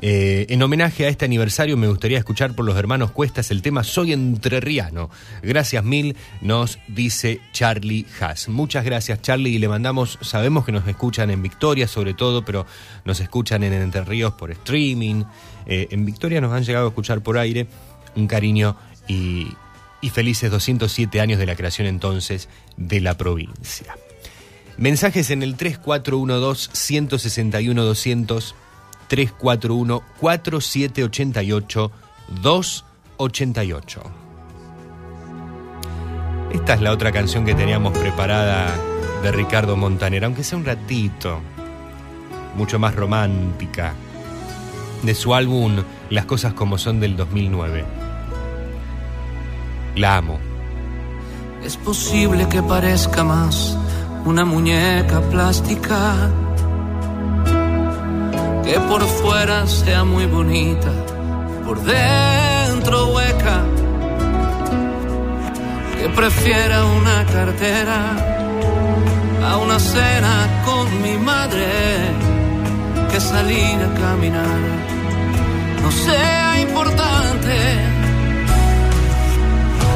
[0.01, 3.84] Eh, en homenaje a este aniversario me gustaría escuchar por los hermanos Cuestas el tema
[3.84, 5.09] Soy Entrerriano.
[5.43, 8.47] Gracias mil, nos dice Charlie Haas.
[8.47, 12.65] Muchas gracias Charlie y le mandamos, sabemos que nos escuchan en Victoria sobre todo, pero
[13.03, 15.23] nos escuchan en Entre Ríos por streaming.
[15.65, 17.67] Eh, en Victoria nos han llegado a escuchar por aire.
[18.15, 18.77] Un cariño
[19.07, 19.49] y,
[20.01, 22.47] y felices 207 años de la creación entonces
[22.77, 23.97] de la provincia.
[24.77, 25.57] Mensajes en el
[29.10, 31.91] 3412-161-200,
[32.40, 33.99] 341-4788-288.
[36.51, 38.75] Esta es la otra canción que teníamos preparada
[39.22, 41.40] de Ricardo Montaner, aunque sea un ratito,
[42.56, 43.93] mucho más romántica,
[45.03, 47.85] de su álbum Las cosas como son del 2009.
[49.95, 50.40] La amo.
[51.64, 53.77] Es posible que parezca más
[54.25, 56.32] una muñeca plástica
[58.69, 60.91] que por fuera sea muy bonita,
[61.65, 63.64] por dentro hueca,
[65.98, 67.99] que prefiera una cartera
[69.49, 71.65] a una cena con mi madre
[73.11, 74.59] que salir a caminar
[75.81, 77.56] no sea importante.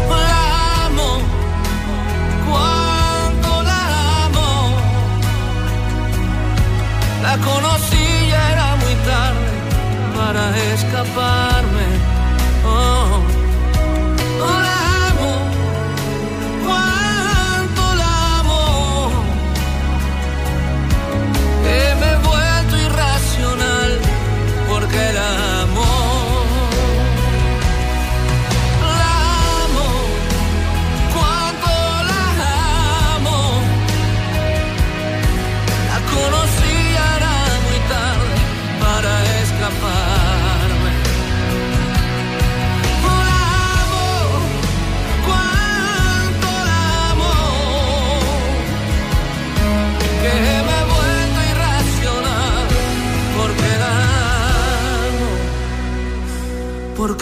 [0.09, 1.11] La amo,
[2.49, 4.75] cuánto la amo.
[7.21, 8.22] La conocí
[10.15, 11.87] para escaparme.
[12.65, 12.92] Oh,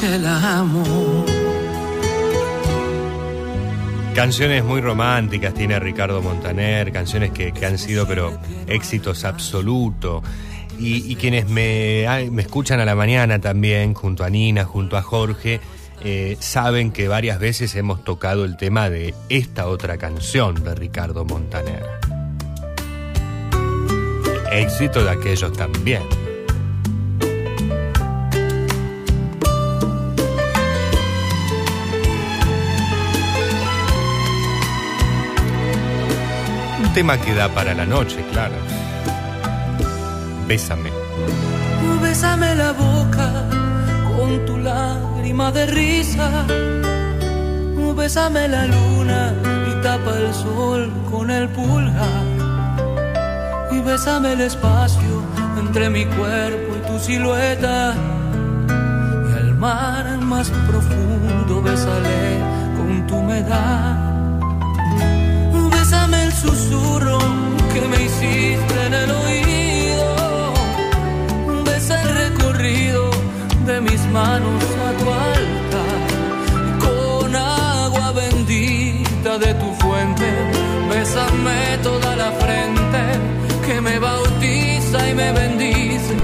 [0.01, 0.65] Porque la.
[4.15, 10.23] Canciones muy románticas tiene Ricardo Montaner, canciones que, que han sido pero éxitos absolutos.
[10.80, 15.61] Y, quienes me, me escuchan a la mañana también, junto a Nina, junto a Jorge,
[16.03, 21.23] eh, saben que varias veces hemos tocado el tema de esta otra canción de Ricardo
[21.23, 21.85] Montaner.
[24.51, 26.01] Éxito de aquellos también.
[36.93, 38.55] Tema que da para la noche, claro.
[40.45, 40.91] Bésame.
[42.01, 43.31] Bésame la boca
[44.09, 46.29] con tu lágrima de risa.
[47.95, 49.33] Bésame la luna
[49.69, 52.25] y tapa el sol con el pulgar.
[53.71, 55.23] Y bésame el espacio
[55.57, 57.93] entre mi cuerpo y tu silueta.
[59.29, 62.37] Y al mar más profundo bésale
[62.75, 64.10] con tu humedad.
[66.41, 67.19] Susurro
[67.71, 70.53] que me hiciste en el oído.
[71.63, 73.11] Besa el recorrido
[73.67, 75.99] de mis manos a tu altar.
[76.85, 80.27] Con agua bendita de tu fuente,
[80.89, 83.01] bésame toda la frente
[83.67, 86.15] que me bautiza y me bendice.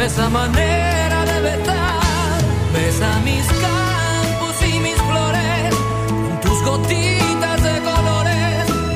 [0.00, 2.38] Esa manera de besar,
[2.72, 5.74] besa mis campos y mis flores,
[6.08, 7.33] con tus gotitas de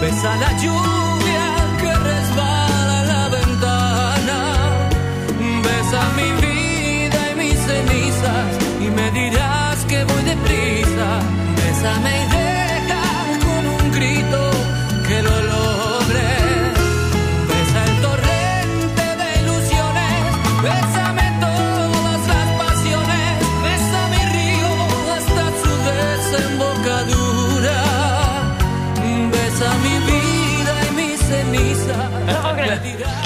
[0.09, 1.47] besa la lluvia
[1.81, 4.39] que resbala la ventana,
[5.67, 11.09] besa mi vida y mis cenizas y me dirás que voy deprisa,
[11.57, 12.48] bésame y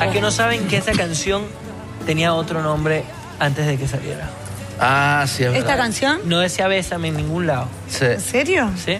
[0.03, 1.43] A que no saben que esa canción
[2.07, 3.05] tenía otro nombre
[3.39, 4.29] antes de que saliera.
[4.81, 5.77] Ah, sí, es ¿Esta verdad.
[5.77, 6.21] canción?
[6.25, 7.69] No decía Bésame en ningún lado.
[7.89, 8.05] Sí.
[8.07, 8.71] ¿En serio?
[8.85, 8.99] Sí.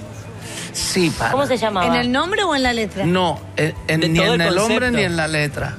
[0.73, 1.33] Sí, para.
[1.33, 1.87] ¿Cómo se llamaba?
[1.87, 3.05] ¿En el nombre o en la letra?
[3.05, 3.75] No, en-
[4.13, 4.91] ni en el concepto.
[4.91, 5.77] ni en la letra.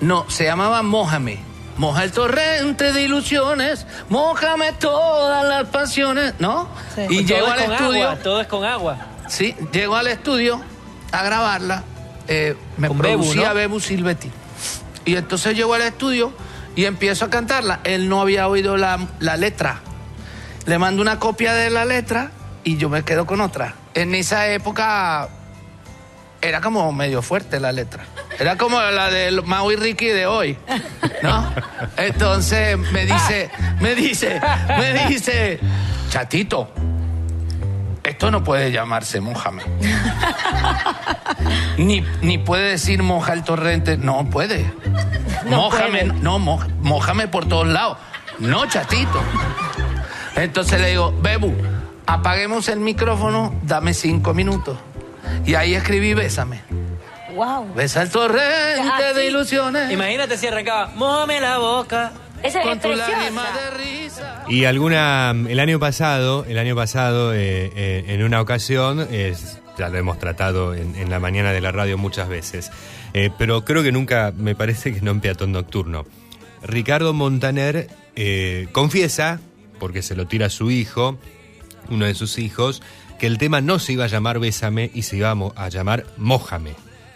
[0.00, 1.38] No, se llamaba Mójame.
[1.76, 6.68] moja el torrente de ilusiones, mojame todas las pasiones, ¿no?
[7.08, 8.08] Y Todo llego es al con estudio.
[8.08, 8.96] agua, todo es con agua.
[9.28, 10.60] Sí, llego al estudio
[11.12, 11.82] a grabarla.
[12.28, 13.54] Eh, me Con Bebu, producía ¿no?
[13.54, 14.30] Bebu Silvetti.
[15.04, 16.32] Y entonces llego al estudio
[16.76, 17.80] y empiezo a cantarla.
[17.84, 19.80] Él no había oído la, la letra.
[20.66, 22.30] Le mando una copia de la letra
[22.64, 23.74] y yo me quedo con otra.
[23.94, 25.28] En esa época
[26.40, 28.04] era como medio fuerte la letra.
[28.38, 30.58] Era como la de Mau y Ricky de hoy,
[31.22, 31.52] ¿no?
[31.96, 34.40] Entonces me dice, me dice,
[34.78, 35.60] me dice,
[36.08, 36.72] chatito,
[38.04, 39.62] esto no puede llamarse Mójame.
[41.78, 44.72] Ni, ni puede decir moja el torrente, no puede.
[45.46, 46.12] No mójame, puede.
[46.20, 47.98] no, mo- mójame por todos lados.
[48.38, 49.20] No, chatito.
[50.36, 51.52] Entonces le digo, Bebu,
[52.06, 54.78] apaguemos el micrófono, dame cinco minutos.
[55.44, 56.60] Y ahí escribí Bésame.
[57.34, 57.74] Wow.
[57.74, 59.90] Besa el torrente de ilusiones.
[59.90, 62.12] Imagínate si arrancaba, mójame la boca.
[62.42, 63.10] Esa es Con tu preciosa.
[63.18, 63.70] lágrima de
[64.02, 64.44] risa.
[64.48, 69.88] Y alguna, el año pasado, el año pasado, eh, eh, en una ocasión, es- ya
[69.88, 72.70] lo hemos tratado en, en la mañana de la radio muchas veces,
[73.14, 76.04] eh, pero creo que nunca, me parece que no en peatón nocturno.
[76.62, 79.40] Ricardo Montaner eh, confiesa,
[79.78, 81.18] porque se lo tira a su hijo,
[81.88, 82.82] uno de sus hijos,
[83.18, 86.74] que el tema no se iba a llamar Bésame y se iba a llamar Mójame.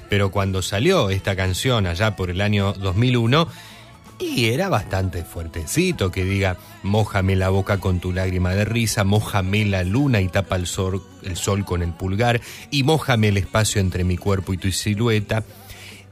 [0.09, 3.49] Pero cuando salió esta canción allá por el año 2001,
[4.19, 9.65] y era bastante fuertecito que diga, mójame la boca con tu lágrima de risa, mójame
[9.67, 13.81] la luna y tapa el sol, el sol con el pulgar, y mójame el espacio
[13.81, 15.45] entre mi cuerpo y tu silueta,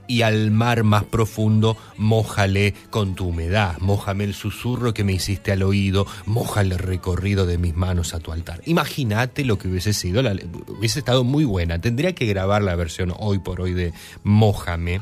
[0.07, 5.51] y al mar más profundo, mójale con tu humedad, mójame el susurro que me hiciste
[5.51, 8.61] al oído, mójale el recorrido de mis manos a tu altar.
[8.67, 10.37] Imagínate lo que hubiese sido, la-
[10.69, 11.81] hubiese estado muy buena.
[11.81, 15.01] Tendría que grabar la versión hoy por hoy de Mójame.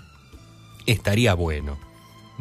[0.86, 1.78] Estaría bueno.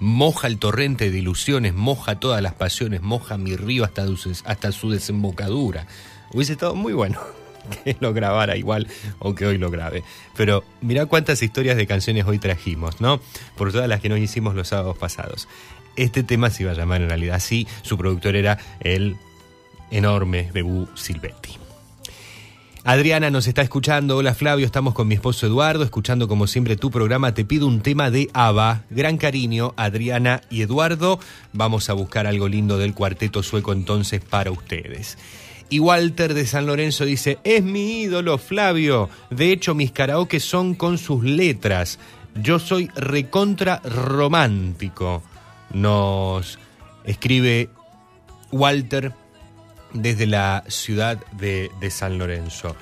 [0.02, 4.04] Moja el torrente de ilusiones, moja todas las pasiones, moja mi río hasta,
[4.46, 5.86] hasta su desembocadura.
[6.34, 7.20] Hubiese estado muy bueno
[7.84, 8.88] que lo grabara igual
[9.20, 10.04] o que hoy lo grabe.
[10.36, 13.22] Pero mirá cuántas historias de canciones hoy trajimos, ¿no?
[13.56, 15.48] Por todas las que nos hicimos los sábados pasados.
[15.96, 19.18] Este tema se iba a llamar en realidad así, su productor era el
[19.92, 21.61] enorme Bebu Silvetti.
[22.84, 24.18] Adriana nos está escuchando.
[24.18, 27.32] Hola Flavio, estamos con mi esposo Eduardo, escuchando como siempre tu programa.
[27.32, 28.86] Te pido un tema de ABBA.
[28.90, 31.20] Gran cariño, Adriana y Eduardo.
[31.54, 35.20] Vamos a buscar algo lindo del cuarteto sueco entonces para ustedes.
[35.70, 39.10] Y Walter de San Lorenzo dice, es mi ídolo Flavio.
[39.30, 42.00] De hecho, mis karaoke son con sus letras.
[42.34, 45.22] Yo soy recontra romántico.
[45.72, 46.58] Nos
[47.06, 47.70] escribe
[48.52, 49.14] Walter
[49.94, 52.76] desde la ciudad de, de San Lorenzo.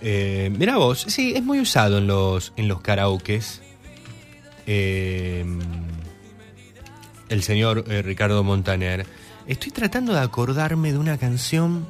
[0.00, 3.62] Eh, mira vos, sí, es muy usado en los, en los karaokes.
[4.66, 5.44] Eh,
[7.28, 9.06] el señor eh, Ricardo Montaner.
[9.46, 11.88] Estoy tratando de acordarme de una canción.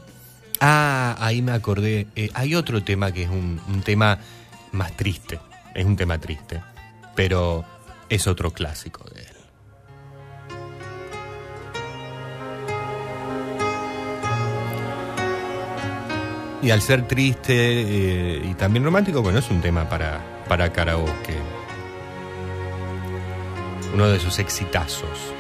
[0.61, 2.07] Ah, ahí me acordé.
[2.17, 4.19] Eh, hay otro tema que es un tema
[4.73, 5.41] más triste.
[5.75, 6.63] Es un tema triste.
[7.15, 7.65] Pero
[8.09, 9.38] es otro clásico de él.
[16.61, 21.37] Y al ser triste eh, y también romántico, bueno, es un tema para, para karaoke.
[23.95, 25.33] Uno de sus exitazos.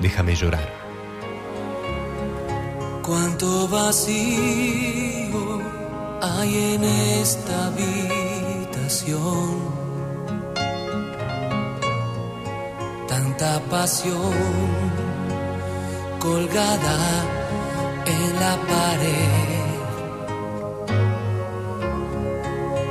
[0.00, 0.70] Déjame llorar.
[3.02, 5.60] Cuánto vacío
[6.22, 9.06] hay en esta habitación.
[13.08, 14.34] Tanta pasión
[16.18, 17.45] colgada
[18.06, 19.66] en la pared.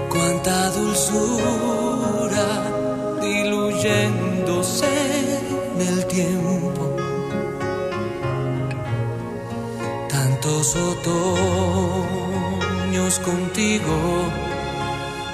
[0.10, 2.48] Cuánta dulzura
[3.22, 4.94] diluyéndose
[5.74, 6.84] en el tiempo.
[10.10, 12.34] Tantos otoños
[13.20, 13.98] contigo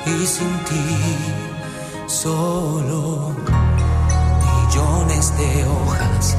[0.06, 0.90] y sin ti
[2.08, 3.36] solo
[4.46, 6.38] millones de hojas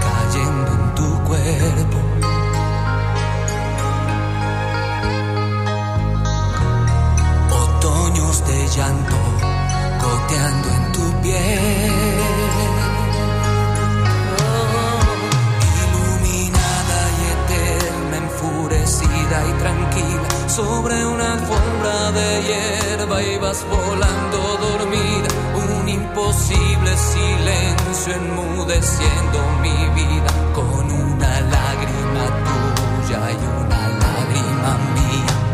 [0.00, 2.11] cayendo en tu cuerpo.
[8.52, 9.16] De llanto
[10.02, 12.22] goteando en tu piel.
[15.82, 25.28] iluminada y eterna, enfurecida y tranquila, sobre una alfombra de hierba ibas volando dormida,
[25.66, 35.51] un imposible silencio enmudeciendo mi vida, con una lágrima tuya y una lágrima mía.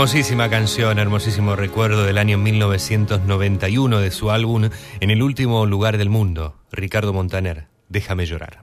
[0.00, 6.08] Hermosísima canción, hermosísimo recuerdo del año 1991 de su álbum En el último lugar del
[6.08, 8.62] mundo, Ricardo Montaner, Déjame llorar.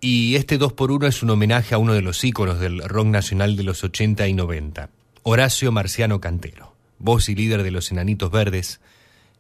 [0.02, 3.64] Y este 2x1 es un homenaje a uno de los íconos del rock nacional de
[3.64, 4.90] los 80 y 90,
[5.24, 8.82] Horacio Marciano Cantero, voz y líder de los Enanitos Verdes,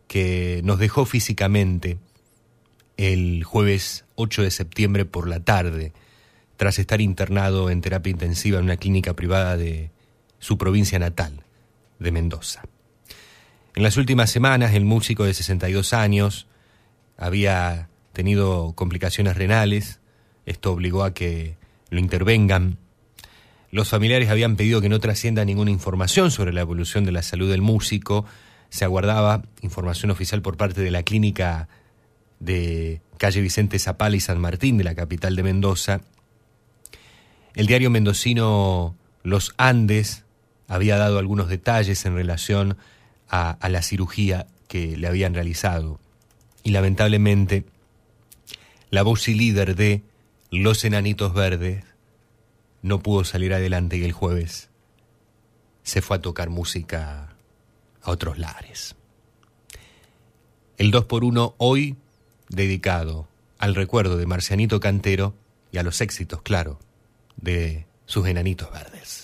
[0.07, 1.97] que nos dejó físicamente
[2.95, 5.91] el jueves 8 de septiembre por la tarde,
[6.55, 9.91] tras estar internado en terapia intensiva en una clínica privada de
[10.39, 11.43] su provincia natal,
[12.01, 12.63] de Mendoza.
[13.75, 16.47] En las últimas semanas, el músico de 62 años
[17.17, 20.01] había tenido complicaciones renales,
[20.45, 21.55] esto obligó a que
[21.89, 22.77] lo intervengan.
[23.69, 27.49] Los familiares habían pedido que no trascienda ninguna información sobre la evolución de la salud
[27.49, 28.25] del músico.
[28.69, 31.69] Se aguardaba información oficial por parte de la clínica
[32.39, 36.01] de calle Vicente Zapala y San Martín de la capital de Mendoza.
[37.53, 40.25] El diario mendocino Los Andes
[40.71, 42.77] había dado algunos detalles en relación
[43.29, 45.99] a, la cirugía que le habían realizado.
[46.63, 47.65] Y lamentablemente,
[48.89, 50.01] la voz y líder de
[50.49, 51.83] Los Enanitos Verdes
[52.81, 54.69] no pudo salir adelante y el jueves
[55.83, 57.35] se fue a tocar música
[58.01, 58.95] a otros lares.
[60.77, 61.97] El 2x1 hoy
[62.47, 63.27] dedicado
[63.59, 65.35] al recuerdo de Marcianito Cantero
[65.69, 66.79] y a los éxitos, claro,
[67.35, 69.20] de sus enanitos verdes.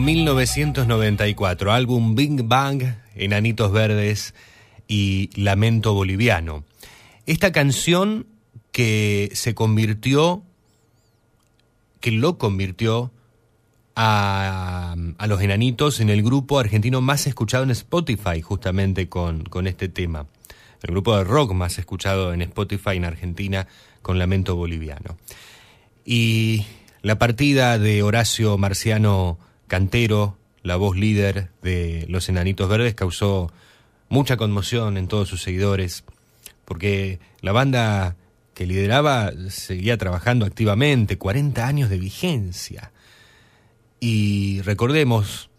[0.00, 2.82] Año 1994, álbum Big Bang,
[3.16, 4.34] Enanitos Verdes
[4.88, 6.64] y Lamento Boliviano.
[7.26, 8.26] Esta canción
[8.72, 10.42] que se convirtió,
[12.00, 13.12] que lo convirtió
[13.94, 19.66] a, a los enanitos en el grupo argentino más escuchado en Spotify, justamente con, con
[19.66, 20.28] este tema.
[20.82, 23.66] El grupo de rock más escuchado en Spotify en Argentina
[24.00, 25.18] con Lamento Boliviano.
[26.06, 26.64] Y
[27.02, 29.38] la partida de Horacio Marciano
[29.70, 33.52] Cantero, la voz líder de Los Enanitos Verdes, causó
[34.08, 36.02] mucha conmoción en todos sus seguidores,
[36.64, 38.16] porque la banda
[38.52, 42.90] que lideraba seguía trabajando activamente, 40 años de vigencia.
[44.00, 45.50] Y recordemos,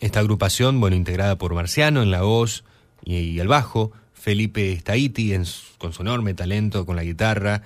[0.00, 2.64] esta agrupación, bueno, integrada por Marciano en la voz
[3.04, 5.44] y, el bajo, Felipe Staiti en
[5.78, 7.62] con su enorme talento con la guitarra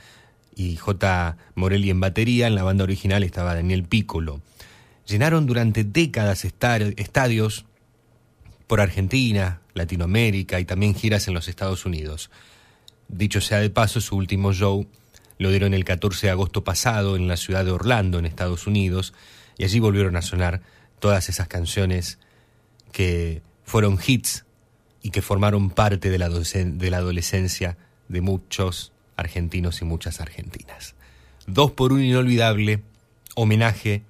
[0.55, 1.39] y J.
[1.55, 4.43] Morelli en batería, en la banda original estaba Daniel Piccolo.
[5.07, 7.65] Llenaron durante décadas estadios
[8.67, 12.31] por Argentina, Latinoamérica y también giras en los Estados Unidos.
[13.09, 14.87] Dicho sea de paso, su último show
[15.39, 19.15] lo dieron el 14 de agosto pasado en la ciudad de Orlando, en Estados Unidos,
[19.59, 20.63] y allí volvieron a sonar
[20.99, 22.19] todas esas canciones
[22.91, 24.45] que fueron hits
[25.03, 27.77] y que formaron parte de la, de la adolescencia
[28.09, 30.95] de muchos argentinos y muchas argentinas.
[31.47, 32.83] Dos por un inolvidable
[33.35, 34.03] homenaje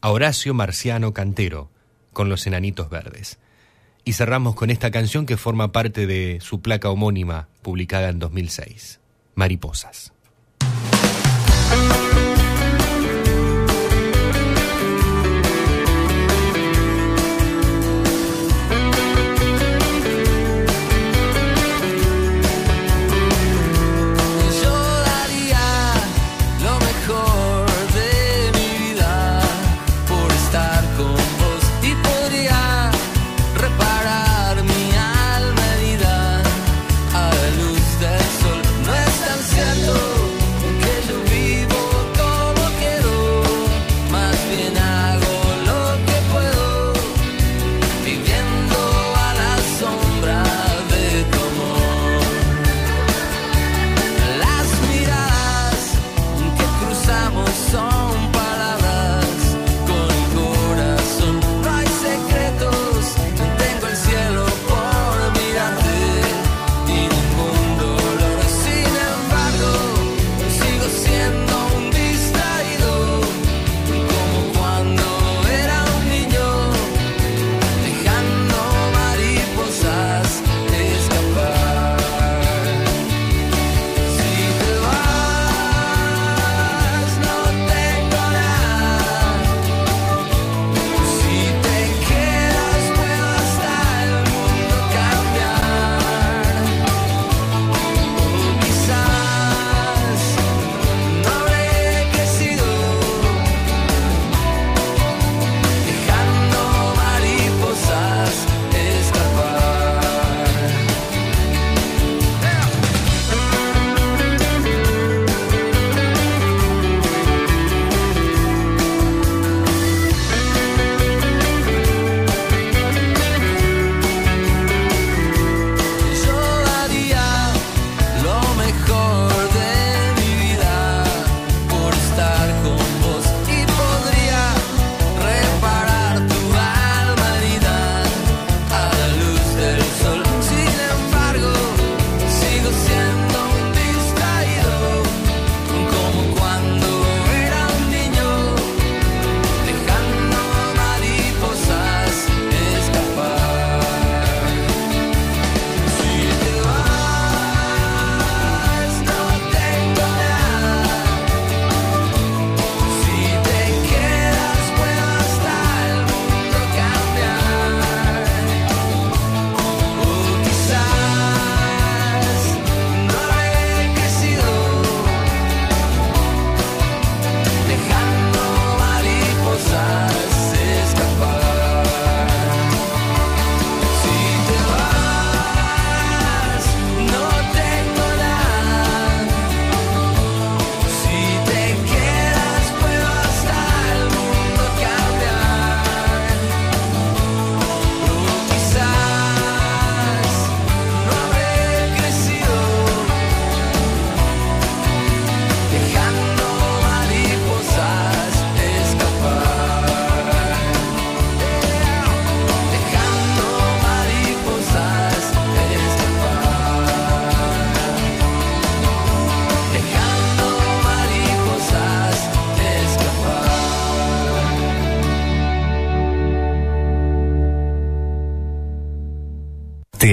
[0.00, 1.70] a Horacio Marciano Cantero
[2.12, 3.38] con los Enanitos Verdes.
[4.04, 9.00] Y cerramos con esta canción que forma parte de su placa homónima publicada en 2006,
[9.34, 10.12] Mariposas.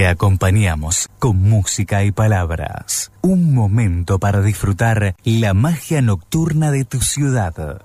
[0.08, 3.12] Acompañamos con música y palabras.
[3.22, 7.82] Un momento para disfrutar la magia nocturna de tu ciudad.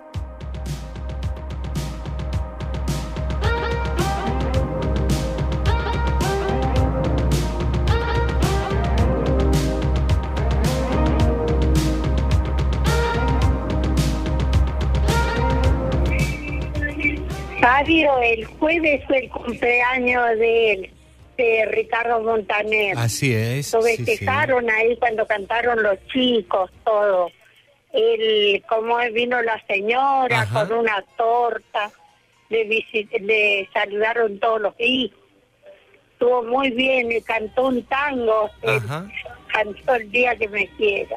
[17.61, 20.91] Fabio, el jueves fue el cumpleaños de él,
[21.37, 22.97] de Ricardo Montaner.
[22.99, 23.73] Así es.
[23.73, 24.05] Lo sí, sí.
[24.05, 27.31] festejaron ahí cuando cantaron los chicos, todo.
[27.93, 30.67] El, como vino la señora Ajá.
[30.67, 31.91] con una torta,
[32.49, 35.19] le, le saludaron todos los hijos.
[36.13, 39.09] Estuvo muy bien y cantó un tango, Ajá.
[39.53, 41.17] cantó el día que me quiera.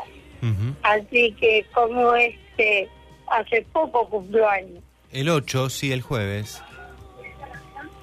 [0.83, 2.87] Así que como este,
[3.27, 4.83] hace poco cumplió años.
[5.11, 6.61] El 8, sí, el jueves.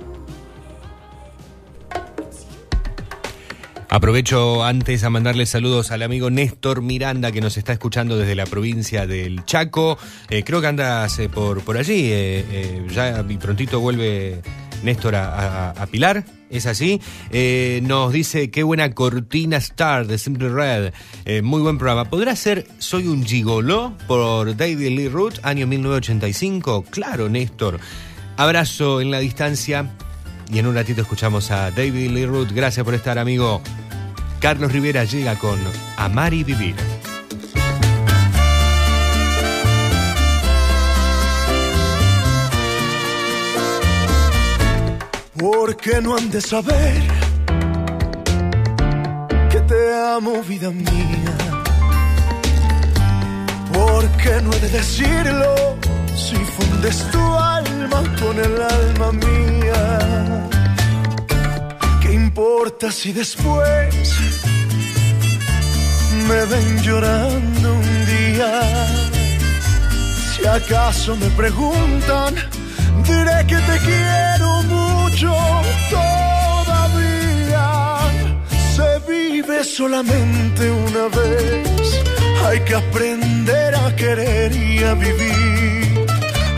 [3.93, 8.47] Aprovecho antes a mandarle saludos al amigo Néstor Miranda que nos está escuchando desde la
[8.47, 9.99] provincia del Chaco.
[10.31, 12.09] Eh, creo que andas eh, por, por allí.
[12.11, 14.41] eh, ya y prontito vuelve
[14.83, 16.25] Néstor a, Pilar.
[16.49, 17.03] ¿Es así?
[17.83, 21.43] Nos dice qué buena cortina Star de Simple Red.
[21.43, 22.07] Muy buen programa.
[22.07, 26.87] ¿Podrá ser Soy un gigoló por David Lee Roth, año 1985?
[26.89, 27.79] Claro, Néstor.
[28.39, 29.91] Abrazo en la distancia.
[30.53, 32.53] Y en un ratito escuchamos a David Lee Roth.
[32.53, 33.63] Gracias por estar, amigo.
[34.39, 35.59] Carlos Rivera llega con
[35.97, 36.77] Amar y Vivir.
[45.39, 47.03] Porque no han de saber
[49.51, 51.39] que te amo, vida mía.
[53.73, 55.55] Porque no he de decirlo
[56.15, 56.37] si
[56.83, 59.99] fundes tu alma con el alma mía.
[62.01, 64.15] ¿Qué importa si después
[66.29, 68.63] me ven llorando un día?
[70.35, 72.35] Si acaso me preguntan,
[73.05, 75.33] diré que te quiero mucho
[75.91, 77.69] todavía.
[78.75, 82.03] Se vive solamente una vez,
[82.47, 85.92] hay que aprender a querer y a vivir.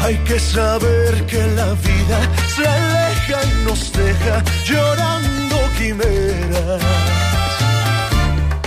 [0.04, 2.18] Hay que saber que la vida
[2.54, 6.82] se aleja y nos deja llorando quimeras.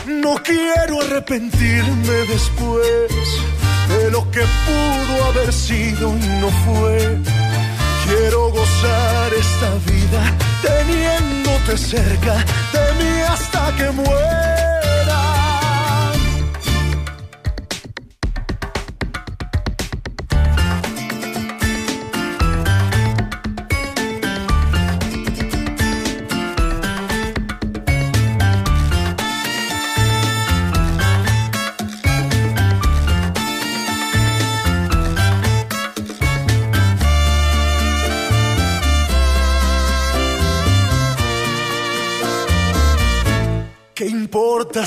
[0.07, 3.27] No quiero arrepentirme después
[3.87, 7.19] de lo que pudo haber sido y no fue.
[8.07, 10.21] Quiero gozar esta vida
[10.63, 12.33] teniéndote cerca
[12.73, 14.66] de mí hasta que muera.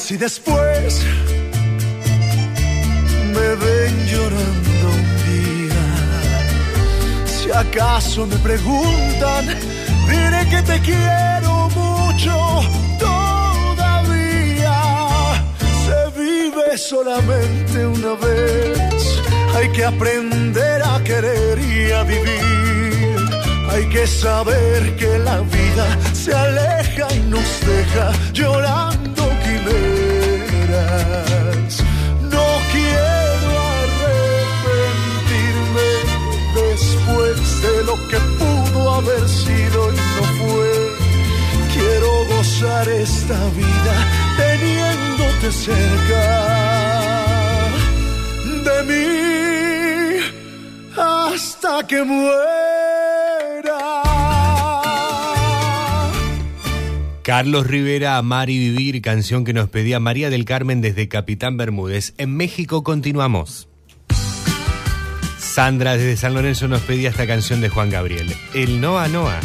[0.00, 1.02] Si después
[3.34, 5.86] me ven llorando un día?
[7.26, 9.46] Si acaso me preguntan,
[10.08, 12.34] diré que te quiero mucho
[12.98, 14.78] todavía.
[16.76, 19.20] solamente una vez.
[19.54, 23.16] Hay que aprender a querer y a vivir.
[23.72, 28.99] Hay que saber que la vida se aleja y nos deja llorando.
[32.34, 33.50] No quiero
[33.82, 35.90] arrepentirme
[36.54, 40.72] después de lo que pudo haber sido y no fue.
[41.74, 43.94] Quiero gozar esta vida
[44.36, 46.24] teniéndote cerca
[48.66, 49.08] de mí
[50.96, 52.69] hasta que muera.
[57.22, 62.14] Carlos Rivera, Amar y Vivir, canción que nos pedía María del Carmen desde Capitán Bermúdez.
[62.18, 63.68] En México continuamos.
[65.38, 69.40] Sandra desde San Lorenzo nos pedía esta canción de Juan Gabriel, El Noa Noa.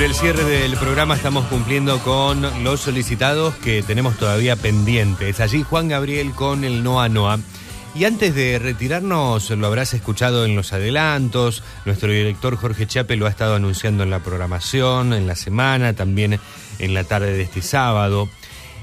[0.00, 5.40] El cierre del programa estamos cumpliendo con los solicitados que tenemos todavía pendientes.
[5.40, 7.38] Allí Juan Gabriel con el Noa Noa.
[7.94, 13.26] Y antes de retirarnos, lo habrás escuchado en los adelantos, nuestro director Jorge Chape lo
[13.26, 16.40] ha estado anunciando en la programación, en la semana, también
[16.78, 18.30] en la tarde de este sábado.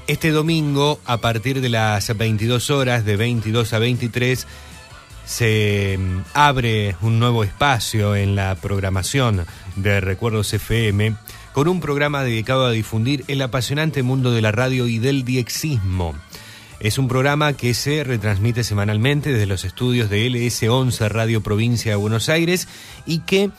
[0.06, 4.46] Este domingo, a partir de las 22 horas, de 22 a 23,
[5.28, 9.44] se mm, abre un nuevo espacio en la programación
[9.76, 11.14] de Recuerdos FM
[11.52, 16.14] con un programa dedicado a difundir el apasionante mundo de la radio y del diexismo.
[16.80, 21.96] Es un programa que se retransmite semanalmente desde los estudios de LS11 Radio Provincia de
[21.96, 22.66] Buenos Aires
[23.04, 23.50] y que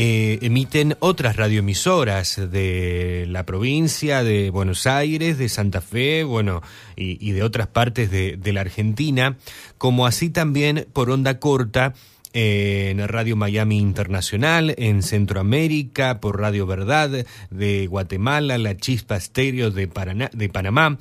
[0.00, 6.62] eh, emiten otras radioemisoras de la provincia, de Buenos Aires, de Santa Fe, bueno,
[6.94, 9.38] y, y de otras partes de, la Argentina,
[9.76, 11.94] como así también por onda corta
[12.32, 19.72] eh, en Radio Miami Internacional, en Centroamérica, por Radio Verdad de Guatemala, La Chispa Estéreo
[19.72, 20.96] de, Panamá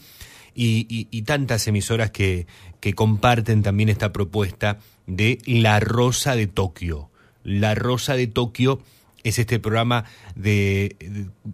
[0.56, 2.48] y, tantas emisoras que
[2.95, 7.11] comparten también esta propuesta de La Rosa de Tokio.
[7.48, 8.82] La Rosa de Tokio
[9.24, 10.03] es este programa
[10.35, 10.98] de,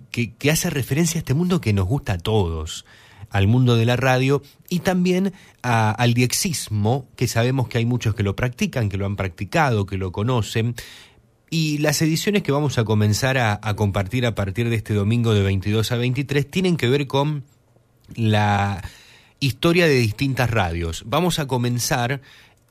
[0.10, 2.84] que, hace referencia a este mundo que nos gusta a todos,
[3.30, 8.24] al mundo de la radio y también al diexismo, que sabemos que hay muchos que
[8.24, 10.74] lo practican, que lo han practicado, que lo conocen.
[11.52, 15.36] Y las ediciones que vamos a comenzar a, a compartir a partir de este domingo
[15.36, 17.44] de 22 a 23 tienen que ver con
[18.16, 18.82] la
[19.40, 21.04] historia de distintas radios.
[21.06, 22.20] Vamos a comenzar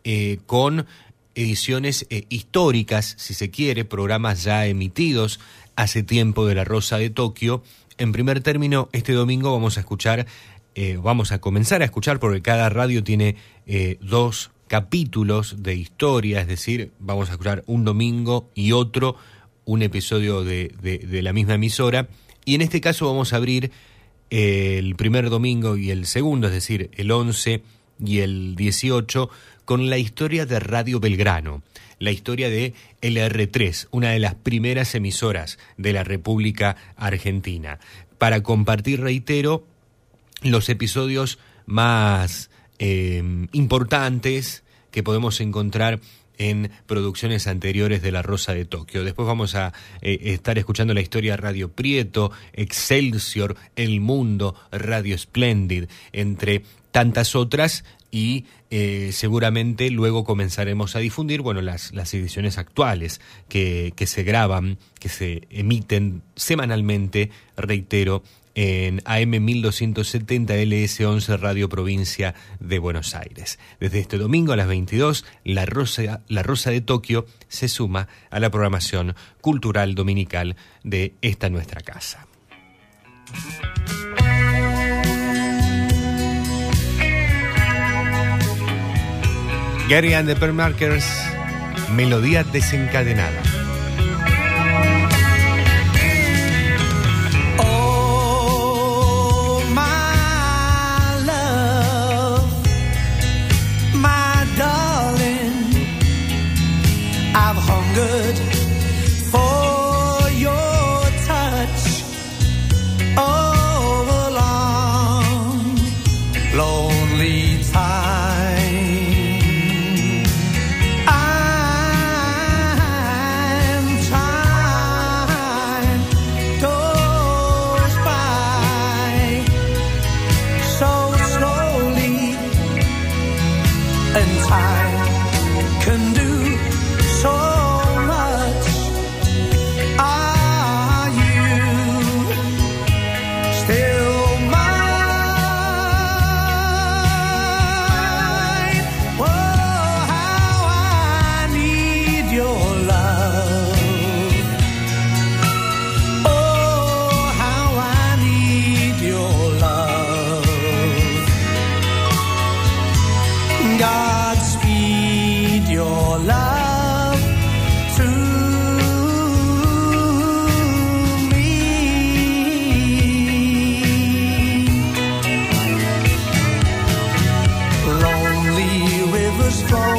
[0.04, 0.86] eh, con
[1.34, 5.40] ediciones eh, históricas, si se quiere, programas ya emitidos
[5.76, 7.62] hace tiempo de La Rosa de Tokio.
[7.98, 10.26] En primer término, este domingo vamos a escuchar,
[10.74, 13.36] eh, vamos a comenzar a escuchar, porque cada radio tiene
[13.66, 19.16] eh, dos capítulos de historia, es decir, vamos a escuchar un domingo y otro,
[19.64, 22.08] un episodio de, de- de la misma emisora.
[22.44, 23.70] Y en este caso vamos a abrir
[24.30, 27.62] el primer domingo y el segundo, es decir, el 11
[28.04, 29.28] y el 18,
[29.64, 31.62] con la historia de Radio Belgrano,
[31.98, 37.78] la historia de LR3, una de las primeras emisoras de la República Argentina.
[38.18, 39.66] Para compartir, reitero,
[40.42, 46.00] los episodios más eh, importantes que podemos encontrar
[46.38, 49.04] en producciones anteriores de La Rosa de Tokio.
[49.04, 55.84] Después vamos a eh, estar escuchando la historia Radio Prieto, Excelsior, El Mundo, Radio Splendid,
[56.12, 63.20] entre tantas otras y eh, seguramente luego comenzaremos a difundir bueno las, las ediciones actuales
[63.48, 68.22] que, que se graban, que se emiten semanalmente, reitero,
[68.54, 73.58] en AM 1270 LS11 Radio Provincia de Buenos Aires.
[73.80, 78.40] Desde este domingo a las 22, La Rosa, la Rosa de Tokio se suma a
[78.40, 82.26] la programación cultural dominical de esta nuestra casa.
[89.88, 91.04] Gary and the Permarkers,
[91.90, 93.42] Melodía desencadenada.
[97.58, 98.02] Oh,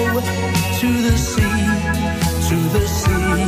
[0.03, 1.63] to the sea,
[2.49, 3.45] to the sea,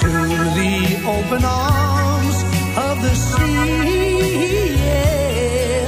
[0.00, 0.10] to
[0.58, 0.74] the
[1.06, 2.38] open arms
[2.76, 4.76] of the sea.
[4.84, 5.86] Yeah.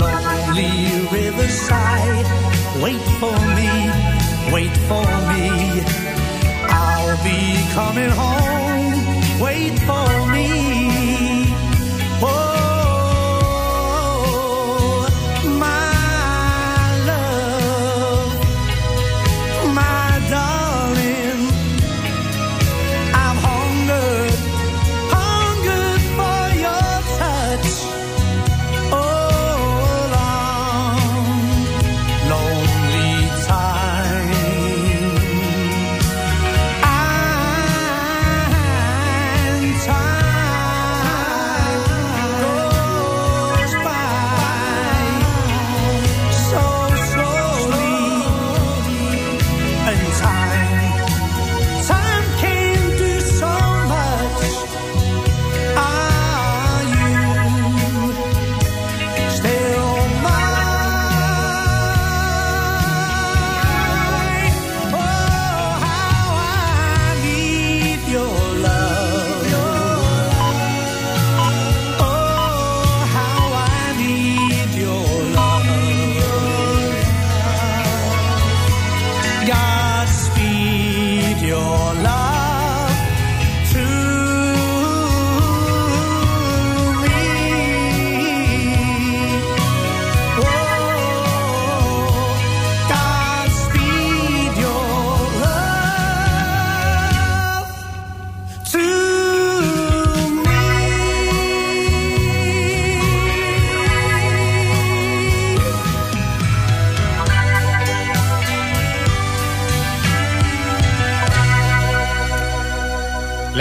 [0.00, 0.74] Lonely
[1.10, 2.26] riverside,
[2.82, 3.72] wait for me,
[4.52, 5.44] wait for me.
[6.68, 7.40] I'll be
[7.74, 10.91] coming home, wait for me.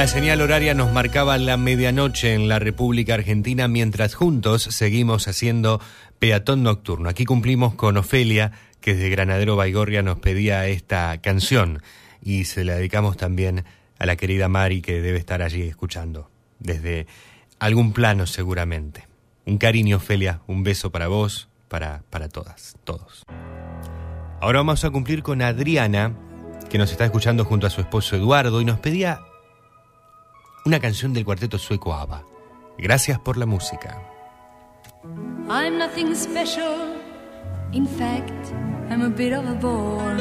[0.02, 5.80] La señal horaria nos marcaba la medianoche en la República Argentina mientras juntos seguimos haciendo
[6.18, 7.08] peatón nocturno.
[7.08, 11.84] Aquí cumplimos con Ofelia, que desde Granadero Baigorria nos pedía esta canción
[12.20, 13.64] y se la dedicamos también
[14.00, 17.06] a la querida Mari que debe estar allí escuchando, desde
[17.60, 19.08] algún plano seguramente.
[19.46, 23.24] Un cariño, Ofelia, un beso para vos, para, para todas, todos.
[24.42, 26.18] Ahora vamos a cumplir con Adriana,
[26.72, 29.22] que nos está escuchando junto a su esposo Eduardo y nos pedía
[30.66, 32.24] una canción del cuarteto sueco ABBA.
[32.78, 34.02] Gracias por la música.
[35.50, 36.96] I'm nothing special.
[37.74, 38.54] In fact,
[38.90, 40.18] I'm a bit of a bore.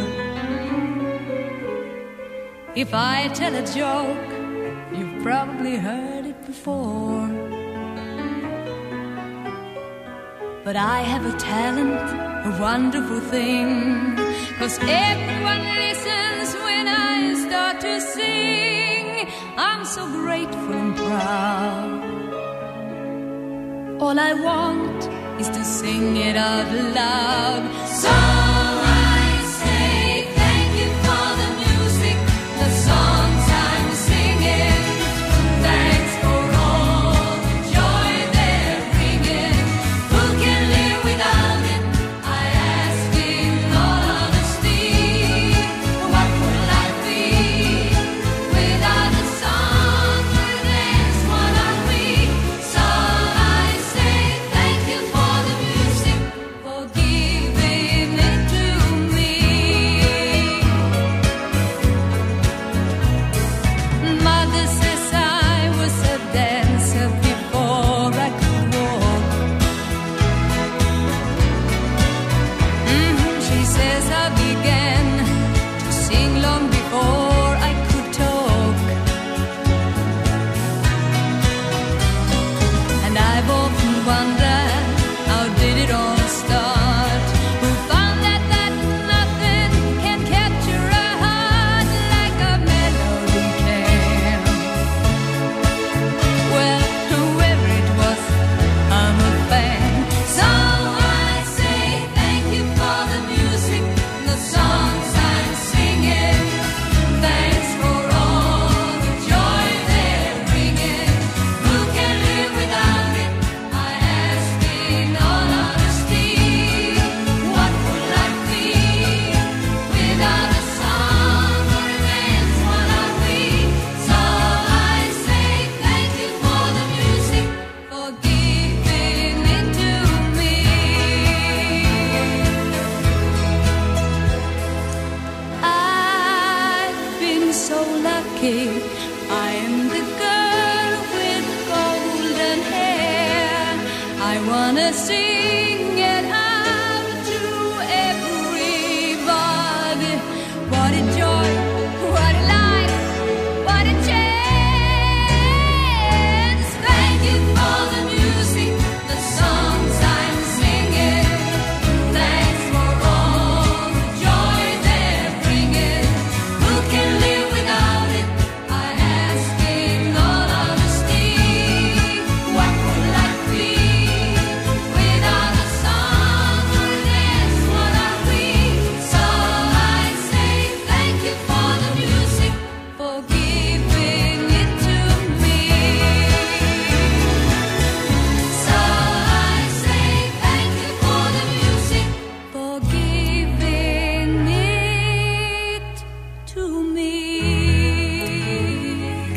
[2.74, 4.30] If I tell a joke,
[4.96, 7.28] you've probably heard it before.
[10.64, 12.00] But I have a talent,
[12.46, 14.16] a wonderful thing.
[14.58, 16.39] Cause everyone listens
[17.50, 19.26] start to sing.
[19.56, 22.00] I'm so grateful and proud.
[24.00, 25.00] All I want
[25.40, 27.62] is to sing it out loud.
[28.02, 28.59] So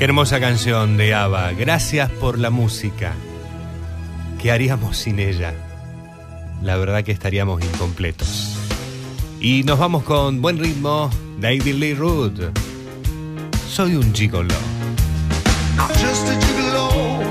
[0.03, 1.53] Hermosa canción de ABBA.
[1.53, 3.13] Gracias por la música.
[4.37, 5.53] ¿Qué haríamos sin ella?
[6.61, 8.57] La verdad que estaríamos incompletos.
[9.39, 11.09] Y nos vamos con buen ritmo,
[11.39, 12.37] David Lee Roth.
[13.69, 14.53] Soy un gigolo.
[16.47, 17.22] Gigolo,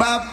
[0.00, 0.29] bop.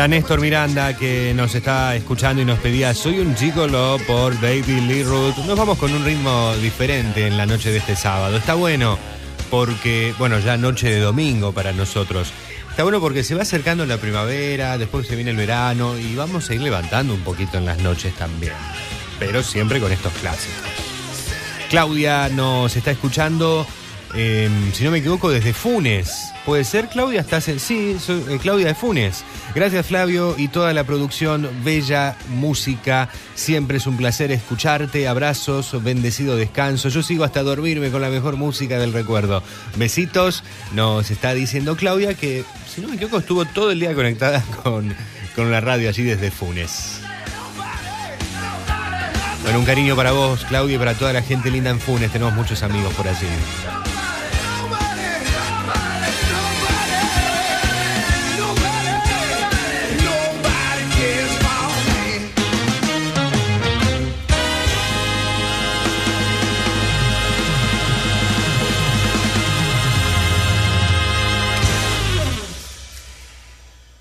[0.00, 4.80] Para Néstor Miranda, que nos está escuchando y nos pedía Soy un gigolo por Baby
[4.80, 8.38] Lee Root, nos vamos con un ritmo diferente en la noche de este sábado.
[8.38, 8.98] Está bueno
[9.50, 12.32] porque, bueno, ya noche de domingo para nosotros.
[12.70, 16.48] Está bueno porque se va acercando la primavera, después se viene el verano y vamos
[16.48, 18.54] a ir levantando un poquito en las noches también.
[19.18, 20.64] Pero siempre con estos clásicos.
[21.68, 23.66] Claudia nos está escuchando,
[24.14, 26.32] eh, si no me equivoco, desde Funes.
[26.46, 27.20] ¿Puede ser, Claudia?
[27.20, 27.44] ¿Estás.
[27.58, 29.24] Sí, soy eh, Claudia de Funes.
[29.54, 31.48] Gracias, Flavio, y toda la producción.
[31.64, 33.08] Bella música.
[33.34, 35.08] Siempre es un placer escucharte.
[35.08, 36.88] Abrazos, bendecido descanso.
[36.88, 39.42] Yo sigo hasta dormirme con la mejor música del recuerdo.
[39.76, 40.44] Besitos.
[40.72, 44.94] Nos está diciendo Claudia que, si no me equivoco, estuvo todo el día conectada con,
[45.34, 47.00] con la radio allí desde Funes.
[49.42, 52.12] Bueno, un cariño para vos, Claudia, y para toda la gente linda en Funes.
[52.12, 53.26] Tenemos muchos amigos por allí.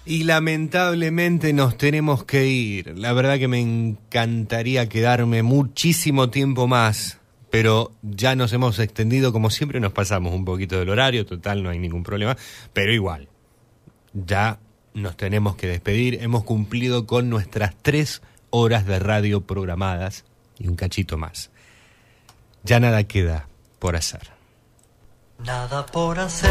[0.10, 2.98] Y lamentablemente nos tenemos que ir.
[2.98, 7.20] La verdad que me encantaría quedarme muchísimo tiempo más,
[7.52, 11.70] pero ya nos hemos extendido, como siempre nos pasamos un poquito del horario, total, no
[11.70, 12.36] hay ningún problema,
[12.74, 13.28] pero igual,
[14.14, 14.58] ya
[14.96, 16.18] nos tenemos que despedir.
[16.24, 20.26] Hemos cumplido con nuestras tres horas de radio programadas
[20.58, 21.52] y un cachito más.
[22.64, 23.48] Ya nada queda
[23.78, 24.32] por hacer.
[25.46, 26.50] Nada por hacer,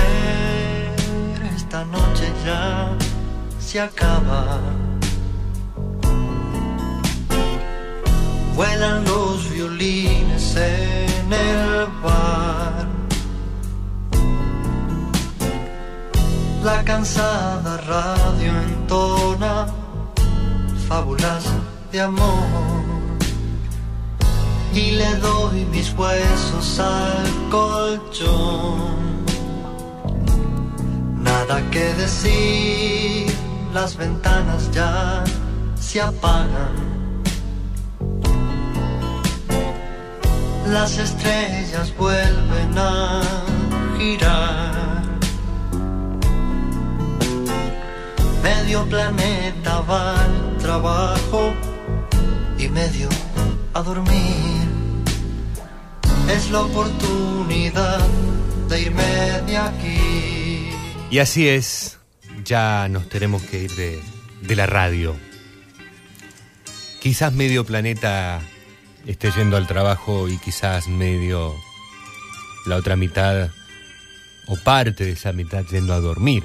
[1.56, 2.96] esta noche ya
[3.68, 4.60] se acaba.
[8.56, 12.86] Vuelan los violines en el bar.
[16.64, 19.66] La cansada radio entona
[20.88, 21.44] fábulas
[21.92, 22.82] de amor.
[24.72, 29.08] Y le doy mis huesos al colchón.
[31.22, 33.28] Nada que decir,
[33.72, 35.24] las ventanas ya
[35.78, 36.88] se apagan.
[40.66, 43.20] Las estrellas vuelven a
[43.98, 45.02] girar.
[48.42, 51.52] Medio planeta va al trabajo
[52.58, 53.08] y medio
[53.74, 54.68] a dormir.
[56.28, 58.06] Es la oportunidad
[58.68, 60.70] de irme de aquí.
[61.10, 61.98] Y así es,
[62.49, 65.15] ya nos tenemos que ir de, la radio.
[67.02, 68.41] Quizás medio planeta
[69.07, 71.55] esté yendo al trabajo y quizás medio
[72.67, 73.51] la otra mitad
[74.47, 76.43] o parte de esa mitad yendo a dormir.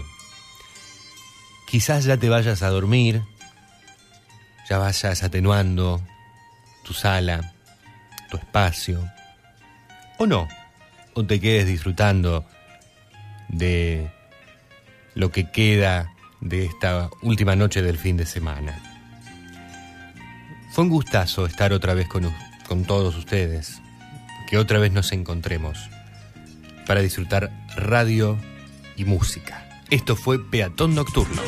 [1.68, 3.22] Quizás ya te vayas a dormir,
[4.70, 6.06] ya vayas atenuando
[6.84, 7.54] tu sala,
[8.30, 9.10] tu espacio,
[10.20, 10.50] o no,
[11.14, 12.46] o te quedes disfrutando
[13.48, 14.12] de
[15.16, 18.82] lo que queda de esta última noche del fin de semana.
[20.72, 22.32] Fue un gustazo estar otra vez con,
[22.68, 23.82] con todos ustedes,
[24.50, 25.78] que otra vez nos encontremos
[26.86, 28.38] para disfrutar radio
[28.98, 29.82] y música.
[29.90, 31.42] Esto fue Peatón Nocturno.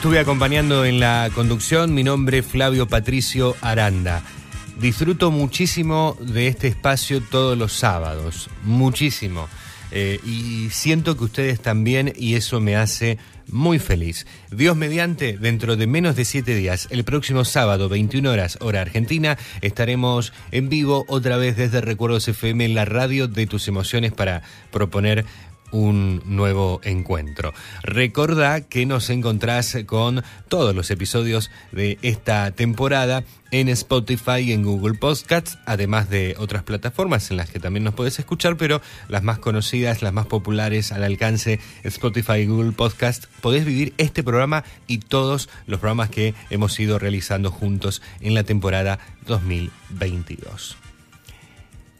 [0.00, 4.22] Estuve acompañando en la conducción, mi nombre es Flavio Patricio Aranda.
[4.80, 9.46] Disfruto muchísimo de este espacio todos los sábados, muchísimo.
[9.90, 14.26] Eh, y siento que ustedes también y eso me hace muy feliz.
[14.50, 19.36] Dios mediante, dentro de menos de siete días, el próximo sábado, 21 horas, hora argentina,
[19.60, 24.42] estaremos en vivo otra vez desde Recuerdos FM en la radio de tus emociones para
[24.70, 25.26] proponer
[25.72, 27.52] un nuevo encuentro.
[27.82, 34.62] Recordá que nos encontrás con todos los episodios de esta temporada en Spotify y en
[34.62, 39.22] Google Podcasts, además de otras plataformas en las que también nos podés escuchar, pero las
[39.22, 44.64] más conocidas, las más populares al alcance, Spotify y Google Podcasts, podés vivir este programa
[44.86, 50.76] y todos los programas que hemos ido realizando juntos en la temporada 2022.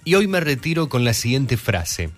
[0.04, 2.10] Y hoy me retiro con la siguiente frase.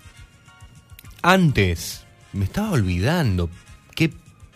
[1.22, 3.48] Antes, me estaba olvidando.
[3.94, 4.10] Qué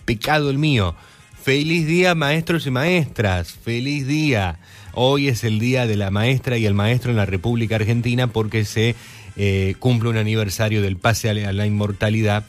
[0.05, 0.95] pecado el mío.
[1.43, 3.53] Feliz día, maestros y maestras.
[3.53, 4.59] Feliz día.
[4.93, 8.65] Hoy es el día de la maestra y el maestro en la República Argentina porque
[8.65, 8.95] se
[9.37, 12.45] eh, cumple un aniversario del pase a la- a la inmortalidad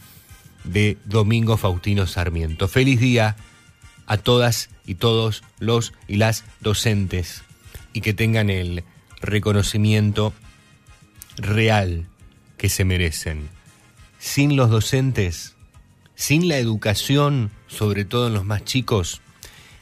[0.64, 2.68] de Domingo Faustino Sarmiento.
[2.70, 3.36] Feliz día
[4.06, 7.44] a todas y todos los y las docentes
[7.92, 8.84] y que tengan el
[9.22, 10.34] reconocimiento
[11.36, 12.08] real
[12.58, 13.50] que se merecen.
[14.28, 15.56] Sin los docentes,
[16.14, 19.22] sin la educación, sobre todo en los más chicos,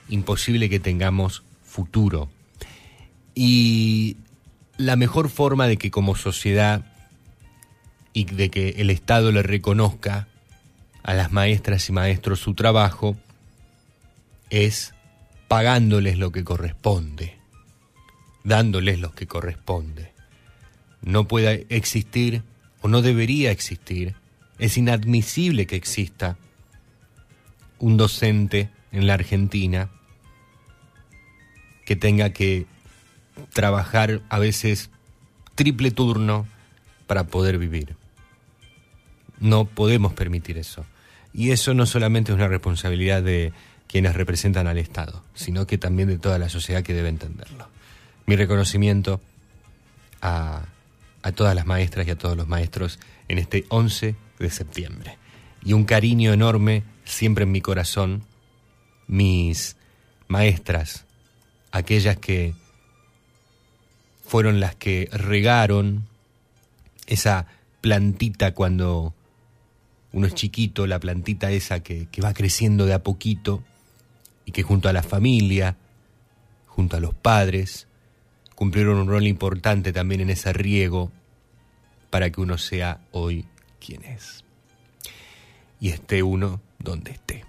[0.08, 2.30] imposible que tengamos futuro.
[3.34, 4.18] Y
[4.78, 6.86] la mejor forma de que como sociedad
[8.14, 10.28] y de que el Estado le reconozca
[11.02, 13.18] a las maestras y maestros su trabajo
[14.52, 14.94] es
[15.48, 17.36] pagándoles lo que corresponde,
[18.44, 20.14] dándoles lo que corresponde.
[21.02, 22.44] No puede existir
[22.82, 24.16] o no debería existir,
[24.60, 26.38] es inadmisible que exista
[27.80, 29.90] un docente en la Argentina
[31.86, 32.66] que tenga que
[33.54, 34.90] trabajar a veces
[35.56, 36.48] triple turno
[37.08, 37.96] para poder vivir.
[39.40, 40.86] No podemos permitir eso.
[41.34, 43.52] Y eso no solamente es una responsabilidad de
[43.88, 47.68] quienes representan al Estado, sino que también de toda la sociedad que debe entenderlo.
[48.26, 49.22] Mi reconocimiento
[50.22, 50.64] a,
[51.22, 55.18] a todas las maestras y a todos los maestros en este 11 de septiembre.
[55.64, 58.24] Y un cariño enorme siempre en mi corazón,
[59.08, 59.78] mis
[60.28, 61.06] maestras,
[61.72, 62.54] aquellas que
[64.26, 66.08] fueron las que regaron
[67.08, 67.48] esa
[67.82, 69.14] plantita cuando
[70.12, 73.64] uno es chiquito, la plantita esa que, que va creciendo de a poquito
[74.46, 75.78] y que junto a la familia,
[76.68, 77.88] junto a los padres,
[78.56, 81.12] cumplieron un rol importante también en ese riego
[82.10, 83.46] para que uno sea hoy
[83.86, 84.44] quien es.
[85.80, 87.44] Y esté uno donde esté.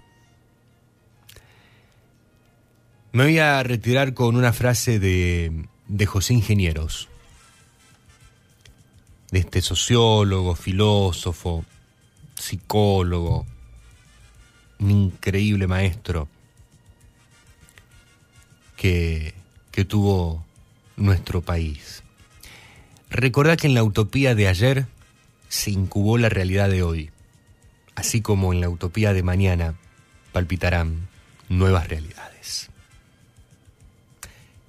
[3.11, 7.09] Me voy a retirar con una frase de, de José Ingenieros,
[9.31, 11.65] de este sociólogo, filósofo,
[12.35, 13.45] psicólogo,
[14.79, 16.27] un increíble maestro
[18.75, 19.33] que,
[19.71, 20.45] que tuvo
[20.95, 22.03] nuestro país.
[23.09, 24.87] Recordá que en la utopía de ayer
[25.49, 27.11] se incubó la realidad de hoy,
[27.95, 29.75] así como en la utopía de mañana
[30.31, 31.07] palpitarán
[31.49, 32.69] nuevas realidades.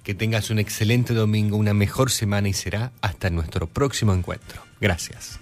[0.03, 4.63] Que tengas un excelente domingo, una mejor semana y será hasta nuestro próximo encuentro.
[4.81, 5.39] Gracias.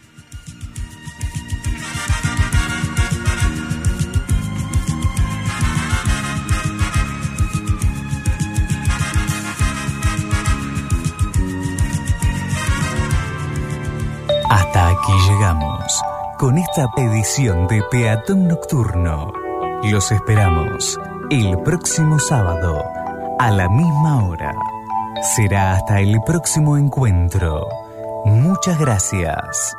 [14.49, 16.01] Hasta aquí llegamos
[16.37, 19.33] con esta edición de Peatón Nocturno.
[19.83, 20.97] Los esperamos
[21.29, 22.81] el próximo sábado
[23.39, 24.53] a la misma hora.
[25.35, 27.67] Será hasta el próximo encuentro.
[28.23, 29.75] Muchas gracias.